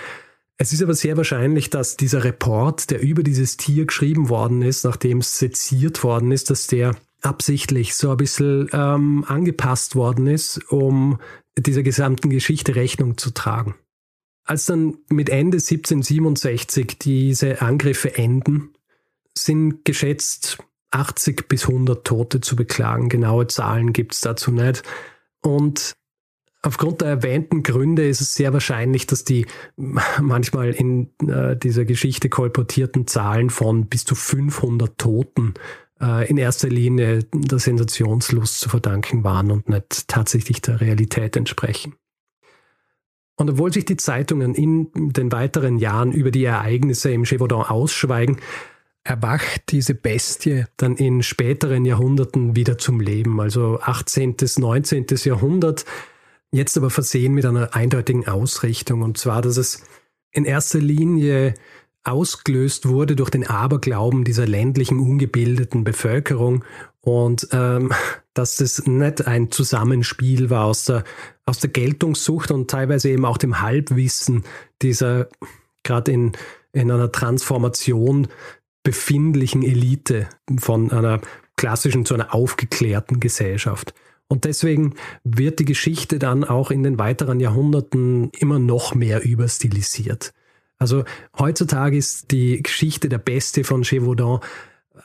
Es 0.57 0.73
ist 0.73 0.81
aber 0.81 0.95
sehr 0.95 1.17
wahrscheinlich, 1.17 1.69
dass 1.69 1.97
dieser 1.97 2.23
Report, 2.23 2.89
der 2.89 3.01
über 3.01 3.21
dieses 3.21 3.57
Tier 3.57 3.85
geschrieben 3.85 4.29
worden 4.29 4.63
ist, 4.63 4.83
nachdem 4.85 5.19
es 5.19 5.37
seziert 5.37 6.03
worden 6.03 6.31
ist, 6.31 6.49
dass 6.49 6.65
der 6.65 6.95
absichtlich 7.21 7.95
so 7.95 8.11
ein 8.11 8.17
bisschen 8.17 8.69
ähm, 8.73 9.23
angepasst 9.27 9.95
worden 9.95 10.27
ist, 10.27 10.57
um 10.71 11.19
dieser 11.57 11.83
gesamten 11.83 12.29
Geschichte 12.29 12.75
Rechnung 12.75 13.17
zu 13.17 13.31
tragen. 13.31 13.75
Als 14.45 14.65
dann 14.65 14.97
mit 15.09 15.29
Ende 15.29 15.57
1767 15.57 16.97
diese 16.99 17.61
Angriffe 17.61 18.17
enden, 18.17 18.73
sind 19.37 19.83
geschätzt 19.85 20.57
80 20.91 21.47
bis 21.47 21.67
100 21.67 22.05
Tote 22.05 22.41
zu 22.41 22.55
beklagen. 22.55 23.09
Genaue 23.09 23.47
Zahlen 23.47 23.93
gibt 23.93 24.13
es 24.13 24.21
dazu 24.21 24.51
nicht. 24.51 24.83
Und 25.41 25.95
aufgrund 26.61 27.01
der 27.01 27.09
erwähnten 27.09 27.63
Gründe 27.63 28.07
ist 28.07 28.21
es 28.21 28.33
sehr 28.33 28.53
wahrscheinlich, 28.53 29.07
dass 29.07 29.23
die 29.23 29.45
manchmal 29.75 30.71
in 30.71 31.09
äh, 31.27 31.55
dieser 31.55 31.85
Geschichte 31.85 32.29
kolportierten 32.29 33.07
Zahlen 33.07 33.49
von 33.49 33.87
bis 33.87 34.05
zu 34.05 34.15
500 34.15 34.97
Toten 34.97 35.53
äh, 36.01 36.29
in 36.29 36.37
erster 36.37 36.69
Linie 36.69 37.23
der 37.33 37.59
Sensationslust 37.59 38.59
zu 38.59 38.69
verdanken 38.69 39.23
waren 39.23 39.51
und 39.51 39.69
nicht 39.69 40.07
tatsächlich 40.07 40.61
der 40.61 40.81
Realität 40.81 41.35
entsprechen. 41.35 41.95
Und 43.35 43.51
obwohl 43.51 43.71
sich 43.71 43.85
die 43.85 43.97
Zeitungen 43.97 44.55
in 44.55 44.89
den 45.13 45.31
weiteren 45.31 45.77
Jahren 45.77 46.11
über 46.11 46.31
die 46.31 46.43
Ereignisse 46.43 47.11
im 47.11 47.23
Gévaudan 47.23 47.61
ausschweigen, 47.61 48.37
erwacht 49.03 49.61
diese 49.69 49.93
Bestie 49.93 50.65
dann 50.75 50.95
in 50.95 51.21
späteren 51.21 51.85
Jahrhunderten 51.85 52.55
wieder 52.55 52.77
zum 52.79 52.99
Leben, 52.99 53.39
also 53.39 53.79
18., 53.79 54.35
19. 54.57 55.05
Jahrhundert, 55.23 55.85
jetzt 56.51 56.77
aber 56.77 56.89
versehen 56.89 57.33
mit 57.33 57.45
einer 57.45 57.75
eindeutigen 57.75 58.27
Ausrichtung, 58.27 59.01
und 59.01 59.17
zwar, 59.17 59.41
dass 59.41 59.57
es 59.57 59.83
in 60.31 60.45
erster 60.45 60.79
Linie 60.79 61.55
ausgelöst 62.03 62.87
wurde 62.87 63.15
durch 63.15 63.29
den 63.29 63.45
Aberglauben 63.45 64.23
dieser 64.23 64.47
ländlichen, 64.47 64.99
ungebildeten 64.99 65.83
Bevölkerung 65.83 66.63
und 67.01 67.49
ähm, 67.51 67.91
dass 68.33 68.61
es 68.61 68.85
nicht 68.85 69.25
ein 69.25 69.51
Zusammenspiel 69.51 70.49
war 70.49 70.65
aus 70.65 70.85
der, 70.85 71.03
aus 71.45 71.59
der 71.59 71.71
Geltungssucht 71.71 72.51
und 72.51 72.69
teilweise 72.69 73.09
eben 73.09 73.25
auch 73.25 73.37
dem 73.37 73.61
Halbwissen 73.61 74.43
dieser 74.81 75.27
gerade 75.83 76.11
in, 76.11 76.33
in 76.71 76.91
einer 76.91 77.11
Transformation 77.11 78.27
befindlichen 78.83 79.63
Elite 79.63 80.27
von 80.59 80.91
einer 80.91 81.19
klassischen 81.55 82.05
zu 82.05 82.13
einer 82.13 82.33
aufgeklärten 82.33 83.19
Gesellschaft. 83.19 83.93
Und 84.27 84.43
deswegen 84.45 84.95
wird 85.23 85.59
die 85.59 85.65
Geschichte 85.65 86.19
dann 86.19 86.43
auch 86.43 86.69
in 86.69 86.83
den 86.83 86.99
weiteren 86.99 87.39
Jahrhunderten 87.39 88.29
immer 88.37 88.59
noch 88.59 88.93
mehr 88.93 89.23
überstilisiert. 89.23 90.33
Also 90.79 91.05
heutzutage 91.37 91.97
ist 91.97 92.31
die 92.31 92.61
Geschichte 92.61 93.09
der 93.09 93.17
Beste 93.17 93.63
von 93.63 93.83
Gévaudan 93.83 94.39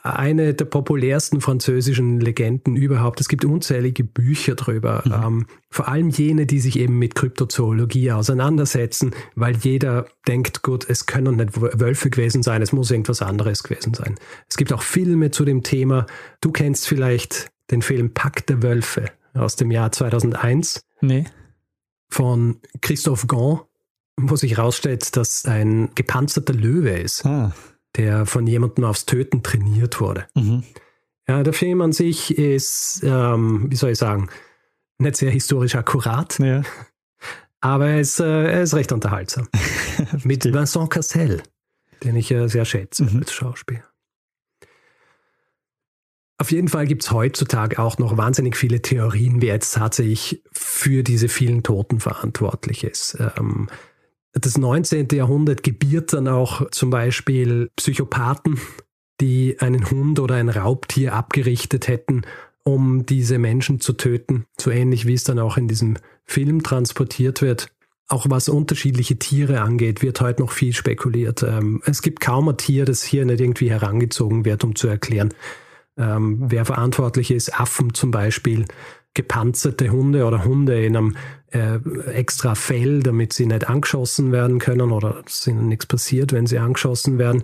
eine 0.01 0.53
der 0.53 0.65
populärsten 0.65 1.39
französischen 1.39 2.19
Legenden 2.19 2.75
überhaupt. 2.75 3.21
Es 3.21 3.29
gibt 3.29 3.45
unzählige 3.45 4.03
Bücher 4.03 4.55
drüber, 4.55 5.03
mhm. 5.05 5.13
ähm, 5.13 5.45
vor 5.69 5.87
allem 5.87 6.09
jene, 6.09 6.45
die 6.45 6.59
sich 6.59 6.77
eben 6.77 6.99
mit 6.99 7.15
Kryptozoologie 7.15 8.11
auseinandersetzen, 8.11 9.11
weil 9.35 9.55
jeder 9.55 10.05
denkt, 10.27 10.61
gut, 10.61 10.89
es 10.89 11.05
können 11.05 11.37
nicht 11.37 11.59
Wölfe 11.61 12.09
gewesen 12.09 12.43
sein, 12.43 12.61
es 12.61 12.73
muss 12.73 12.91
irgendwas 12.91 13.21
anderes 13.21 13.63
gewesen 13.63 13.93
sein. 13.93 14.15
Es 14.49 14.57
gibt 14.57 14.73
auch 14.73 14.81
Filme 14.81 15.31
zu 15.31 15.45
dem 15.45 15.63
Thema. 15.63 16.05
Du 16.41 16.51
kennst 16.51 16.87
vielleicht 16.87 17.51
den 17.73 17.81
Film 17.81 18.13
Pack 18.13 18.47
der 18.47 18.63
Wölfe 18.63 19.05
aus 19.33 19.57
dem 19.57 19.71
Jahr 19.71 19.91
2001. 19.91 20.85
Nee. 21.01 21.25
Von 22.09 22.61
Christophe 22.81 23.27
Gant 23.27 23.61
wo 24.17 24.35
sich 24.35 24.57
herausstellt, 24.57 25.15
dass 25.15 25.45
ein 25.45 25.89
gepanzerter 25.95 26.53
Löwe 26.53 26.91
ist, 26.91 27.25
ah. 27.25 27.53
der 27.95 28.25
von 28.25 28.45
jemandem 28.47 28.85
aufs 28.85 29.05
Töten 29.05 29.43
trainiert 29.43 29.99
wurde. 29.99 30.27
Mhm. 30.35 30.63
Ja, 31.27 31.43
der 31.43 31.53
Film 31.53 31.81
an 31.81 31.93
sich 31.93 32.37
ist, 32.37 33.01
ähm, 33.03 33.67
wie 33.69 33.75
soll 33.75 33.91
ich 33.91 33.97
sagen, 33.97 34.29
nicht 34.97 35.15
sehr 35.15 35.31
historisch 35.31 35.75
akkurat, 35.75 36.37
ja. 36.39 36.63
aber 37.61 37.87
er 37.87 38.01
ist, 38.01 38.19
äh, 38.19 38.51
er 38.51 38.61
ist 38.61 38.75
recht 38.75 38.91
unterhaltsam. 38.91 39.47
Mit 40.23 40.45
Vincent 40.45 40.89
Cassel, 40.89 41.41
den 42.03 42.15
ich 42.15 42.29
äh, 42.31 42.47
sehr 42.47 42.65
schätze 42.65 43.05
mhm. 43.05 43.19
als 43.19 43.33
Schauspieler. 43.33 43.83
Auf 46.43 46.51
jeden 46.51 46.67
Fall 46.67 46.87
gibt 46.87 47.03
es 47.03 47.11
heutzutage 47.11 47.79
auch 47.79 47.99
noch 47.99 48.17
wahnsinnig 48.17 48.57
viele 48.57 48.81
Theorien, 48.81 49.41
wer 49.41 49.53
jetzt 49.53 49.75
tatsächlich 49.75 50.43
für 50.51 51.01
diese 51.01 51.29
vielen 51.29 51.63
Toten 51.63 52.01
verantwortlich 52.01 52.83
ist. 52.83 53.17
Ähm, 53.37 53.69
das 54.33 54.57
19. 54.57 55.07
Jahrhundert 55.13 55.63
gebiert 55.63 56.11
dann 56.11 56.27
auch 56.27 56.69
zum 56.71 56.89
Beispiel 56.89 57.71
Psychopathen, 57.77 58.59
die 59.21 59.55
einen 59.61 59.89
Hund 59.89 60.19
oder 60.19 60.35
ein 60.35 60.49
Raubtier 60.49 61.13
abgerichtet 61.13 61.87
hätten, 61.87 62.23
um 62.65 63.05
diese 63.05 63.37
Menschen 63.37 63.79
zu 63.79 63.93
töten. 63.93 64.43
So 64.59 64.69
ähnlich 64.69 65.07
wie 65.07 65.13
es 65.13 65.23
dann 65.23 65.39
auch 65.39 65.55
in 65.55 65.69
diesem 65.69 65.95
Film 66.25 66.61
transportiert 66.61 67.41
wird. 67.41 67.67
Auch 68.09 68.25
was 68.27 68.49
unterschiedliche 68.49 69.17
Tiere 69.17 69.61
angeht, 69.61 70.01
wird 70.01 70.19
heute 70.19 70.41
noch 70.41 70.51
viel 70.51 70.73
spekuliert. 70.73 71.41
Ähm, 71.41 71.81
es 71.85 72.01
gibt 72.01 72.19
kaum 72.19 72.49
ein 72.49 72.57
Tier, 72.57 72.83
das 72.83 73.01
hier 73.01 73.23
nicht 73.23 73.39
irgendwie 73.39 73.69
herangezogen 73.69 74.43
wird, 74.43 74.65
um 74.65 74.75
zu 74.75 74.89
erklären, 74.89 75.33
ähm, 75.97 76.37
wer 76.47 76.65
verantwortlich 76.65 77.31
ist. 77.31 77.59
Affen 77.59 77.93
zum 77.93 78.11
Beispiel 78.11 78.65
gepanzerte 79.13 79.89
Hunde 79.89 80.25
oder 80.25 80.43
Hunde 80.43 80.83
in 80.83 80.97
einem 80.97 81.17
äh, 81.51 81.77
extra 82.11 82.55
Fell, 82.55 83.03
damit 83.03 83.33
sie 83.33 83.45
nicht 83.45 83.69
angeschossen 83.69 84.31
werden 84.31 84.59
können 84.59 84.91
oder 84.91 85.21
dass 85.23 85.45
ihnen 85.45 85.67
nichts 85.67 85.85
passiert, 85.85 86.33
wenn 86.33 86.47
sie 86.47 86.57
angeschossen 86.57 87.19
werden. 87.19 87.43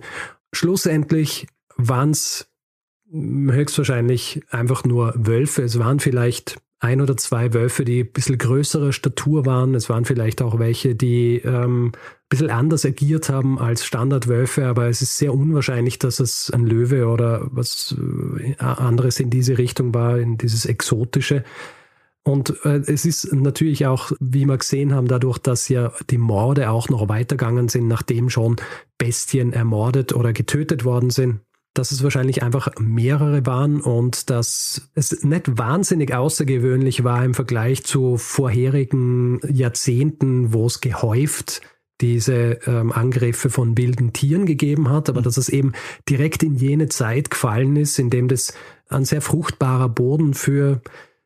Schlussendlich 0.52 1.46
waren 1.76 2.10
es 2.10 2.48
höchstwahrscheinlich 3.12 4.42
einfach 4.50 4.84
nur 4.84 5.14
Wölfe. 5.16 5.62
Es 5.62 5.78
waren 5.78 6.00
vielleicht 6.00 6.58
ein 6.80 7.02
oder 7.02 7.16
zwei 7.16 7.52
Wölfe, 7.52 7.84
die 7.84 8.00
ein 8.00 8.12
bisschen 8.12 8.38
größere 8.38 8.92
Statur 8.92 9.44
waren. 9.44 9.74
Es 9.74 9.90
waren 9.90 10.06
vielleicht 10.06 10.40
auch 10.40 10.58
welche, 10.58 10.94
die 10.94 11.36
ähm, 11.36 11.88
ein 11.88 12.28
bisschen 12.30 12.50
anders 12.50 12.86
agiert 12.86 13.28
haben 13.28 13.58
als 13.58 13.84
Standardwölfe, 13.84 14.66
aber 14.66 14.88
es 14.88 15.02
ist 15.02 15.18
sehr 15.18 15.34
unwahrscheinlich, 15.34 15.98
dass 15.98 16.20
es 16.20 16.50
ein 16.50 16.66
Löwe 16.66 17.06
oder 17.06 17.46
was 17.52 17.94
äh, 17.98 18.54
anderes 18.58 19.20
in 19.20 19.28
diese 19.28 19.58
Richtung 19.58 19.92
war, 19.92 20.18
in 20.18 20.38
dieses 20.38 20.64
Exotische. 20.64 21.44
Und 22.22 22.54
äh, 22.64 22.80
es 22.86 23.04
ist 23.04 23.30
natürlich 23.32 23.86
auch, 23.86 24.12
wie 24.18 24.46
wir 24.46 24.56
gesehen 24.56 24.94
haben, 24.94 25.06
dadurch, 25.06 25.38
dass 25.38 25.68
ja 25.68 25.92
die 26.08 26.18
Morde 26.18 26.70
auch 26.70 26.88
noch 26.88 27.08
weitergegangen 27.10 27.68
sind, 27.68 27.88
nachdem 27.88 28.30
schon 28.30 28.56
Bestien 28.96 29.52
ermordet 29.52 30.14
oder 30.14 30.32
getötet 30.32 30.84
worden 30.84 31.10
sind, 31.10 31.40
dass 31.74 31.92
es 31.92 32.02
wahrscheinlich 32.02 32.42
einfach 32.42 32.68
mehrere 32.78 33.46
waren 33.46 33.80
und 33.80 34.28
dass 34.28 34.90
es 34.94 35.22
nicht 35.22 35.56
wahnsinnig 35.56 36.14
außergewöhnlich 36.14 37.04
war 37.04 37.24
im 37.24 37.34
Vergleich 37.34 37.84
zu 37.84 38.16
vorherigen 38.16 39.40
Jahrzehnten, 39.48 40.52
wo 40.52 40.66
es 40.66 40.80
gehäuft 40.80 41.60
diese 42.00 42.58
ähm, 42.66 42.92
Angriffe 42.92 43.50
von 43.50 43.76
wilden 43.76 44.12
Tieren 44.12 44.46
gegeben 44.46 44.88
hat, 44.88 45.08
aber 45.08 45.20
mhm. 45.20 45.24
dass 45.24 45.36
es 45.36 45.48
eben 45.48 45.72
direkt 46.08 46.42
in 46.42 46.54
jene 46.54 46.88
Zeit 46.88 47.30
gefallen 47.30 47.76
ist, 47.76 47.98
in 47.98 48.10
dem 48.10 48.28
das 48.28 48.54
ein 48.88 49.04
sehr 49.04 49.22
fruchtbarer 49.22 49.88
Boden 49.88 50.34
für, 50.34 50.80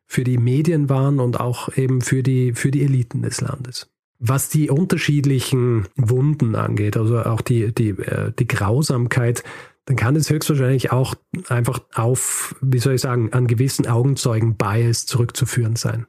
für 0.05 0.23
die 0.23 0.37
Medien 0.37 0.89
waren 0.89 1.19
und 1.19 1.39
auch 1.39 1.75
eben 1.75 2.01
für 2.01 2.23
die, 2.23 2.53
für 2.53 2.71
die 2.71 2.83
Eliten 2.83 3.21
des 3.21 3.41
Landes. 3.41 3.89
Was 4.19 4.49
die 4.49 4.69
unterschiedlichen 4.69 5.87
Wunden 5.95 6.55
angeht, 6.55 6.97
also 6.97 7.19
auch 7.19 7.41
die, 7.41 7.73
die, 7.73 7.89
äh, 7.89 8.31
die 8.37 8.47
Grausamkeit, 8.47 9.43
dann 9.85 9.95
kann 9.95 10.15
es 10.15 10.29
höchstwahrscheinlich 10.29 10.91
auch 10.91 11.15
einfach 11.47 11.79
auf, 11.93 12.55
wie 12.61 12.79
soll 12.79 12.95
ich 12.95 13.01
sagen, 13.01 13.33
an 13.33 13.47
gewissen 13.47 13.87
Augenzeugen-Bias 13.87 15.05
zurückzuführen 15.05 15.75
sein. 15.75 16.07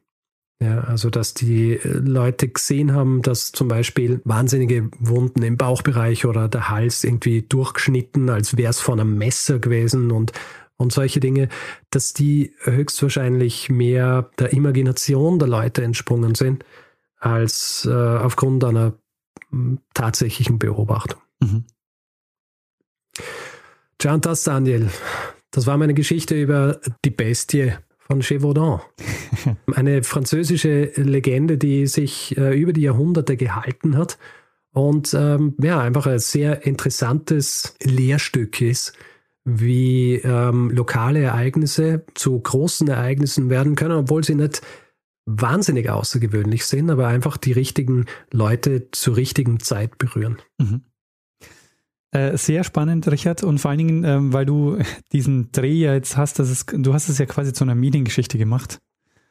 Ja, 0.59 0.81
also 0.85 1.11
dass 1.11 1.35
die 1.35 1.75
äh, 1.75 1.89
Leute 1.99 2.49
gesehen 2.49 2.95
haben, 2.95 3.21
dass 3.21 3.53
zum 3.53 3.69
Beispiel 3.69 4.23
wahnsinnige 4.25 4.91
Wunden 4.99 5.43
im 5.43 5.59
Bauchbereich 5.59 6.25
oder 6.25 6.49
der 6.49 6.71
Hals 6.71 7.05
irgendwie 7.05 7.43
durchgeschnitten, 7.43 8.31
als 8.31 8.57
wäre 8.57 8.71
es 8.71 8.81
von 8.81 8.99
einem 8.99 9.19
Messer 9.19 9.59
gewesen 9.59 10.11
und, 10.11 10.33
und 10.79 10.93
solche 10.93 11.21
Dinge, 11.21 11.51
dass 11.91 12.15
die 12.15 12.55
höchstwahrscheinlich 12.63 13.69
mehr 13.69 14.31
der 14.39 14.55
Imagination 14.55 15.39
der 15.39 15.49
Leute 15.49 15.85
entsprungen 15.85 16.35
sind, 16.35 16.65
als 17.19 17.87
äh, 17.87 17.93
aufgrund 17.93 18.65
einer 18.65 18.95
tatsächlichen 19.93 20.59
Beobachtung. 20.59 21.21
Mhm. 21.41 21.65
Tja, 23.99 24.15
und 24.15 24.27
das, 24.27 24.45
Daniel, 24.45 24.91
das 25.51 25.67
war 25.67 25.79
meine 25.79 25.95
Geschichte 25.95 26.41
über 26.41 26.81
die 27.05 27.11
Bestie 27.11 27.73
von 27.99 28.21
Gévaudan. 28.21 28.81
Eine 29.75 30.03
französische 30.03 30.93
Legende, 30.97 31.59
die 31.59 31.87
sich 31.87 32.37
äh, 32.37 32.59
über 32.59 32.73
die 32.73 32.83
Jahrhunderte 32.83 33.37
gehalten 33.37 33.97
hat 33.97 34.19
und 34.73 35.15
ähm, 35.15 35.55
ja, 35.63 35.81
einfach 35.81 36.07
ein 36.07 36.19
sehr 36.19 36.67
interessantes 36.67 37.75
Lehrstück 37.83 38.61
ist, 38.61 38.93
wie 39.45 40.17
ähm, 40.17 40.71
lokale 40.71 41.21
Ereignisse 41.23 42.05
zu 42.15 42.39
großen 42.39 42.87
Ereignissen 42.89 43.49
werden 43.49 43.75
können, 43.75 43.97
obwohl 43.97 44.23
sie 44.23 44.35
nicht 44.35 44.61
wahnsinnig 45.25 45.89
außergewöhnlich 45.89 46.67
sind, 46.67 46.91
aber 46.91 47.09
einfach 47.09 47.39
die 47.39 47.53
richtigen 47.53 48.05
Leute 48.31 48.91
zur 48.91 49.17
richtigen 49.17 49.61
Zeit 49.61 49.99
berühren. 49.99 50.37
Mhm. 50.59 50.83
Äh, 52.13 52.37
sehr 52.37 52.65
spannend, 52.65 53.11
Richard, 53.11 53.43
und 53.43 53.59
vor 53.59 53.71
allen 53.71 53.79
Dingen, 53.79 54.05
ähm, 54.05 54.33
weil 54.33 54.47
du 54.47 54.79
diesen 55.13 55.51
Dreh 55.53 55.75
ja 55.75 55.95
jetzt 55.95 56.17
hast, 56.17 56.39
dass 56.39 56.51
es, 56.51 56.67
du 56.67 56.95
hast 56.95 57.09
es 57.09 57.19
ja 57.19 57.27
quasi 57.27 57.53
zu 57.53 57.65
einer 57.65 57.75
Mediengeschichte 57.75 58.39
gemacht. 58.39 58.79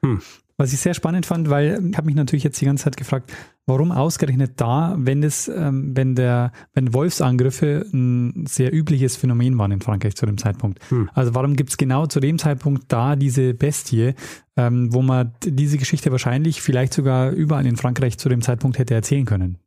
Hm. 0.04 0.22
Was 0.58 0.72
ich 0.72 0.80
sehr 0.80 0.94
spannend 0.94 1.26
fand, 1.26 1.50
weil 1.50 1.84
ich 1.90 1.98
habe 1.98 2.06
mich 2.06 2.16
natürlich 2.16 2.44
jetzt 2.44 2.62
die 2.62 2.66
ganze 2.66 2.86
Zeit 2.86 2.96
gefragt, 2.96 3.34
warum 3.66 3.92
ausgerechnet 3.92 4.54
da, 4.56 4.96
wenn 4.98 5.22
es, 5.22 5.50
ähm, 5.50 5.92
wenn 5.96 6.16
der, 6.16 6.54
wenn 6.74 6.94
Wolfsangriffe 6.94 7.86
ein 7.94 8.46
sehr 8.48 8.74
übliches 8.74 9.18
Phänomen 9.18 9.58
waren 9.58 9.72
in 9.72 9.82
Frankreich 9.82 10.16
zu 10.16 10.26
dem 10.26 10.38
Zeitpunkt. 10.38 10.80
Hm. 10.90 11.10
Also 11.14 11.36
warum 11.36 11.58
gibt 11.58 11.72
es 11.72 11.78
genau 11.78 12.06
zu 12.06 12.22
dem 12.22 12.40
Zeitpunkt 12.40 12.86
da 12.88 13.18
diese 13.18 13.54
Bestie, 13.54 14.14
ähm, 14.56 14.94
wo 14.94 15.02
man 15.02 15.34
diese 15.44 15.78
Geschichte 15.78 16.12
wahrscheinlich 16.12 16.62
vielleicht 16.62 16.94
sogar 16.94 17.32
überall 17.32 17.66
in 17.66 17.76
Frankreich 17.76 18.18
zu 18.18 18.30
dem 18.30 18.42
Zeitpunkt 18.42 18.78
hätte 18.78 18.94
erzählen 18.94 19.26
können? 19.26 19.58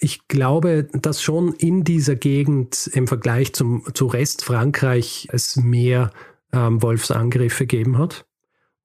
Ich 0.00 0.28
glaube, 0.28 0.88
dass 0.92 1.22
schon 1.22 1.52
in 1.52 1.84
dieser 1.84 2.16
Gegend 2.16 2.90
im 2.94 3.06
Vergleich 3.06 3.52
zum, 3.52 3.84
zu 3.94 4.06
Rest 4.06 4.42
Frankreich 4.42 5.28
es 5.30 5.56
mehr 5.56 6.10
ähm, 6.52 6.82
Wolfsangriffe 6.82 7.66
gegeben 7.66 7.98
hat. 7.98 8.24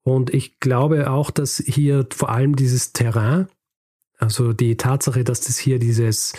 Und 0.02 0.32
ich 0.32 0.60
glaube 0.60 1.10
auch, 1.10 1.30
dass 1.30 1.56
hier 1.56 2.06
vor 2.14 2.28
allem 2.28 2.54
dieses 2.54 2.92
Terrain, 2.92 3.48
also 4.18 4.52
die 4.52 4.76
Tatsache, 4.76 5.24
dass 5.24 5.40
das 5.40 5.58
hier 5.58 5.78
dieses, 5.78 6.34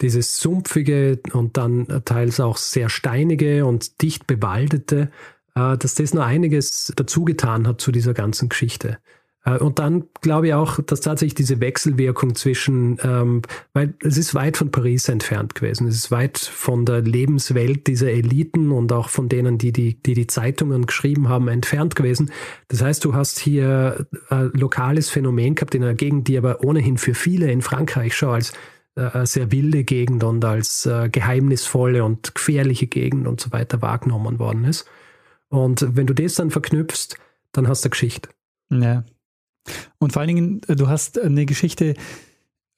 dieses 0.00 0.40
sumpfige 0.40 1.20
und 1.32 1.58
dann 1.58 2.02
teils 2.04 2.40
auch 2.40 2.56
sehr 2.56 2.88
steinige 2.88 3.66
und 3.66 4.00
dicht 4.02 4.26
bewaldete, 4.26 5.10
äh, 5.54 5.76
dass 5.76 5.94
das 5.94 6.14
noch 6.14 6.24
einiges 6.24 6.92
dazu 6.96 7.24
getan 7.26 7.68
hat 7.68 7.80
zu 7.82 7.92
dieser 7.92 8.14
ganzen 8.14 8.48
Geschichte. 8.48 8.98
Äh, 9.44 9.58
und 9.58 9.78
dann 9.78 10.04
glaube 10.20 10.48
ich 10.48 10.54
auch, 10.54 10.80
dass 10.80 11.00
tatsächlich 11.00 11.34
diese 11.34 11.60
Wechselwirkung 11.60 12.34
zwischen, 12.34 12.98
ähm, 13.02 13.42
weil 13.72 13.94
es 14.02 14.16
ist 14.16 14.34
weit 14.34 14.56
von 14.56 14.70
Paris 14.70 15.08
entfernt 15.08 15.54
gewesen, 15.54 15.86
es 15.86 15.96
ist 15.96 16.10
weit 16.10 16.38
von 16.38 16.84
der 16.84 17.00
Lebenswelt 17.00 17.86
dieser 17.86 18.10
Eliten 18.10 18.70
und 18.72 18.92
auch 18.92 19.08
von 19.08 19.28
denen, 19.28 19.58
die 19.58 19.72
die, 19.72 20.00
die, 20.02 20.14
die 20.14 20.26
Zeitungen 20.26 20.86
geschrieben 20.86 21.28
haben, 21.28 21.48
entfernt 21.48 21.96
gewesen. 21.96 22.30
Das 22.68 22.82
heißt, 22.82 23.04
du 23.04 23.14
hast 23.14 23.38
hier 23.38 24.06
ein 24.28 24.50
lokales 24.54 25.10
Phänomen 25.10 25.54
gehabt 25.54 25.74
in 25.74 25.82
einer 25.82 25.94
Gegend, 25.94 26.28
die 26.28 26.38
aber 26.38 26.64
ohnehin 26.64 26.98
für 26.98 27.14
viele 27.14 27.50
in 27.50 27.62
Frankreich 27.62 28.16
schon 28.16 28.30
als 28.30 28.52
äh, 28.98 29.26
sehr 29.26 29.52
wilde 29.52 29.84
Gegend 29.84 30.24
und 30.24 30.44
als 30.44 30.84
äh, 30.84 31.08
geheimnisvolle 31.08 32.04
und 32.04 32.34
gefährliche 32.34 32.88
Gegend 32.88 33.26
und 33.28 33.40
so 33.40 33.52
weiter 33.52 33.80
wahrgenommen 33.80 34.38
worden 34.38 34.64
ist. 34.64 34.86
Und 35.48 35.96
wenn 35.96 36.06
du 36.06 36.14
das 36.14 36.34
dann 36.34 36.50
verknüpfst, 36.50 37.16
dann 37.52 37.68
hast 37.68 37.84
du 37.84 37.90
Geschichte. 37.90 38.28
Ja. 38.70 39.04
Und 39.98 40.12
vor 40.12 40.20
allen 40.20 40.28
Dingen, 40.34 40.60
äh, 40.68 40.76
du 40.76 40.88
hast 40.88 41.18
eine 41.18 41.46
Geschichte 41.46 41.94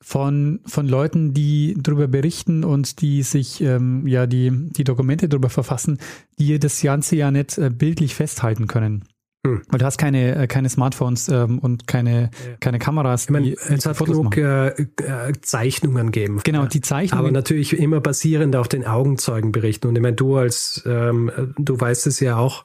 von, 0.02 0.60
von 0.64 0.88
Leuten, 0.88 1.34
die 1.34 1.76
darüber 1.78 2.08
berichten 2.08 2.64
und 2.64 3.02
die 3.02 3.22
sich 3.22 3.60
ähm, 3.60 4.06
ja 4.06 4.26
die, 4.26 4.50
die 4.50 4.84
Dokumente 4.84 5.28
darüber 5.28 5.50
verfassen, 5.50 5.98
die 6.38 6.58
das 6.58 6.80
Ganze 6.80 7.16
ja 7.16 7.30
nicht 7.30 7.58
äh, 7.58 7.70
bildlich 7.70 8.14
festhalten 8.14 8.66
können. 8.66 9.04
Hm. 9.46 9.62
Weil 9.68 9.78
du 9.78 9.84
hast 9.86 9.96
keine, 9.96 10.34
äh, 10.34 10.46
keine 10.46 10.68
Smartphones 10.68 11.28
ähm, 11.28 11.58
und 11.58 11.86
keine, 11.86 12.30
keine 12.60 12.78
Kameras. 12.78 13.24
Ich 13.24 13.30
meine, 13.30 13.52
es 13.52 13.86
hat 13.86 13.96
Fotos 13.96 14.16
genug 14.16 14.36
äh, 14.36 15.32
Zeichnungen 15.40 16.12
gegeben. 16.12 16.40
Genau, 16.44 16.66
die 16.66 16.82
Zeichnungen. 16.82 17.24
Aber 17.24 17.32
natürlich 17.32 17.78
immer 17.78 18.00
basierend 18.00 18.54
auf 18.56 18.68
den 18.68 18.86
Augenzeugenberichten. 18.86 19.88
Und 19.88 19.96
ich 19.96 20.02
meine, 20.02 20.16
du 20.16 20.36
als, 20.36 20.82
ähm, 20.86 21.54
du 21.56 21.80
weißt 21.80 22.06
es 22.06 22.20
ja 22.20 22.36
auch, 22.36 22.64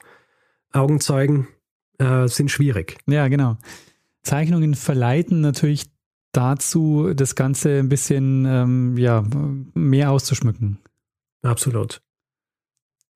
Augenzeugen 0.72 1.48
äh, 1.98 2.28
sind 2.28 2.50
schwierig. 2.50 2.98
Ja, 3.06 3.28
genau. 3.28 3.56
Zeichnungen 4.26 4.74
verleiten 4.74 5.40
natürlich 5.40 5.86
dazu, 6.32 7.12
das 7.14 7.34
Ganze 7.34 7.78
ein 7.78 7.88
bisschen 7.88 8.44
ähm, 8.44 8.98
ja, 8.98 9.24
mehr 9.74 10.10
auszuschmücken. 10.10 10.78
Absolut. 11.42 12.02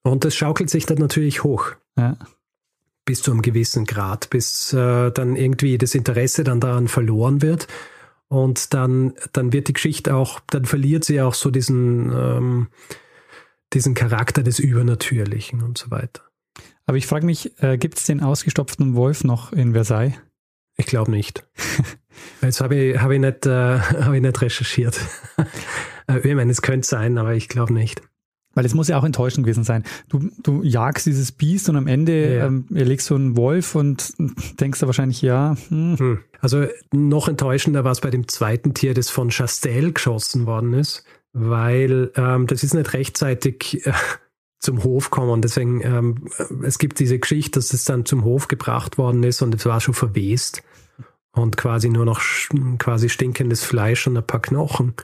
Und 0.02 0.24
das 0.24 0.34
schaukelt 0.34 0.70
sich 0.70 0.86
dann 0.86 0.98
natürlich 0.98 1.44
hoch. 1.44 1.72
Ja. 1.98 2.16
Bis 3.04 3.22
zu 3.22 3.32
einem 3.32 3.42
gewissen 3.42 3.84
Grad, 3.84 4.30
bis 4.30 4.72
äh, 4.72 5.10
dann 5.10 5.36
irgendwie 5.36 5.76
das 5.78 5.94
Interesse 5.94 6.44
dann 6.44 6.60
daran 6.60 6.88
verloren 6.88 7.42
wird. 7.42 7.66
Und 8.28 8.72
dann, 8.72 9.14
dann 9.32 9.52
wird 9.52 9.68
die 9.68 9.72
Geschichte 9.72 10.14
auch, 10.14 10.40
dann 10.46 10.64
verliert 10.64 11.04
sie 11.04 11.20
auch 11.20 11.34
so 11.34 11.50
diesen, 11.50 12.12
ähm, 12.12 12.68
diesen 13.72 13.94
Charakter 13.94 14.42
des 14.42 14.60
Übernatürlichen 14.60 15.62
und 15.62 15.76
so 15.76 15.90
weiter. 15.90 16.22
Aber 16.86 16.96
ich 16.96 17.06
frage 17.06 17.26
mich, 17.26 17.60
äh, 17.62 17.76
gibt 17.76 17.98
es 17.98 18.04
den 18.04 18.22
ausgestopften 18.22 18.94
Wolf 18.94 19.24
noch 19.24 19.52
in 19.52 19.72
Versailles? 19.72 20.14
Ich 20.80 20.86
glaube 20.86 21.10
nicht. 21.10 21.46
Jetzt 22.42 22.62
habe 22.62 22.74
ich, 22.74 22.98
hab 22.98 23.10
ich, 23.10 23.20
nicht, 23.20 23.44
äh, 23.44 23.78
hab 23.78 24.14
ich 24.14 24.22
nicht 24.22 24.40
recherchiert. 24.40 24.98
Äh, 26.08 26.28
ich 26.28 26.34
meine, 26.34 26.50
es 26.50 26.60
könnte 26.60 26.88
sein, 26.88 27.18
aber 27.18 27.34
ich 27.34 27.46
glaube 27.46 27.72
nicht. 27.72 28.02
Weil 28.54 28.64
es 28.64 28.74
muss 28.74 28.88
ja 28.88 28.98
auch 28.98 29.04
enttäuschend 29.04 29.46
gewesen 29.46 29.62
sein. 29.62 29.84
Du, 30.08 30.28
du 30.42 30.64
jagst 30.64 31.06
dieses 31.06 31.30
Biest 31.30 31.68
und 31.68 31.76
am 31.76 31.86
Ende 31.86 32.34
ja. 32.34 32.46
ähm, 32.46 32.66
erlegst 32.74 33.08
du 33.10 33.14
einen 33.14 33.36
Wolf 33.36 33.76
und 33.76 34.12
denkst 34.58 34.80
da 34.80 34.86
wahrscheinlich, 34.86 35.22
ja. 35.22 35.54
Hm. 35.68 35.96
Hm. 35.96 36.18
Also 36.40 36.66
noch 36.90 37.28
enttäuschender 37.28 37.84
war 37.84 37.92
es 37.92 38.00
bei 38.00 38.10
dem 38.10 38.26
zweiten 38.26 38.74
Tier, 38.74 38.92
das 38.92 39.08
von 39.08 39.28
Chastel 39.30 39.92
geschossen 39.92 40.46
worden 40.46 40.72
ist, 40.72 41.04
weil 41.32 42.10
ähm, 42.16 42.48
das 42.48 42.64
ist 42.64 42.74
nicht 42.74 42.92
rechtzeitig 42.92 43.86
äh, 43.86 43.92
zum 44.60 44.84
Hof 44.84 45.10
kommen. 45.10 45.42
Deswegen, 45.42 45.80
ähm, 45.82 46.28
es 46.62 46.78
gibt 46.78 47.00
diese 47.00 47.18
Geschichte, 47.18 47.58
dass 47.58 47.72
es 47.72 47.84
dann 47.84 48.04
zum 48.04 48.24
Hof 48.24 48.46
gebracht 48.46 48.98
worden 48.98 49.22
ist 49.24 49.42
und 49.42 49.54
es 49.54 49.66
war 49.66 49.80
schon 49.80 49.94
verwest 49.94 50.62
und 51.32 51.56
quasi 51.56 51.88
nur 51.88 52.04
noch 52.04 52.20
quasi 52.78 53.08
stinkendes 53.08 53.64
Fleisch 53.64 54.06
und 54.06 54.16
ein 54.16 54.26
paar 54.26 54.42
Knochen. 54.42 54.94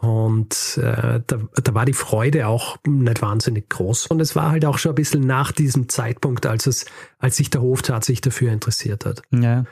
Und 0.00 0.78
äh, 0.82 1.20
da, 1.26 1.38
da 1.54 1.74
war 1.74 1.86
die 1.86 1.94
Freude 1.94 2.46
auch 2.46 2.76
nicht 2.86 3.22
wahnsinnig 3.22 3.70
groß. 3.70 4.08
Und 4.08 4.20
es 4.20 4.36
war 4.36 4.50
halt 4.50 4.64
auch 4.66 4.76
schon 4.76 4.92
ein 4.92 4.96
bisschen 4.96 5.26
nach 5.26 5.50
diesem 5.50 5.88
Zeitpunkt, 5.88 6.46
als 6.46 6.66
es, 6.66 6.84
als 7.18 7.36
sich 7.36 7.48
der 7.48 7.62
Hof 7.62 7.80
tatsächlich 7.82 8.20
dafür 8.20 8.52
interessiert 8.52 9.06
hat. 9.06 9.22
Ja. 9.30 9.64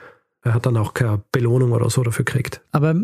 Er 0.42 0.54
hat 0.54 0.64
dann 0.64 0.76
auch 0.76 0.94
keine 0.94 1.22
Belohnung 1.32 1.72
oder 1.72 1.90
so 1.90 2.02
dafür 2.02 2.24
gekriegt. 2.24 2.62
Aber 2.72 2.94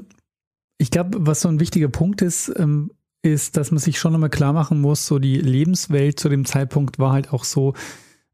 ich 0.79 0.91
glaube, 0.91 1.19
was 1.21 1.43
so 1.43 1.49
ein 1.49 1.61
wichtiger 1.61 1.89
Punkt 1.89 2.23
ist, 2.23 2.53
ähm, 2.57 2.93
ist, 3.23 3.57
dass 3.57 3.71
man 3.71 3.79
sich 3.79 3.99
schon 3.99 4.13
nochmal 4.13 4.31
klar 4.31 4.53
machen 4.53 4.81
muss, 4.81 5.07
so 5.07 5.19
die 5.19 5.39
Lebenswelt 5.39 6.21
zu 6.21 6.29
dem 6.29 6.45
Zeitpunkt 6.45 6.99
war 6.99 7.13
halt 7.13 7.33
auch 7.33 7.45
so, 7.45 7.75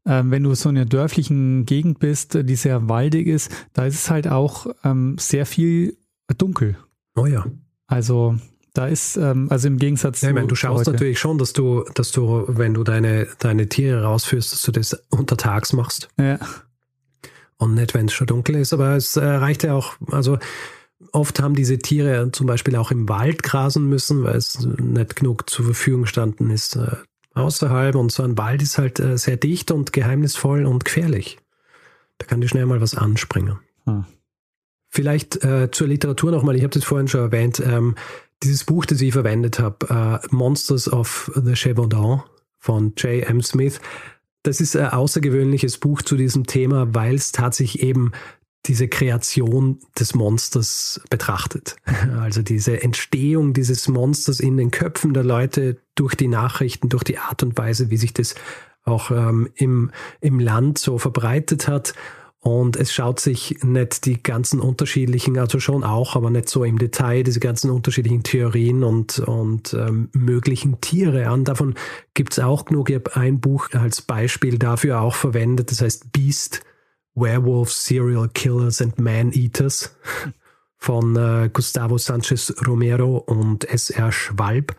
äh, 0.05 0.21
wenn 0.25 0.43
du 0.43 0.53
so 0.53 0.69
in 0.69 0.77
einer 0.77 0.85
dörflichen 0.85 1.65
Gegend 1.65 1.99
bist, 1.99 2.37
die 2.39 2.55
sehr 2.55 2.87
waldig 2.87 3.27
ist, 3.27 3.51
da 3.73 3.85
ist 3.85 3.95
es 3.95 4.09
halt 4.09 4.27
auch 4.27 4.67
ähm, 4.83 5.17
sehr 5.19 5.45
viel 5.45 5.97
dunkel. 6.37 6.77
Oh 7.15 7.25
ja. 7.25 7.45
Also 7.87 8.35
da 8.73 8.87
ist, 8.87 9.15
ähm, 9.17 9.47
also 9.49 9.67
im 9.67 9.77
Gegensatz 9.77 10.21
ja, 10.21 10.29
ich 10.29 10.35
meine, 10.35 10.47
du 10.47 10.55
schaust 10.55 10.81
heute. 10.81 10.91
natürlich 10.91 11.19
schon, 11.19 11.37
dass 11.37 11.53
du, 11.53 11.85
dass 11.93 12.11
du, 12.11 12.45
wenn 12.47 12.73
du 12.73 12.83
deine, 12.83 13.27
deine 13.39 13.69
Tiere 13.69 14.03
rausführst, 14.03 14.51
dass 14.51 14.61
du 14.61 14.71
das 14.71 14.93
untertags 15.09 15.73
machst. 15.73 16.09
Ja. 16.19 16.39
Und 17.57 17.75
nicht, 17.75 17.93
wenn 17.93 18.07
es 18.07 18.13
schon 18.13 18.27
dunkel 18.27 18.55
ist, 18.55 18.73
aber 18.73 18.95
es 18.95 19.15
äh, 19.15 19.25
reicht 19.25 19.63
ja 19.63 19.73
auch, 19.73 19.93
also 20.11 20.37
Oft 21.11 21.39
haben 21.39 21.55
diese 21.55 21.77
Tiere 21.77 22.31
zum 22.31 22.47
Beispiel 22.47 22.75
auch 22.75 22.91
im 22.91 23.09
Wald 23.09 23.43
grasen 23.43 23.87
müssen, 23.87 24.23
weil 24.23 24.35
es 24.35 24.59
nicht 24.59 25.15
genug 25.15 25.49
zur 25.49 25.65
Verfügung 25.65 26.03
gestanden 26.03 26.49
ist 26.49 26.75
äh, 26.75 26.95
außerhalb. 27.33 27.95
Und 27.95 28.11
so 28.11 28.23
ein 28.23 28.37
Wald 28.37 28.61
ist 28.61 28.77
halt 28.77 28.99
äh, 28.99 29.17
sehr 29.17 29.37
dicht 29.37 29.71
und 29.71 29.93
geheimnisvoll 29.93 30.65
und 30.65 30.85
gefährlich. 30.85 31.37
Da 32.17 32.25
kann 32.25 32.41
dir 32.41 32.47
schnell 32.47 32.65
mal 32.65 32.81
was 32.81 32.95
anspringen. 32.95 33.59
Hm. 33.85 34.05
Vielleicht 34.89 35.43
äh, 35.43 35.69
zur 35.71 35.87
Literatur 35.87 36.31
nochmal, 36.31 36.55
ich 36.55 36.63
habe 36.63 36.73
das 36.73 36.85
vorhin 36.85 37.07
schon 37.07 37.21
erwähnt, 37.21 37.61
ähm, 37.65 37.95
dieses 38.43 38.63
Buch, 38.63 38.85
das 38.85 39.01
ich 39.01 39.13
verwendet 39.13 39.59
habe, 39.59 40.21
äh, 40.23 40.27
Monsters 40.33 40.91
of 40.91 41.31
the 41.35 41.55
Chevaudan 41.55 42.23
von 42.59 42.93
J. 42.97 43.27
M. 43.27 43.41
Smith, 43.41 43.79
das 44.43 44.61
ist 44.61 44.75
ein 44.75 44.89
außergewöhnliches 44.89 45.79
Buch 45.79 46.01
zu 46.01 46.15
diesem 46.15 46.45
Thema, 46.45 46.93
weil 46.93 47.15
es 47.15 47.31
tatsächlich 47.31 47.83
eben 47.83 48.11
diese 48.67 48.87
Kreation 48.87 49.79
des 49.97 50.15
Monsters 50.15 51.01
betrachtet. 51.09 51.75
Also 52.19 52.41
diese 52.41 52.81
Entstehung 52.81 53.53
dieses 53.53 53.87
Monsters 53.87 54.39
in 54.39 54.57
den 54.57 54.71
Köpfen 54.71 55.13
der 55.13 55.23
Leute 55.23 55.77
durch 55.95 56.15
die 56.15 56.27
Nachrichten, 56.27 56.89
durch 56.89 57.03
die 57.03 57.17
Art 57.17 57.43
und 57.43 57.57
Weise, 57.57 57.89
wie 57.89 57.97
sich 57.97 58.13
das 58.13 58.35
auch 58.83 59.11
ähm, 59.11 59.49
im, 59.55 59.91
im 60.21 60.39
Land 60.39 60.77
so 60.77 60.97
verbreitet 60.97 61.67
hat. 61.67 61.93
Und 62.39 62.77
es 62.77 62.93
schaut 62.93 63.19
sich 63.19 63.57
nicht 63.63 64.05
die 64.05 64.21
ganzen 64.21 64.59
unterschiedlichen, 64.59 65.37
also 65.39 65.59
schon 65.59 65.83
auch, 65.83 66.15
aber 66.15 66.29
nicht 66.29 66.47
so 66.47 66.63
im 66.63 66.77
Detail, 66.77 67.23
diese 67.23 67.39
ganzen 67.39 67.71
unterschiedlichen 67.71 68.21
Theorien 68.21 68.83
und, 68.83 69.17
und 69.17 69.73
ähm, 69.73 70.09
möglichen 70.13 70.79
Tiere 70.79 71.27
an. 71.27 71.43
Davon 71.43 71.73
gibt 72.13 72.33
es 72.33 72.39
auch 72.39 72.65
genug. 72.65 72.91
Ich 72.91 72.95
habe 72.95 73.15
ein 73.15 73.39
Buch 73.39 73.69
als 73.71 74.03
Beispiel 74.03 74.59
dafür 74.59 75.01
auch 75.01 75.15
verwendet, 75.15 75.71
das 75.71 75.81
heißt 75.81 76.11
Beast 76.11 76.61
Werewolves, 77.15 77.85
Serial 77.85 78.29
Killers 78.29 78.81
and 78.81 78.99
Man-Eaters 78.99 79.95
von 80.77 81.15
äh, 81.15 81.49
Gustavo 81.51 81.97
Sanchez 81.97 82.53
Romero 82.67 83.17
und 83.17 83.67
S.R. 83.67 84.11
Schwalb. 84.11 84.75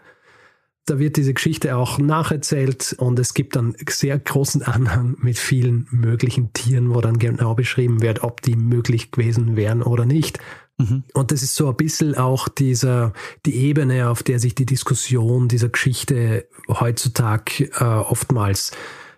Da 0.84 1.00
wird 1.00 1.16
diese 1.16 1.34
Geschichte 1.34 1.76
auch 1.76 1.98
nacherzählt 1.98 2.94
und 2.98 3.18
es 3.18 3.34
gibt 3.34 3.56
dann 3.56 3.74
sehr 3.88 4.16
großen 4.20 4.62
Anhang 4.62 5.16
mit 5.18 5.36
vielen 5.36 5.88
möglichen 5.90 6.52
Tieren, 6.52 6.94
wo 6.94 7.00
dann 7.00 7.18
genau 7.18 7.54
beschrieben 7.54 8.02
wird, 8.02 8.22
ob 8.22 8.40
die 8.40 8.54
möglich 8.54 9.10
gewesen 9.10 9.56
wären 9.56 9.82
oder 9.82 10.06
nicht. 10.06 10.38
Mhm. 10.78 11.02
Und 11.12 11.32
das 11.32 11.42
ist 11.42 11.56
so 11.56 11.68
ein 11.68 11.76
bisschen 11.76 12.14
auch 12.16 12.48
dieser, 12.48 13.12
die 13.46 13.56
Ebene, 13.56 14.08
auf 14.08 14.22
der 14.22 14.38
sich 14.38 14.54
die 14.54 14.66
Diskussion 14.66 15.48
dieser 15.48 15.70
Geschichte 15.70 16.48
heutzutage 16.68 17.64
äh, 17.64 17.84
oftmals 17.84 18.70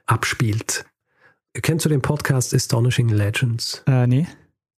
abspielt. 0.06 0.86
Kennst 1.62 1.84
du 1.84 1.88
den 1.88 2.02
Podcast 2.02 2.54
Astonishing 2.54 3.09
Legends? 3.09 3.82
Äh, 3.86 4.06
nee. 4.06 4.26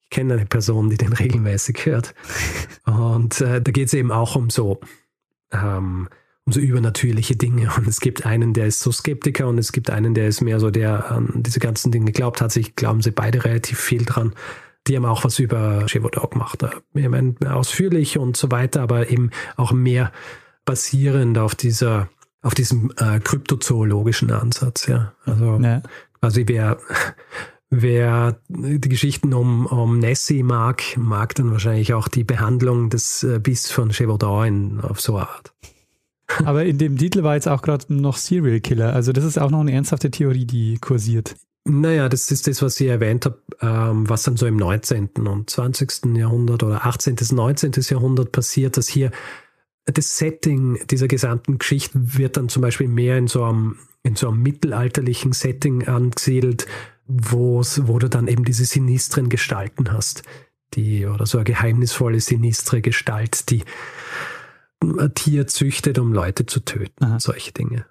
Ich 0.05 0.11
kenne 0.11 0.35
eine 0.35 0.47
Person, 0.47 0.91
die 0.91 0.97
den 0.97 1.13
regelmäßig 1.13 1.87
hört. 1.87 2.15
Und 2.87 3.41
äh, 3.41 3.61
da 3.61 3.71
geht 3.71 3.89
es 3.89 3.95
eben 3.95 4.11
auch 4.11 4.37
um 4.37 4.51
so 4.51 4.81
ähm, 5.53 6.09
um 6.47 6.53
so 6.53 6.61
übernatürliche 6.61 7.37
Dinge. 7.37 7.71
Und 7.77 7.87
es 7.87 8.01
gibt 8.01 8.27
einen, 8.27 8.53
der 8.53 8.67
ist 8.67 8.81
so 8.81 8.91
Skeptiker 8.91 9.47
und 9.47 9.59
es 9.59 9.73
gibt 9.73 9.91
einen, 9.91 10.15
der 10.15 10.27
ist 10.27 10.41
mehr 10.41 10.59
so, 10.59 10.71
der 10.71 11.11
an 11.11 11.31
diese 11.37 11.61
ganzen 11.61 11.93
Dinge 11.93 12.13
glaubt 12.13 12.41
hat. 12.41 12.53
Sich 12.53 12.75
glauben 12.77 13.03
sie 13.03 13.11
beide 13.11 13.45
relativ 13.45 13.79
viel 13.79 14.05
dran. 14.05 14.35
Die 14.87 14.97
haben 14.97 15.05
auch 15.05 15.25
was 15.25 15.39
über 15.39 15.87
Shevodog 15.89 16.33
gemacht. 16.33 16.65
Ich 16.95 17.09
meine, 17.09 17.35
ausführlich 17.49 18.19
und 18.19 18.37
so 18.37 18.51
weiter, 18.51 18.81
aber 18.81 19.11
eben 19.11 19.31
auch 19.57 19.73
mehr 19.73 20.13
basierend 20.65 21.37
auf 21.39 21.55
dieser, 21.55 22.09
auf 22.43 22.55
diesem 22.55 22.91
äh, 22.97 23.21
kryptozoologischen 23.21 24.31
Ansatz, 24.31 24.87
ja. 24.87 25.13
Also 25.27 25.61
ja. 25.63 25.83
Quasi 26.21 26.45
wer, 26.47 26.79
wer 27.71 28.41
die 28.49 28.89
Geschichten 28.89 29.33
um, 29.33 29.67
um 29.67 29.99
Nessie 29.99 30.43
mag, 30.43 30.83
mag 30.97 31.35
dann 31.35 31.51
wahrscheinlich 31.51 31.95
auch 31.95 32.09
die 32.09 32.25
Behandlung 32.25 32.91
des 32.91 33.23
äh, 33.23 33.39
Biss 33.39 33.71
von 33.71 33.91
Chevaudan 33.91 34.81
auf 34.81 35.01
so 35.01 35.17
eine 35.17 35.29
Art. 35.29 35.53
Aber 36.45 36.65
in 36.65 36.79
dem 36.79 36.97
Titel 36.97 37.23
war 37.23 37.35
jetzt 37.35 37.49
auch 37.49 37.63
gerade 37.63 37.93
noch 37.93 38.17
Serial 38.17 38.61
Killer. 38.61 38.93
Also 38.93 39.13
das 39.13 39.25
ist 39.25 39.39
auch 39.39 39.51
noch 39.51 39.61
eine 39.61 39.73
ernsthafte 39.73 40.11
Theorie, 40.11 40.45
die 40.45 40.79
kursiert. 40.79 41.35
Naja, 41.65 42.09
das 42.09 42.31
ist 42.31 42.47
das, 42.47 42.63
was 42.63 42.81
ich 42.81 42.89
erwähnt 42.89 43.27
habe, 43.27 43.43
ähm, 43.61 44.09
was 44.09 44.23
dann 44.23 44.37
so 44.37 44.47
im 44.47 44.57
19. 44.57 45.11
und 45.27 45.51
20. 45.51 46.17
Jahrhundert 46.17 46.63
oder 46.63 46.87
18. 46.87 47.17
bis 47.17 47.33
19. 47.33 47.73
Jahrhundert 47.89 48.33
passiert, 48.33 48.77
dass 48.77 48.89
hier 48.89 49.11
das 49.93 50.19
Setting 50.19 50.79
dieser 50.89 51.09
gesamten 51.09 51.59
Geschichte 51.59 52.19
wird 52.19 52.37
dann 52.37 52.49
zum 52.49 52.63
Beispiel 52.63 52.89
mehr 52.89 53.19
in 53.19 53.27
so 53.27 53.45
einem, 53.45 53.79
in 54.03 54.17
so 54.17 54.29
einem 54.29 54.43
mittelalterlichen 54.43 55.33
Setting 55.33 55.87
angesiedelt, 55.87 56.67
wo 57.07 57.63
du 57.63 58.09
dann 58.09 58.29
eben 58.29 58.45
diese 58.45 58.65
sinistren 58.65 59.29
Gestalten 59.29 59.93
hast, 59.93 60.23
die, 60.75 61.07
oder 61.07 61.27
so 61.27 61.39
eine 61.39 61.45
geheimnisvolle, 61.45 62.21
sinistre 62.21 62.81
Gestalt, 62.81 63.51
die 63.51 63.65
ein 64.83 65.13
Tier 65.15 65.47
züchtet, 65.47 65.99
um 65.99 66.13
Leute 66.13 66.47
zu 66.47 66.61
töten. 66.61 67.05
Aha. 67.05 67.19
Solche 67.21 67.53
Dinge. 67.53 67.87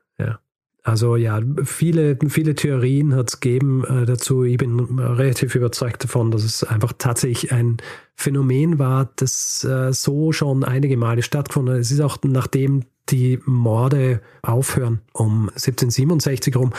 Also 0.84 1.16
ja, 1.18 1.42
viele, 1.66 2.18
viele 2.30 2.56
Theorien 2.56 3.14
hat 3.14 3.30
es 3.30 3.40
gegeben 3.40 3.84
äh, 3.86 4.06
dazu. 4.06 4.44
Ich 4.44 4.58
bin 4.58 4.80
relativ 5.00 5.56
überzeugt 5.56 6.04
davon, 6.04 6.32
dass 6.32 6.44
es 6.44 6.64
einfach 6.64 6.94
tatsächlich 6.98 7.52
ein 7.52 7.78
Phänomen 8.16 8.80
war, 8.80 9.10
das 9.18 9.64
äh, 9.64 9.92
so 9.94 10.32
schon 10.32 10.64
einige 10.64 10.98
Male 10.98 11.22
stattgefunden 11.22 11.76
hat. 11.76 11.82
Es 11.82 11.92
ist 11.92 12.02
auch 12.02 12.18
nachdem 12.24 12.84
die 13.10 13.40
Morde 13.46 14.22
aufhören, 14.42 15.02
um 15.14 15.50
1767 15.50 16.56
rum, 16.56 16.74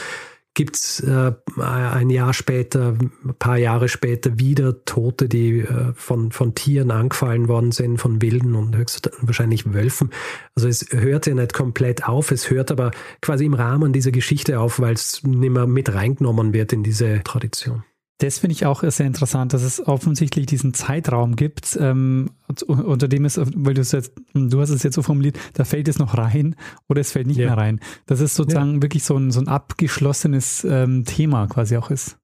gibt 0.55 0.76
es 0.76 1.01
äh, 1.01 1.32
ein 1.61 2.11
Jahr 2.11 2.34
später, 2.34 2.96
ein 3.01 3.34
paar 3.38 3.57
Jahre 3.57 3.88
später 3.88 4.38
wieder 4.38 4.84
Tote, 4.84 5.28
die 5.28 5.61
äh, 5.61 5.92
von, 5.94 6.32
von 6.32 6.55
Tieren 6.55 6.90
angefallen 6.90 7.48
worden 7.48 7.72
sind, 7.72 7.98
von 7.98 8.20
Wilden 8.20 8.55
und 8.55 8.76
höchstwahrscheinlich 8.76 9.72
Wölfen. 9.72 10.11
Also 10.55 10.68
es 10.68 10.88
hört 10.90 11.26
ja 11.26 11.34
nicht 11.34 11.55
komplett 11.55 12.09
auf, 12.09 12.30
es 12.32 12.51
hört 12.51 12.70
aber 12.70 12.90
quasi 13.20 13.44
im 13.44 13.55
Rahmen 13.55 13.92
dieser 13.92 14.11
Geschichte 14.11 14.59
auf, 14.59 14.80
weil 14.80 14.94
es 14.94 15.22
nicht 15.22 15.51
mehr 15.51 15.66
mit 15.66 15.94
reingenommen 15.94 16.53
wird 16.53 16.72
in 16.72 16.82
diese 16.82 17.22
Tradition. 17.22 17.84
Das 18.20 18.38
finde 18.38 18.52
ich 18.52 18.66
auch 18.66 18.82
sehr 18.82 19.06
interessant, 19.06 19.54
dass 19.54 19.62
es 19.62 19.86
offensichtlich 19.86 20.44
diesen 20.44 20.74
Zeitraum 20.74 21.36
gibt, 21.36 21.78
ähm, 21.80 22.30
unter 22.66 23.08
dem 23.08 23.24
es, 23.24 23.38
weil 23.38 23.72
du 23.72 23.80
es 23.80 23.92
jetzt, 23.92 24.12
du 24.34 24.60
hast 24.60 24.68
es 24.68 24.82
jetzt 24.82 24.94
so 24.94 25.02
formuliert, 25.02 25.38
da 25.54 25.64
fällt 25.64 25.88
es 25.88 25.98
noch 25.98 26.18
rein 26.18 26.54
oder 26.86 27.00
es 27.00 27.12
fällt 27.12 27.26
nicht 27.26 27.38
ja. 27.38 27.46
mehr 27.46 27.56
rein. 27.56 27.80
Dass 28.04 28.20
es 28.20 28.34
sozusagen 28.34 28.74
ja. 28.74 28.82
wirklich 28.82 29.04
so 29.04 29.16
ein, 29.16 29.30
so 29.30 29.40
ein 29.40 29.48
abgeschlossenes 29.48 30.66
ähm, 30.68 31.06
Thema 31.06 31.46
quasi 31.46 31.78
auch 31.78 31.90
ist. 31.90 32.18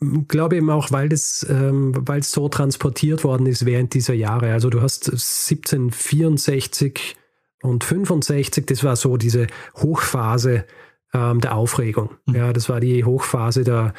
Ich 0.00 0.28
glaube 0.28 0.56
eben 0.56 0.70
auch, 0.70 0.90
weil 0.92 1.10
das, 1.10 1.46
ähm, 1.48 1.92
weil 1.94 2.20
es 2.20 2.32
so 2.32 2.48
transportiert 2.48 3.22
worden 3.22 3.46
ist 3.46 3.66
während 3.66 3.92
dieser 3.92 4.14
Jahre. 4.14 4.52
Also 4.52 4.70
du 4.70 4.80
hast 4.80 5.10
1764 5.10 7.16
und 7.62 7.84
65, 7.84 8.66
das 8.66 8.82
war 8.82 8.96
so 8.96 9.18
diese 9.18 9.46
Hochphase 9.76 10.64
ähm, 11.12 11.42
der 11.42 11.54
Aufregung. 11.54 12.12
Mhm. 12.24 12.34
Ja, 12.34 12.52
das 12.54 12.70
war 12.70 12.80
die 12.80 13.04
Hochphase 13.04 13.62
der 13.62 13.92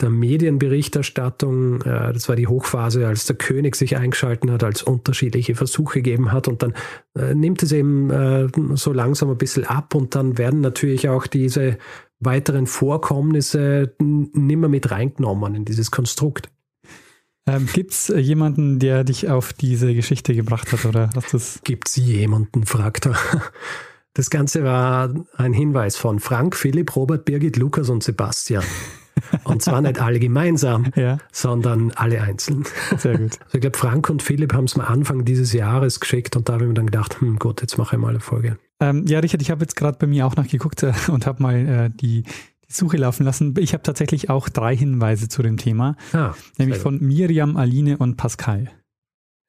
der 0.00 0.10
Medienberichterstattung. 0.10 1.82
Äh, 1.82 2.12
das 2.12 2.28
war 2.28 2.36
die 2.36 2.46
Hochphase, 2.46 3.06
als 3.06 3.26
der 3.26 3.36
König 3.36 3.76
sich 3.76 3.96
eingeschalten 3.96 4.50
hat, 4.50 4.64
als 4.64 4.82
unterschiedliche 4.82 5.54
Versuche 5.54 6.00
gegeben 6.00 6.32
hat. 6.32 6.48
Und 6.48 6.62
dann 6.62 6.74
äh, 7.16 7.34
nimmt 7.34 7.62
es 7.62 7.72
eben 7.72 8.10
äh, 8.10 8.48
so 8.74 8.92
langsam 8.92 9.30
ein 9.30 9.38
bisschen 9.38 9.64
ab 9.64 9.94
und 9.94 10.14
dann 10.14 10.38
werden 10.38 10.60
natürlich 10.60 11.08
auch 11.08 11.26
diese 11.26 11.78
weiteren 12.20 12.66
Vorkommnisse 12.66 13.94
nimmer 14.00 14.68
mit 14.68 14.90
reingenommen 14.90 15.54
in 15.54 15.64
dieses 15.64 15.90
Konstrukt. 15.90 16.50
Ähm, 17.46 17.68
Gibt 17.72 17.92
es 17.92 18.08
jemanden, 18.08 18.78
der 18.78 19.04
dich 19.04 19.28
auf 19.28 19.52
diese 19.52 19.94
Geschichte 19.94 20.34
gebracht 20.34 20.72
hat 20.72 20.84
oder 20.84 21.10
hast 21.14 21.32
du 21.32 21.38
Gibt 21.64 21.88
es 21.88 21.96
jemanden, 21.96 22.66
fragt 22.66 23.06
er. 23.06 23.16
Das 24.14 24.30
Ganze 24.30 24.64
war 24.64 25.14
ein 25.36 25.52
Hinweis 25.52 25.96
von 25.96 26.18
Frank, 26.18 26.56
Philipp, 26.56 26.96
Robert, 26.96 27.24
Birgit, 27.24 27.56
Lukas 27.56 27.88
und 27.88 28.02
Sebastian. 28.02 28.64
Und 29.44 29.62
zwar 29.62 29.80
nicht 29.80 30.00
alle 30.00 30.18
gemeinsam, 30.18 30.86
ja. 30.96 31.18
sondern 31.32 31.92
alle 31.92 32.22
einzeln. 32.22 32.64
Sehr 32.96 33.18
gut. 33.18 33.38
Also 33.44 33.54
ich 33.54 33.60
glaube, 33.60 33.78
Frank 33.78 34.10
und 34.10 34.22
Philipp 34.22 34.52
haben 34.52 34.64
es 34.64 34.76
mal 34.76 34.84
Anfang 34.84 35.24
dieses 35.24 35.52
Jahres 35.52 36.00
geschickt 36.00 36.36
und 36.36 36.48
da 36.48 36.54
habe 36.54 36.64
ich 36.64 36.68
mir 36.68 36.74
dann 36.74 36.86
gedacht, 36.86 37.20
hm, 37.20 37.38
gut, 37.38 37.60
jetzt 37.60 37.78
mache 37.78 37.96
ich 37.96 38.02
mal 38.02 38.10
eine 38.10 38.20
Folge. 38.20 38.58
Ähm, 38.80 39.06
ja, 39.06 39.18
Richard, 39.18 39.42
ich 39.42 39.50
habe 39.50 39.62
jetzt 39.62 39.76
gerade 39.76 39.98
bei 39.98 40.06
mir 40.06 40.26
auch 40.26 40.36
nachgeguckt 40.36 40.82
äh, 40.82 40.92
und 41.08 41.26
habe 41.26 41.42
mal 41.42 41.56
äh, 41.56 41.90
die, 41.90 42.22
die 42.22 42.72
Suche 42.72 42.96
laufen 42.96 43.24
lassen. 43.24 43.54
Ich 43.58 43.72
habe 43.72 43.82
tatsächlich 43.82 44.30
auch 44.30 44.48
drei 44.48 44.76
Hinweise 44.76 45.28
zu 45.28 45.42
dem 45.42 45.56
Thema, 45.56 45.96
ah, 46.12 46.34
nämlich 46.58 46.78
von 46.78 47.00
Miriam, 47.00 47.56
Aline 47.56 47.98
und 47.98 48.16
Pascal. 48.16 48.70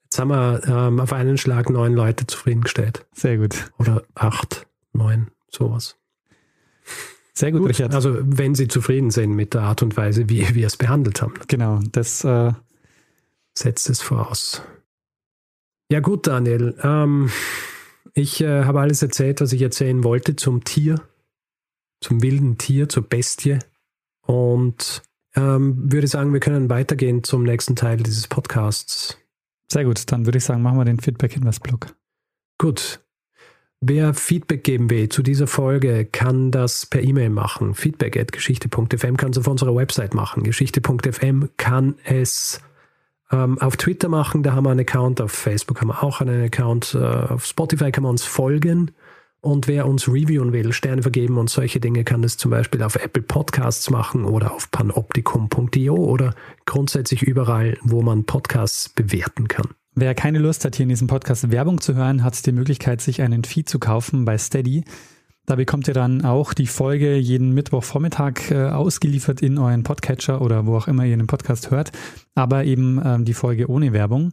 Jetzt 0.05 0.19
haben 0.19 0.29
wir 0.29 0.61
ähm, 0.65 0.99
auf 0.99 1.13
einen 1.13 1.37
Schlag 1.37 1.69
neun 1.69 1.93
Leute 1.93 2.25
zufriedengestellt. 2.25 3.05
Sehr 3.13 3.37
gut. 3.37 3.71
Oder 3.77 4.01
acht, 4.15 4.65
neun, 4.91 5.27
sowas. 5.51 5.97
Sehr 7.39 7.51
gut, 7.51 7.61
gut, 7.61 7.69
Richard. 7.69 7.95
Also 7.95 8.17
wenn 8.21 8.53
Sie 8.53 8.67
zufrieden 8.67 9.11
sind 9.11 9.31
mit 9.31 9.53
der 9.53 9.61
Art 9.61 9.81
und 9.81 9.95
Weise, 9.95 10.29
wie 10.29 10.55
wir 10.55 10.67
es 10.67 10.75
behandelt 10.75 11.21
haben. 11.21 11.35
Genau, 11.47 11.79
das 11.91 12.23
äh 12.23 12.51
setzt 13.57 13.89
es 13.89 14.01
voraus. 14.01 14.61
Ja 15.91 15.99
gut, 15.99 16.27
Daniel. 16.27 16.75
Ähm, 16.81 17.29
ich 18.13 18.41
äh, 18.41 18.63
habe 18.63 18.79
alles 18.79 19.01
erzählt, 19.01 19.41
was 19.41 19.53
ich 19.53 19.61
erzählen 19.61 20.03
wollte 20.03 20.35
zum 20.35 20.63
Tier, 20.63 21.01
zum 22.01 22.21
wilden 22.21 22.57
Tier, 22.57 22.89
zur 22.89 23.03
Bestie. 23.03 23.59
Und 24.25 25.01
ähm, 25.35 25.91
würde 25.91 26.07
sagen, 26.07 26.33
wir 26.33 26.39
können 26.39 26.69
weitergehen 26.69 27.23
zum 27.23 27.43
nächsten 27.43 27.75
Teil 27.75 27.97
dieses 27.97 28.27
Podcasts. 28.27 29.17
Sehr 29.71 29.85
gut, 29.85 30.11
dann 30.11 30.25
würde 30.25 30.37
ich 30.37 30.45
sagen, 30.45 30.61
machen 30.61 30.77
wir 30.77 30.85
den 30.85 30.99
Feedback-Hinweis-Blog. 30.99 31.95
Gut, 32.57 33.01
Wer 33.81 34.13
Feedback 34.13 34.65
geben 34.65 34.89
will 34.89 35.07
zu 35.07 35.23
dieser 35.23 35.47
Folge, 35.47 36.03
kann 36.03 36.51
das 36.51 36.85
per 36.85 37.01
E-Mail 37.01 37.29
machen. 37.29 37.75
Feedback 37.75 38.17
at 38.17 38.33
geschichte.fm 38.33 39.15
kann 39.15 39.31
es 39.31 39.37
auf 39.37 39.47
unserer 39.47 39.73
Website 39.73 40.13
machen. 40.13 40.43
Geschichte.fm 40.43 41.49
kann 41.55 41.95
es 42.03 42.61
ähm, 43.31 43.57
auf 43.59 43.77
Twitter 43.77 44.09
machen, 44.09 44.43
da 44.43 44.53
haben 44.53 44.65
wir 44.65 44.71
einen 44.71 44.81
Account, 44.81 45.21
auf 45.21 45.31
Facebook 45.31 45.79
haben 45.79 45.89
wir 45.89 46.03
auch 46.03 46.19
einen 46.19 46.43
Account, 46.43 46.93
äh, 46.93 46.97
auf 46.97 47.45
Spotify 47.45 47.91
kann 47.91 48.03
man 48.03 48.11
uns 48.11 48.25
folgen. 48.25 48.91
Und 49.41 49.69
wer 49.69 49.87
uns 49.87 50.09
reviewen 50.09 50.51
will, 50.51 50.73
Sterne 50.73 51.01
vergeben 51.01 51.37
und 51.37 51.49
solche 51.49 51.79
Dinge, 51.79 52.03
kann 52.03 52.21
das 52.21 52.35
zum 52.35 52.51
Beispiel 52.51 52.83
auf 52.83 52.97
Apple 52.97 53.23
Podcasts 53.23 53.89
machen 53.89 54.25
oder 54.25 54.51
auf 54.53 54.69
panoptikum.io 54.69 55.95
oder 55.95 56.35
grundsätzlich 56.65 57.23
überall, 57.23 57.77
wo 57.81 58.01
man 58.01 58.25
Podcasts 58.25 58.89
bewerten 58.89 59.47
kann. 59.47 59.69
Wer 59.95 60.15
keine 60.15 60.39
Lust 60.39 60.65
hat, 60.65 60.75
hier 60.75 60.83
in 60.83 60.89
diesem 60.89 61.07
Podcast 61.07 61.51
Werbung 61.51 61.81
zu 61.81 61.95
hören, 61.95 62.23
hat 62.23 62.45
die 62.45 62.51
Möglichkeit, 62.51 63.01
sich 63.01 63.21
einen 63.21 63.43
Feed 63.43 63.67
zu 63.67 63.79
kaufen 63.79 64.25
bei 64.25 64.37
Steady. 64.37 64.83
Da 65.45 65.55
bekommt 65.55 65.87
ihr 65.87 65.95
dann 65.95 66.23
auch 66.23 66.53
die 66.53 66.67
Folge 66.67 67.15
jeden 67.15 67.53
Mittwochvormittag 67.53 68.51
äh, 68.51 68.69
ausgeliefert 68.69 69.41
in 69.41 69.57
euren 69.57 69.83
Podcatcher 69.83 70.41
oder 70.41 70.67
wo 70.67 70.77
auch 70.77 70.87
immer 70.87 71.05
ihr 71.05 71.17
den 71.17 71.25
Podcast 71.25 71.71
hört, 71.71 71.91
aber 72.35 72.65
eben 72.65 73.01
ähm, 73.03 73.25
die 73.25 73.33
Folge 73.33 73.67
ohne 73.67 73.91
Werbung. 73.91 74.31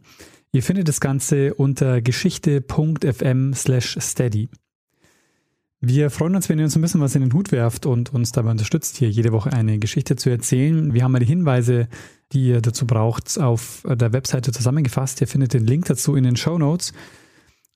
Ihr 0.51 0.61
findet 0.61 0.87
das 0.87 0.99
Ganze 0.99 1.55
unter 1.55 2.01
geschichte.fm 2.01 3.53
slash 3.53 3.97
steady. 3.99 4.49
Wir 5.79 6.09
freuen 6.09 6.35
uns, 6.35 6.49
wenn 6.49 6.57
ihr 6.57 6.65
uns 6.65 6.75
ein 6.75 6.81
bisschen 6.81 7.01
was 7.01 7.13
in 7.13 7.21
den 7.21 7.33
Hut 7.33 7.51
werft 7.51 7.85
und 7.85 8.11
uns 8.11 8.31
dabei 8.31 8.49
unterstützt, 8.49 8.97
hier 8.97 9.11
jede 9.11 9.31
Woche 9.31 9.53
eine 9.53 9.77
Geschichte 9.77 10.15
zu 10.15 10.31
erzählen. 10.31 10.93
Wir 10.93 11.03
haben 11.03 11.11
mal 11.11 11.19
die 11.19 11.25
Hinweise, 11.27 11.87
die 12.31 12.47
ihr 12.47 12.61
dazu 12.61 12.87
braucht, 12.87 13.39
auf 13.39 13.83
der 13.87 14.11
Webseite 14.11 14.51
zusammengefasst. 14.51 15.21
Ihr 15.21 15.27
findet 15.27 15.53
den 15.53 15.67
Link 15.67 15.85
dazu 15.85 16.15
in 16.15 16.23
den 16.23 16.35
Show 16.35 16.57
Notes. 16.57 16.93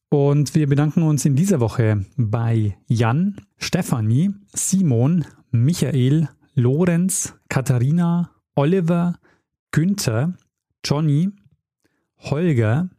Und 0.10 0.56
wir 0.56 0.68
bedanken 0.68 1.04
uns 1.04 1.26
in 1.26 1.36
dieser 1.36 1.60
Woche 1.60 2.06
bei 2.18 2.76
Jan, 2.88 3.40
Stefanie, 3.58 4.32
Simon, 4.52 5.26
Michael, 5.52 6.28
Lorenz, 6.56 7.36
Katharina, 7.50 8.32
Oliver, 8.56 9.20
Günther, 9.72 10.34
Johnny, 10.84 11.30
Holger, 12.18 12.90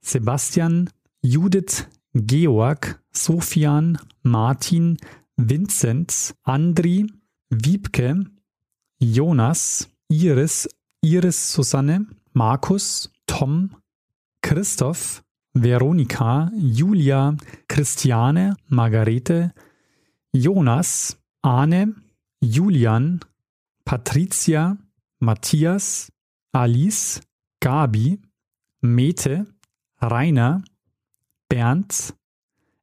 Sebastian, 0.00 0.90
Judith, 1.22 1.86
Georg, 2.14 2.99
Sofian, 3.12 3.98
Martin, 4.22 4.96
Vinzenz, 5.36 6.34
Andri, 6.44 7.06
Wiebke, 7.50 8.24
Jonas, 9.00 9.88
Iris, 10.08 10.68
Iris 11.02 11.52
Susanne, 11.52 12.06
Markus, 12.34 13.10
Tom, 13.26 13.76
Christoph, 14.42 15.22
Veronika, 15.54 16.50
Julia, 16.54 17.34
Christiane, 17.68 18.54
Margarete, 18.68 19.52
Jonas, 20.32 21.16
Arne, 21.42 21.94
Julian, 22.42 23.20
Patricia, 23.84 24.76
Matthias, 25.20 26.10
Alice, 26.52 27.20
Gabi, 27.60 28.20
Mete, 28.82 29.44
Rainer, 30.00 30.62
Bernd, 31.48 32.12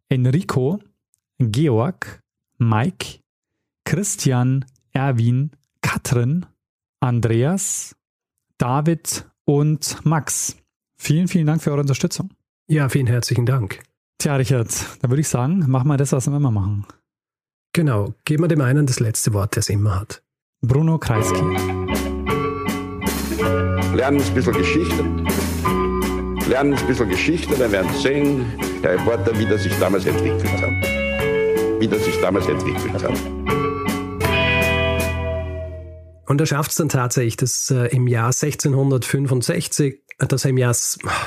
Enrico, 0.09 0.79
Georg, 1.39 2.21
Mike, 2.57 3.19
Christian, 3.85 4.65
Erwin, 4.91 5.51
Katrin, 5.81 6.45
Andreas, 6.99 7.95
David 8.57 9.29
und 9.45 10.05
Max. 10.05 10.57
Vielen, 10.97 11.27
vielen 11.27 11.45
Dank 11.45 11.61
für 11.61 11.71
eure 11.71 11.81
Unterstützung. 11.81 12.31
Ja, 12.67 12.89
vielen 12.89 13.07
herzlichen 13.07 13.45
Dank. 13.45 13.83
Tja, 14.17 14.35
Richard, 14.35 14.73
da 15.01 15.09
würde 15.09 15.21
ich 15.21 15.27
sagen, 15.27 15.63
machen 15.67 15.87
wir 15.87 15.97
das, 15.97 16.11
was 16.11 16.27
wir 16.27 16.35
immer 16.35 16.51
machen. 16.51 16.85
Genau, 17.73 18.13
geben 18.25 18.43
wir 18.43 18.47
dem 18.47 18.61
einen 18.61 18.87
das 18.87 18.99
letzte 18.99 19.33
Wort, 19.33 19.55
der 19.55 19.59
es 19.59 19.69
immer 19.69 19.99
hat. 19.99 20.23
Bruno 20.61 20.97
Kreisky. 20.97 21.39
Lernen 23.93 24.21
ein 24.21 24.33
bisschen 24.33 24.53
Geschichte. 24.53 25.05
Lernen 26.47 26.73
ein 26.73 26.87
bisschen 26.87 27.09
Geschichte, 27.09 27.55
dann 27.57 27.71
werden 27.73 27.91
Sie 27.93 28.01
sehen, 28.01 28.45
Herr 28.81 28.93
Reporter, 28.93 29.37
wie 29.37 29.45
das 29.45 29.63
sich 29.63 29.77
damals 29.79 30.05
entwickelt 30.05 30.49
hat. 30.61 31.81
Wie 31.81 31.87
das 31.87 32.05
sich 32.05 32.19
damals 32.21 32.47
entwickelt 32.47 33.03
hat. 33.03 33.11
Und 36.25 36.39
er 36.41 36.45
schafft 36.45 36.71
es 36.71 36.77
dann 36.77 36.87
tatsächlich, 36.87 37.35
dass 37.35 37.69
äh, 37.69 37.87
im 37.87 38.07
Jahr 38.07 38.27
1665, 38.27 40.01
äh, 40.19 40.25
dass 40.25 40.45
er 40.45 40.51
im 40.51 40.57
Jahr, 40.57 40.75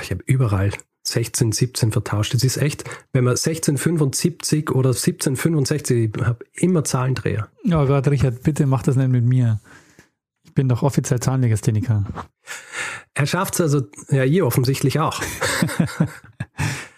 ich 0.02 0.10
habe 0.10 0.22
überall 0.24 0.70
16, 1.02 1.52
17 1.52 1.92
vertauscht. 1.92 2.32
Das 2.32 2.42
ist 2.42 2.56
echt, 2.56 2.84
wenn 3.12 3.24
man 3.24 3.32
1675 3.32 4.70
oder 4.70 4.90
1765, 4.90 6.14
ich 6.14 6.22
habe 6.24 6.44
immer 6.54 6.82
Zahlendreher. 6.84 7.48
Oh 7.66 7.84
Gott, 7.84 8.08
Richard, 8.08 8.42
bitte 8.42 8.64
mach 8.64 8.82
das 8.82 8.96
nicht 8.96 9.10
mit 9.10 9.24
mir. 9.24 9.60
Ich 10.50 10.54
bin 10.54 10.68
doch 10.68 10.82
offiziell 10.82 11.20
Zahnlegastheniker. 11.20 12.04
Er 13.14 13.26
schafft 13.26 13.54
es 13.54 13.60
also, 13.60 13.82
ja, 14.08 14.24
ihr 14.24 14.44
offensichtlich 14.44 14.98
auch. 14.98 15.22